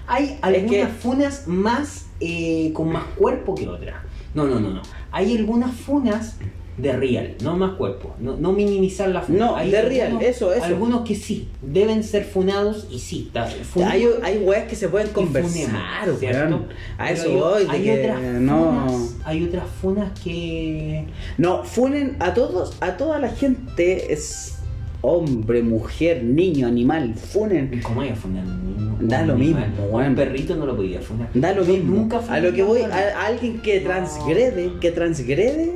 [0.07, 3.97] Hay algunas que- funas más eh, con más cuerpo que otras.
[4.35, 4.83] No, no, no, no.
[5.13, 6.37] Hay algunas funas
[6.77, 8.15] de real, no más cuerpo.
[8.19, 9.39] No, no minimizar la funa.
[9.39, 10.65] No, Hay de real, algunos- eso, eso.
[10.65, 13.25] Algunos que sí, deben ser funados y sí.
[13.29, 16.63] está- funemos Hay, hay weas que se pueden conversar, funemos.
[16.99, 18.65] A eso hay- voy, de hay que otras no.
[18.89, 21.05] funas- hay otras funas que.
[21.39, 24.59] No, funen a todos, a toda la gente, es
[25.01, 27.81] hombre, mujer, niño, animal, funen.
[27.83, 29.07] ¿Cómo hay a funar un?
[29.07, 29.61] Da lo mismo.
[29.93, 31.29] Un perrito no lo podía funar.
[31.35, 31.95] Da lo Yo mismo.
[31.97, 32.87] Nunca a lo que voy, a,
[33.21, 33.89] a alguien que No.
[33.91, 35.73] transgrede, que transgrede,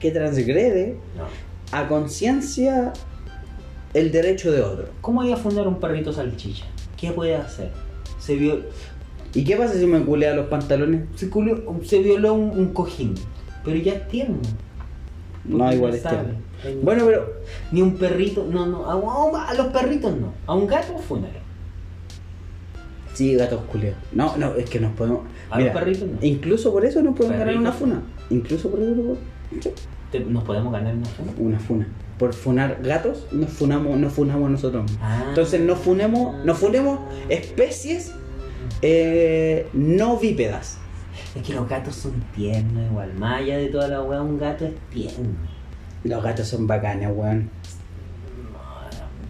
[0.00, 1.76] que transgrede No.
[1.76, 2.92] a conciencia
[3.94, 4.86] el derecho de otro.
[5.00, 6.64] ¿Cómo hay a fundar un perrito salchicha?
[6.96, 7.70] ¿Qué puede hacer?
[8.18, 8.60] Se, vio,
[9.34, 11.02] ¿Y qué pasa si me culea los pantalones?
[11.16, 13.14] se, culió- se violó un, un cojín,
[13.64, 14.38] pero ya es tierno.
[15.44, 16.34] No, igual no es tierno.
[16.82, 17.32] Bueno, pero
[17.70, 18.94] Ni un perrito, no, no, a,
[19.44, 20.32] a- a los perritos no.
[20.46, 21.38] A un gato funare.
[23.14, 23.98] sí, gatos culeados.
[24.12, 25.20] No, no, es que nos podemos.
[25.50, 26.18] A los perritos no.
[26.20, 28.02] Incluso por eso nos podemos ganar una funa.
[28.30, 29.18] Incluso por eso no- sí,
[30.10, 31.32] Te- ¿Nos podemos ganar una funa?
[31.38, 31.86] una funa.
[32.18, 35.00] Por funar gatos, nos funamos, nos funamos nosotros mismos.
[35.02, 35.24] Ah.
[35.28, 38.12] Entonces no funemos, no funemos especies
[38.82, 40.78] eh, no bípedas.
[41.36, 43.12] Es que los gatos son tiernos igual.
[43.14, 45.28] Más allá de toda la weá, un gato es tierno.
[46.04, 47.50] Los gatos son bacanes, weón.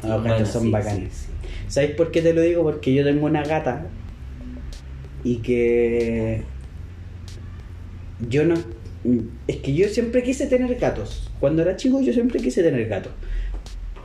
[0.03, 1.13] Los gatos Bueno, son sí, bacanes.
[1.13, 1.49] sí, sí.
[1.69, 2.63] ¿Sabéis por qué te lo digo?
[2.63, 3.87] Porque yo tengo una gata
[5.25, 6.45] y que
[8.29, 8.55] yo no...
[9.47, 11.31] Es que yo siempre quise tener gatos.
[11.41, 13.13] Cuando era chico yo siempre quise tener gatos.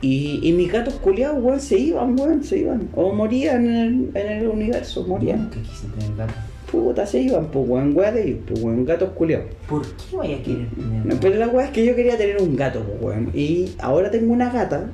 [0.00, 2.88] Y, y mis gatos culiados, weón, se iban, weón, se iban.
[2.94, 5.44] O morían en el, en el universo, morían.
[5.44, 6.34] Nunca quise tener gato.
[6.70, 9.46] Puta, se iban, pues, weón, weón de ellos, pues, weón, gatos culiados.
[9.66, 12.40] ¿Por qué vaya a querer tener No, pero la weá es que yo quería tener
[12.42, 13.30] un gato, pues, weón.
[13.34, 14.90] Y ahora tengo una gata.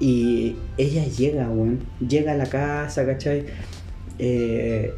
[0.00, 1.80] Y ella llega, weón.
[2.06, 3.46] Llega a la casa, ¿cachai?
[4.18, 4.92] Eh,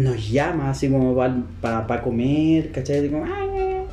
[0.00, 1.14] nos llama así como
[1.60, 3.10] para comer, ¿cachai?
[3.24, 3.84] "Ah,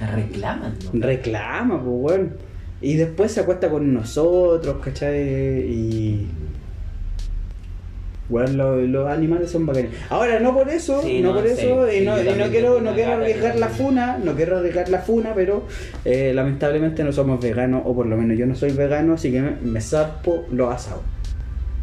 [0.00, 1.06] Me reclaman, ¿no?
[1.06, 2.32] reclama, pues, weón.
[2.80, 5.20] Y después se acuesta con nosotros, ¿cachai?
[5.22, 6.28] Y.
[8.30, 9.90] Lo- los animales son bacanes.
[10.08, 12.48] Ahora, no por eso, Sí, no, no, por sí, eso, y sí, no, y no
[12.50, 15.64] quiero, no quiero arriesgar la funa, no quiero arriesgar la funa, pero
[16.06, 19.42] eh, lamentablemente no somos veganos, o por lo menos yo no soy vegano, así que
[19.42, 21.02] me, me zarpo los asados.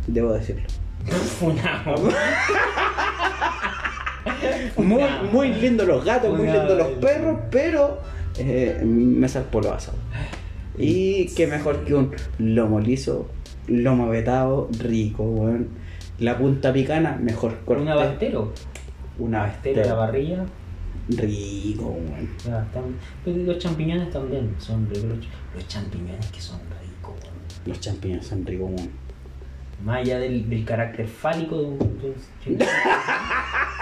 [0.08, 0.64] Debo decirlo.
[1.40, 1.96] Funado.
[4.78, 8.00] Muy, muy lindos los gatos, muy lindos los perros, pero
[8.38, 10.00] eh, me zarpo los asados.
[10.78, 13.28] Y qué mejor que un lomo liso,
[13.68, 15.70] lomo vetado, rico, weón.
[16.20, 17.82] La punta picana, mejor corte.
[17.84, 18.54] Un abastero.
[19.20, 20.46] Una Abastero la parrilla.
[21.10, 22.30] Rico, weón.
[22.46, 22.96] Ya, están-
[23.26, 25.28] Pero los champiñones también son ricos.
[25.56, 27.16] Los, champiñones que son ricos.
[27.24, 27.36] weón.
[27.66, 28.90] Los champiñones son ricos, weón.
[29.84, 32.16] Más allá del, del carácter fálico de un, de
[32.54, 32.60] un.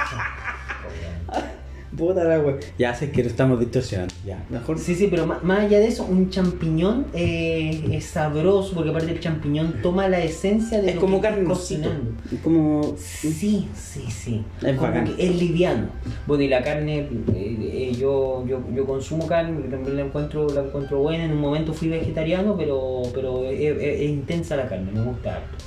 [1.97, 2.57] Puta la weón.
[2.77, 4.13] Ya sé que lo estamos distorsionando.
[4.23, 4.77] Ya, mejor.
[4.77, 9.19] Sí, sí, pero más allá de eso, un champiñón eh, es sabroso porque aparte el
[9.19, 12.11] champiñón toma la esencia de Es lo como que estás cocinando.
[12.31, 12.93] Es como.
[12.95, 14.45] Sí, sí, sí.
[14.61, 15.05] Es Como bacán.
[15.15, 15.87] que es liviano.
[16.27, 20.47] Bueno, y la carne, eh, eh, yo, yo, yo consumo carne, porque también la encuentro,
[20.47, 21.25] la encuentro buena.
[21.25, 25.37] En un momento fui vegetariano, pero, pero es, es- es intensa la carne, me gusta
[25.37, 25.57] harto.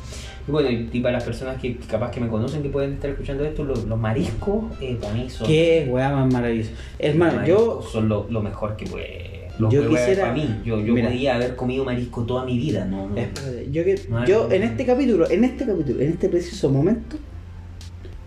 [0.46, 3.44] Y bueno, y, para las personas que capaz que me conocen, que pueden estar escuchando
[3.44, 5.46] esto, los, los mariscos eh, para mí son...
[5.46, 6.72] Qué weá más maravillosa.
[6.98, 7.80] Es más, yo.
[7.82, 9.48] Son lo, lo mejor que puede...
[9.70, 10.60] Yo quisiera- para mí.
[10.64, 11.08] Yo, yo Mira.
[11.08, 13.08] podía haber comido marisco toda mi vida, ¿no?
[13.08, 13.16] no.
[13.16, 16.70] Espérate, yo, que, No, yo no, en este capítulo, en este capítulo, en este preciso
[16.70, 17.18] momento,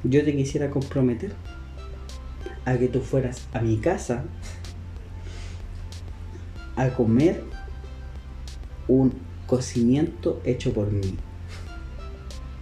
[0.03, 1.31] yo te quisiera comprometer
[2.63, 4.23] a que tú fueras a mi casa
[6.75, 7.43] a comer
[8.87, 9.13] un
[9.47, 11.15] cocimiento hecho por mí.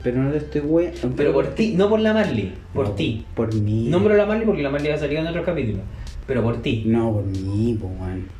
[0.03, 0.91] Pero no te estoy we...
[1.15, 3.25] Pero por ti, no por la Marley, por No, ti.
[3.35, 3.87] Por mí.
[3.89, 5.81] Nombro a la Marley porque la Marley ha salido en otros capítulos.
[6.27, 6.83] Pero por ti.
[6.85, 7.89] No, por mí, po.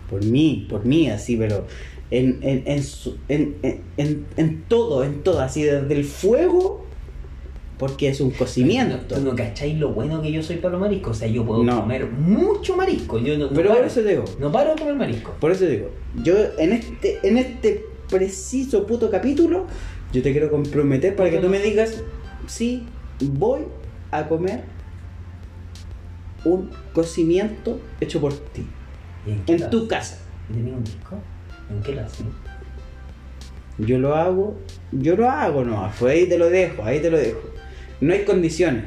[0.10, 1.66] Por mí, por mí, así, pero
[2.12, 3.56] en, en, en, su- en,
[3.98, 6.86] en, en, todo, en todo, así, desde el fuego,
[7.80, 8.98] porque es un cocimiento.
[9.08, 11.18] Tú no cacháis lo bueno que yo soy para los mariscos.
[11.18, 11.82] O sea, yo puedo No.
[11.82, 13.20] comer mucho marisco.
[13.20, 15.34] Yo no, no Pero por paro, eso te digo, no paro de comer marisco.
[15.40, 15.90] por eso te digo,
[16.24, 19.66] yo en este, en este preciso puto capítulo,
[20.14, 22.02] yo te quiero comprometer para que tú me digas,
[22.48, 22.86] sí,
[23.20, 23.62] voy
[24.12, 24.62] a comer
[26.46, 28.66] un cocimiento hecho por ti.
[29.26, 30.20] ¿Y en qué en tu casa.
[30.52, 31.18] ¿Tenés un disco?
[31.70, 32.26] ¿En qué lo haces?
[33.80, 34.56] Yo lo hago,
[34.92, 37.42] yo lo hago nomás, pues ahí te lo dejo, ahí te lo dejo.
[38.02, 38.84] No hay condiciones.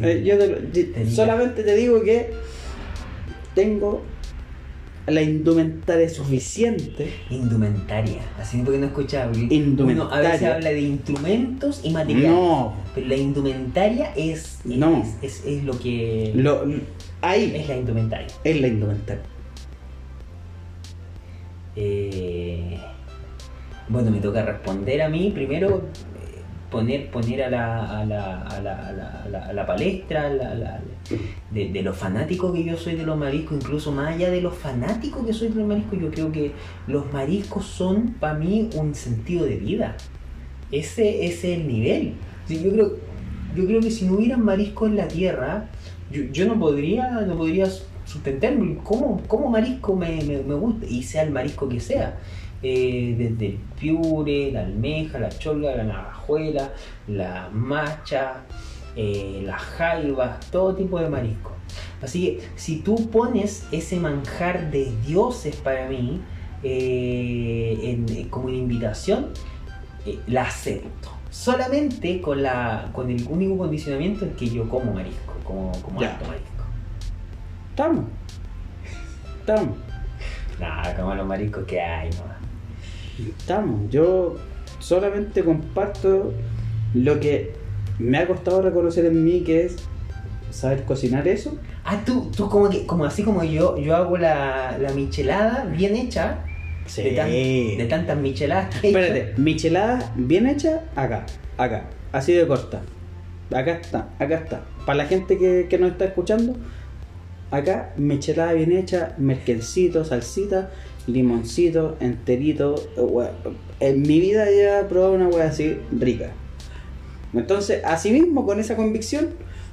[0.00, 1.08] Eh, yo te lo- Tenía.
[1.14, 2.32] solamente te digo que
[3.54, 4.02] tengo
[5.06, 7.12] la indumentaria suficiente.
[7.30, 8.20] Indumentaria.
[8.38, 9.32] Así porque no escuchaba.
[9.36, 10.02] Indumentaria.
[10.04, 12.30] Uno a veces habla de instrumentos y materiales.
[12.30, 15.04] No, Pero la indumentaria es, es, No.
[15.20, 16.64] es, es lo que lo,
[17.20, 18.28] ahí es la indumentaria.
[18.44, 19.22] es la indumentaria.
[21.76, 22.78] Eh,
[23.88, 25.30] bueno, me toca responder a mí.
[25.34, 25.82] Primero,
[26.74, 28.92] poner, poner a, la, a, la, a, la, a,
[29.28, 30.28] la, a la- palestra
[31.50, 34.50] de, de lo fanático que yo soy de los mariscos, incluso más allá de lo
[34.50, 36.52] fanático que soy de los mariscos, yo creo que
[36.86, 39.96] los mariscos son para mí un sentido de vida.
[40.70, 42.14] Ese, ese es el nivel.
[42.46, 42.96] Sí, yo, creo,
[43.56, 45.66] yo creo que si no hubieran mariscos en la tierra,
[46.10, 47.66] yo, yo no podría no podría
[48.04, 48.78] sustentarme.
[48.82, 50.86] ¿Cómo, cómo marisco me, me, me gusta?
[50.86, 52.18] Y sea el marisco que sea.
[52.66, 56.72] Eh, desde el piure, la almeja, la cholga, la navajuela,
[57.06, 58.44] la macha,
[58.96, 61.52] eh, las jaivas, todo tipo de marisco.
[62.00, 66.22] Así que si tú pones ese manjar de dioses para mí
[66.62, 69.28] eh, en- como una invitación,
[70.26, 71.10] la acepto.
[71.30, 76.12] Solamente con, la, con el único condicionamiento es que yo como marisco, como, como Ya.
[76.12, 76.64] harto marisco.
[77.70, 78.04] Estamos.
[79.40, 79.76] Estamos.
[80.58, 82.43] Nada, como los mariscos que hay, no.
[83.38, 83.90] Estamos.
[83.90, 84.36] Yo
[84.78, 86.32] solamente comparto
[86.94, 87.52] lo que
[87.98, 89.76] me ha costado reconocer en mí, que es
[90.50, 91.56] saber cocinar eso.
[91.84, 95.94] Ah, tú, tú como que, como así como yo, yo hago la, la michelada bien
[95.96, 96.38] hecha,
[96.96, 97.28] de, tan-
[97.78, 98.98] de tantas micheladas que he hecho.
[98.98, 101.26] Espérate, michelada bien hecha, acá,
[101.58, 102.82] acá, así de corta.
[103.52, 104.62] Acá está, acá está.
[104.86, 106.56] Para la gente que, que nos está escuchando,
[107.50, 110.70] acá michelada bien hecha, merquencito, salsita,
[111.06, 112.74] limoncito, enterito.
[112.96, 113.32] wea.
[113.80, 116.30] En mi vida ya he probado una wea así rica.
[117.32, 119.30] Entonces, así mismo, con esa convicción,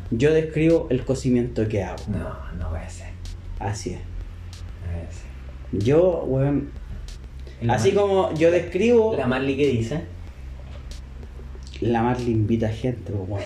[0.10, 2.04] yo describo el cocimiento que hago.
[2.08, 3.08] No, no puede ser.
[3.60, 4.00] Así es.
[4.00, 5.88] no puede ser.
[5.88, 6.72] Yo, weón,
[7.70, 9.16] así Marley- como yo describo...
[9.16, 10.02] La Marley que dice.
[11.82, 13.42] La Marley invita gente, weón.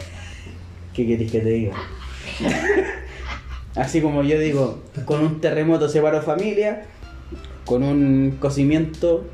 [0.93, 1.73] ¿Qué querés que te diga?
[3.75, 6.85] Así como yo digo, con un terremoto separo familia,
[7.65, 9.25] con un cocimiento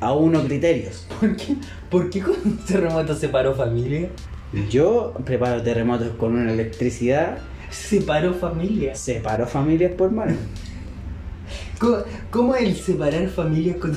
[0.00, 1.06] a uno criterios.
[1.20, 1.56] ¿Por qué,
[1.90, 4.08] ¿Por qué con un terremoto separó familia?
[4.70, 7.38] Yo preparo terremotos con una electricidad,
[7.70, 8.94] Separó familia.
[8.94, 10.36] separo familias por mano.
[11.78, 11.96] ¿Cómo,
[12.30, 13.96] cómo es el separar familias con.?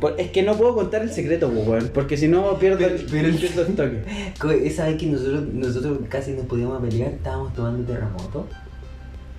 [0.00, 2.92] Por- Es que no puedo contar el secreto, pues, weón, porque si no pierdo, el,
[2.94, 4.66] Pero- pero el- pierdo el toque.
[4.66, 8.46] Esa vez que nosotros, nosotros casi nos podíamos pelear, estábamos tomando terremoto.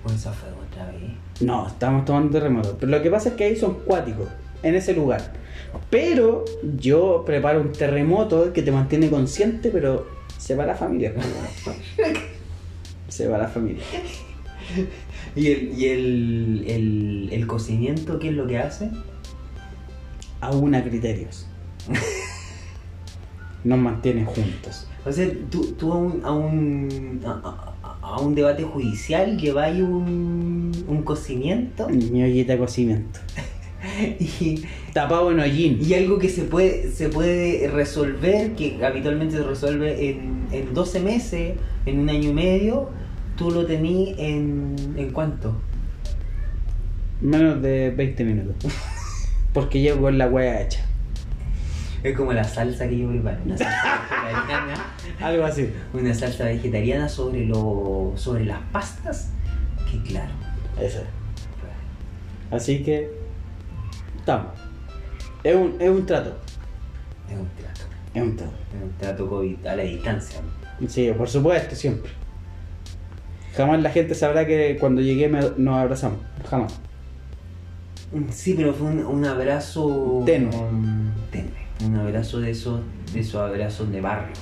[0.04, 1.12] O esa fue otra vez.
[1.40, 2.76] No, estamos tomando terremoto.
[2.78, 4.28] Pero lo que pasa es que ahí son cuáticos,
[4.62, 5.32] en ese lugar.
[5.90, 6.44] Pero
[6.78, 10.06] yo preparo un terremoto que te mantiene consciente, pero
[10.38, 11.14] separa familias.
[13.08, 13.84] separa familias.
[15.34, 18.90] ¿Y, el, y el, el, el cocimiento qué es lo que hace?
[20.40, 21.46] A una criterios.
[23.64, 24.86] Nos mantiene juntos.
[25.04, 27.74] O sea, tú, tú a, un, a, un, a,
[28.06, 33.20] a- un debate judicial lleváis un, un cocimiento Mi ollita de cocimiento.
[34.20, 34.62] y,
[34.92, 35.78] Tapado en hollín.
[35.82, 41.00] y algo que se puede, se puede resolver, que habitualmente se resuelve en, en 12
[41.00, 41.54] meses,
[41.84, 42.88] en un año y medio,
[43.36, 45.54] tú lo tenís en, en cuánto?
[47.20, 48.72] Menos de 20 minutos.
[49.52, 50.85] Porque llego con la wea hecha.
[52.10, 54.84] Es como la salsa que yo preparo, una salsa vegetariana,
[55.20, 55.70] Algo así.
[55.92, 59.30] una salsa vegetariana sobre, lo, sobre las pastas,
[59.90, 60.30] que claro,
[60.80, 61.00] Eso.
[62.50, 63.10] Así que.
[64.18, 64.52] Estamos.
[65.42, 66.36] Es un, es un trato.
[67.28, 67.80] es un trato,
[68.14, 68.52] Es un trato.
[68.76, 70.40] es un trato COVID a la distancia.
[70.88, 72.10] Sí, por supuesto, siempre.
[73.56, 76.18] Jamás la gente sabrá que cuando llegué me- nos abrazamos.
[76.48, 76.78] Jamás.
[78.30, 80.54] Sí, pero fue un, un abrazo Tenue.
[80.56, 81.05] um, tenue.
[81.84, 82.80] Un abrazo de esos,
[83.12, 84.32] de esos abrazos de barrio.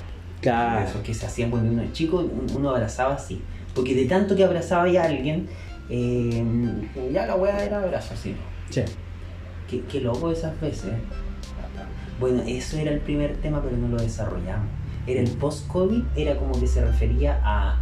[0.40, 0.86] Claro.
[0.86, 3.42] Esos que se hacían cuando uno es chico, un- uno abrazaba así.
[3.74, 5.48] Porque de tanto que abrazaba ya a alguien,
[5.90, 6.44] eh,
[7.12, 8.36] ya la weá era abrazo así.
[8.70, 8.82] Sí.
[9.68, 10.92] Qué, qué loco esas veces.
[12.20, 14.68] Bueno, eso era el primer tema, pero no lo desarrollamos.
[15.06, 17.78] Era el post-COVID, era como que se refería a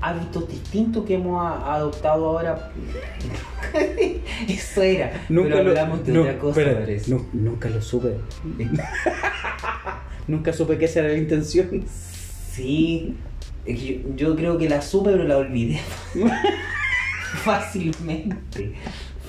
[0.00, 2.72] hábitos distintos que hemos adoptado ahora.
[4.48, 5.12] eso era.
[5.28, 6.60] pero hablamos de no, otra cosa.
[7.08, 8.16] nu- nunca lo supe.
[10.28, 11.84] nunca supe que esa era la intención.
[12.52, 13.16] Sí,
[14.16, 15.80] yo creo que la supe, pero la olvidé.
[17.44, 18.74] Fácilmente.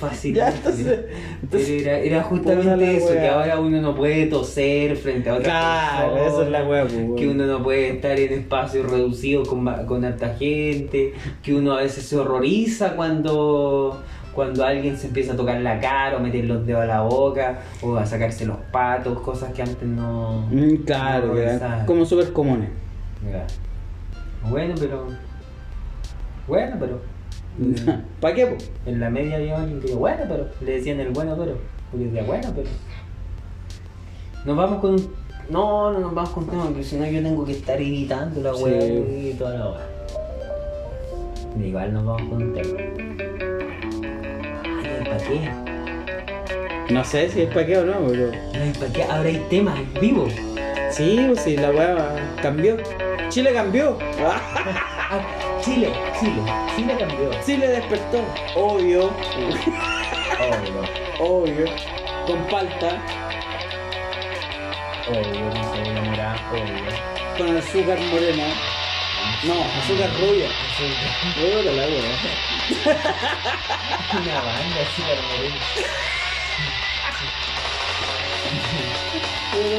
[0.01, 0.33] Fácil.
[0.33, 3.21] Ya, entonces- era, justamente eso, wea.
[3.21, 6.95] que ahora uno no puede toser frente a otra Claro, eso es la wea, pues.
[7.15, 11.13] Que uno no puede estar en espacios reducidos con, con harta gente,
[11.43, 14.01] que uno a veces se horroriza cuando,
[14.33, 17.59] cuando alguien se empieza a tocar la cara o meter los dedos a la boca
[17.83, 20.47] o a sacarse los patos, cosas que antes no...
[20.49, 22.69] Mm, claro, no como súper comunes.
[24.49, 25.05] Bueno, pero...
[26.47, 27.10] Bueno, pero...
[28.21, 28.47] ¿Para qué?
[28.47, 28.57] po?
[28.85, 31.57] En la media había alguien que decía, bueno, pero le decían el bueno, pero.
[31.91, 32.67] Porque decía, bueno, pero.
[34.45, 35.21] Nos vamos con un.
[35.49, 38.53] No, no nos vamos con tema, porque si no yo tengo que estar editando la
[38.53, 38.63] Sí.
[38.63, 39.87] weá y toda la hora.
[41.61, 42.69] Igual nos vamos con un tema.
[44.83, 45.49] Ay, ¿para qué?
[46.93, 48.31] No sé si es para qué o no, pero.
[48.53, 49.03] Ay, ¿Para qué?
[49.03, 50.27] Ahora hay temas en vivo.
[50.91, 52.77] Sí, pues sí, la weá cambió.
[53.29, 53.97] Chile cambió.
[55.61, 56.41] Chile, Chile,
[56.75, 57.29] Chile cambió.
[57.45, 58.25] Chile despertó.
[58.55, 59.11] Obvio,
[60.39, 60.83] Obvio,
[61.19, 61.65] obvio.
[62.25, 62.99] Con palta,
[65.07, 66.91] obvio, no se enamora, obvio.
[67.37, 68.45] con azúcar morena.
[69.43, 70.49] No, azúcar rubia.
[71.35, 72.11] Puta la weá.
[74.19, 75.53] Una banda así para morir.
[79.51, 79.77] Puta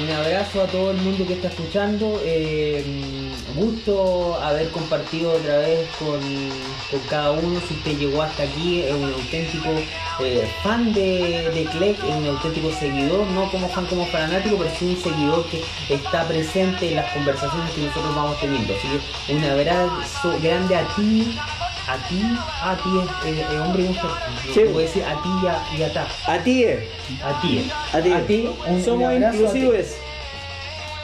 [0.00, 2.20] un abrazo a todo el mundo que está escuchando.
[2.24, 2.84] Eh,
[3.54, 6.20] gusto haber compartido otra vez con,
[6.90, 7.60] con cada uno.
[7.68, 9.70] Si usted llegó hasta aquí, es un auténtico
[10.20, 14.70] eh, fan de, de Clegg, es un auténtico seguidor, no como fan como fanático, pero
[14.78, 15.62] sí un seguidor que
[15.94, 18.74] está presente en las conversaciones que nosotros vamos teniendo.
[18.74, 21.38] Así que un abrazo grande a ti.
[21.86, 22.22] A ti,
[22.62, 24.10] a ti es eh, eh, hombre y mujer.
[24.54, 24.60] Sí.
[24.60, 26.08] A decir a ti y a, y a ta.
[26.26, 26.88] A ti, eh.
[27.22, 27.70] A ti.
[27.92, 28.12] A ti.
[28.12, 28.50] A ti.
[28.66, 29.58] Un, Somos un abrazo a ti.
[29.58, 29.96] inclusivos.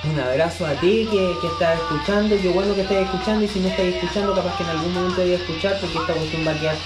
[0.04, 2.36] Un abrazo a ti que, que estás escuchando.
[2.40, 3.44] Qué bueno que estás escuchando.
[3.44, 6.14] Y si no estás escuchando, capaz que en algún momento voy a escuchar porque esta
[6.14, 6.76] cuestión va a quedar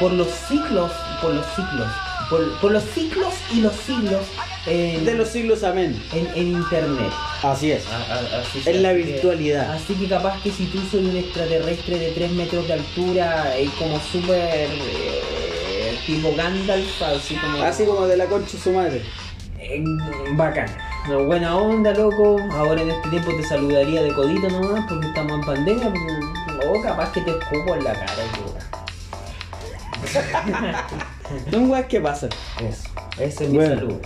[0.00, 0.90] por los ciclos.
[1.22, 1.88] Por los ciclos.
[2.28, 4.22] Por, por los ciclos y los siglos
[4.66, 6.00] en, De los siglos, amén.
[6.12, 7.10] en, en internet.
[7.42, 7.84] Así es.
[7.86, 9.72] A- a- así En sea, la que- virtualidad.
[9.72, 13.66] Así que capaz que si tú soy un extraterrestre de 3 metros de altura y
[13.68, 17.62] como súper eh, tipo Gandalf, así como...
[17.62, 19.02] Así como de la concha su madre.
[19.58, 19.82] Eh,
[20.32, 20.66] bacán.
[21.08, 22.38] No, buena onda, loco.
[22.52, 25.92] Ahora en este tiempo te saludaría de codito nomás porque estamos en pandemia.
[25.92, 28.12] pero- O capaz que te escupo en la cara.
[31.46, 32.30] y Son weas que pasan.
[32.60, 32.70] weá.
[32.70, 32.88] Eso.
[33.18, 33.74] Ese es mi Bueno.
[33.76, 34.00] saludo.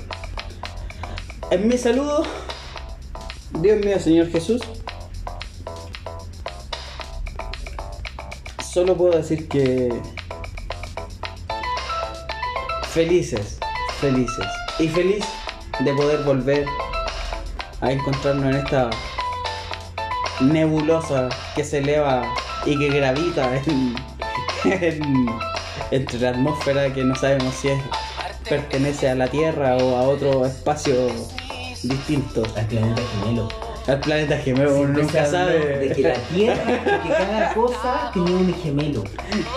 [1.51, 2.25] En mi saludo,
[3.61, 4.61] Dios mío, Señor Jesús.
[8.70, 9.89] Solo puedo decir que
[12.91, 13.59] felices,
[14.01, 14.47] felices
[14.79, 15.25] y feliz
[15.81, 16.66] de poder volver
[17.81, 18.91] a encontrarnos en esta
[20.41, 22.23] nebulosa que se eleva
[22.66, 23.97] y que gravita en,
[24.65, 25.27] en-
[25.91, 27.81] entre la atmósfera que no sabemos si es,
[28.49, 30.95] pertenece a la Tierra o a otro espacio
[31.83, 32.43] distinto.
[32.57, 33.49] Al planeta gemelo.
[33.87, 35.79] Al planeta gemelo, nunca sabe.
[35.79, 39.05] De que la Tierra, de que cada cosa tenía un gemelo.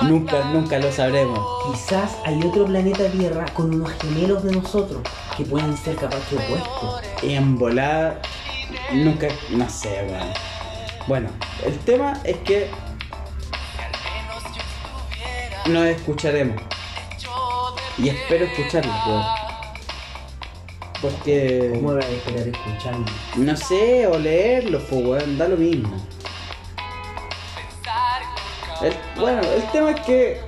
[0.02, 1.40] Nunca, nunca lo sabremos.
[1.72, 5.02] Quizás hay otro planeta Tierra con unos gemelos de nosotros
[5.36, 7.02] que pueden ser capaz que opuestos.
[7.24, 8.22] Y en volar,
[8.94, 10.34] nunca, no sé, weón.
[11.08, 11.30] Bueno,
[11.66, 12.70] el tema es que
[15.68, 16.62] nos escucharemos.
[17.98, 19.41] Y espero escucharlos, weón.
[21.02, 23.06] Porque, ¿Cómo vas a esperar escucharlo?
[23.38, 25.90] no sé, o leerlos, pues, weón, da lo mismo.
[28.82, 30.42] El- bueno, el tema es que.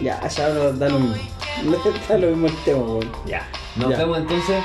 [0.00, 1.16] Ya, ya no da lo mismo.
[2.08, 3.12] Da lo mismo el tema, weón.
[3.26, 3.48] Ya.
[3.76, 3.98] Nos Ya.
[3.98, 4.62] vemos entonces.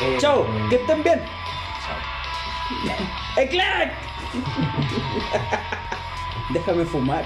[0.00, 1.20] eh, Chao, eh, que estén bien.
[1.84, 2.96] chao.
[3.36, 3.92] ¡Eclac!
[6.50, 7.24] Déjame fumar.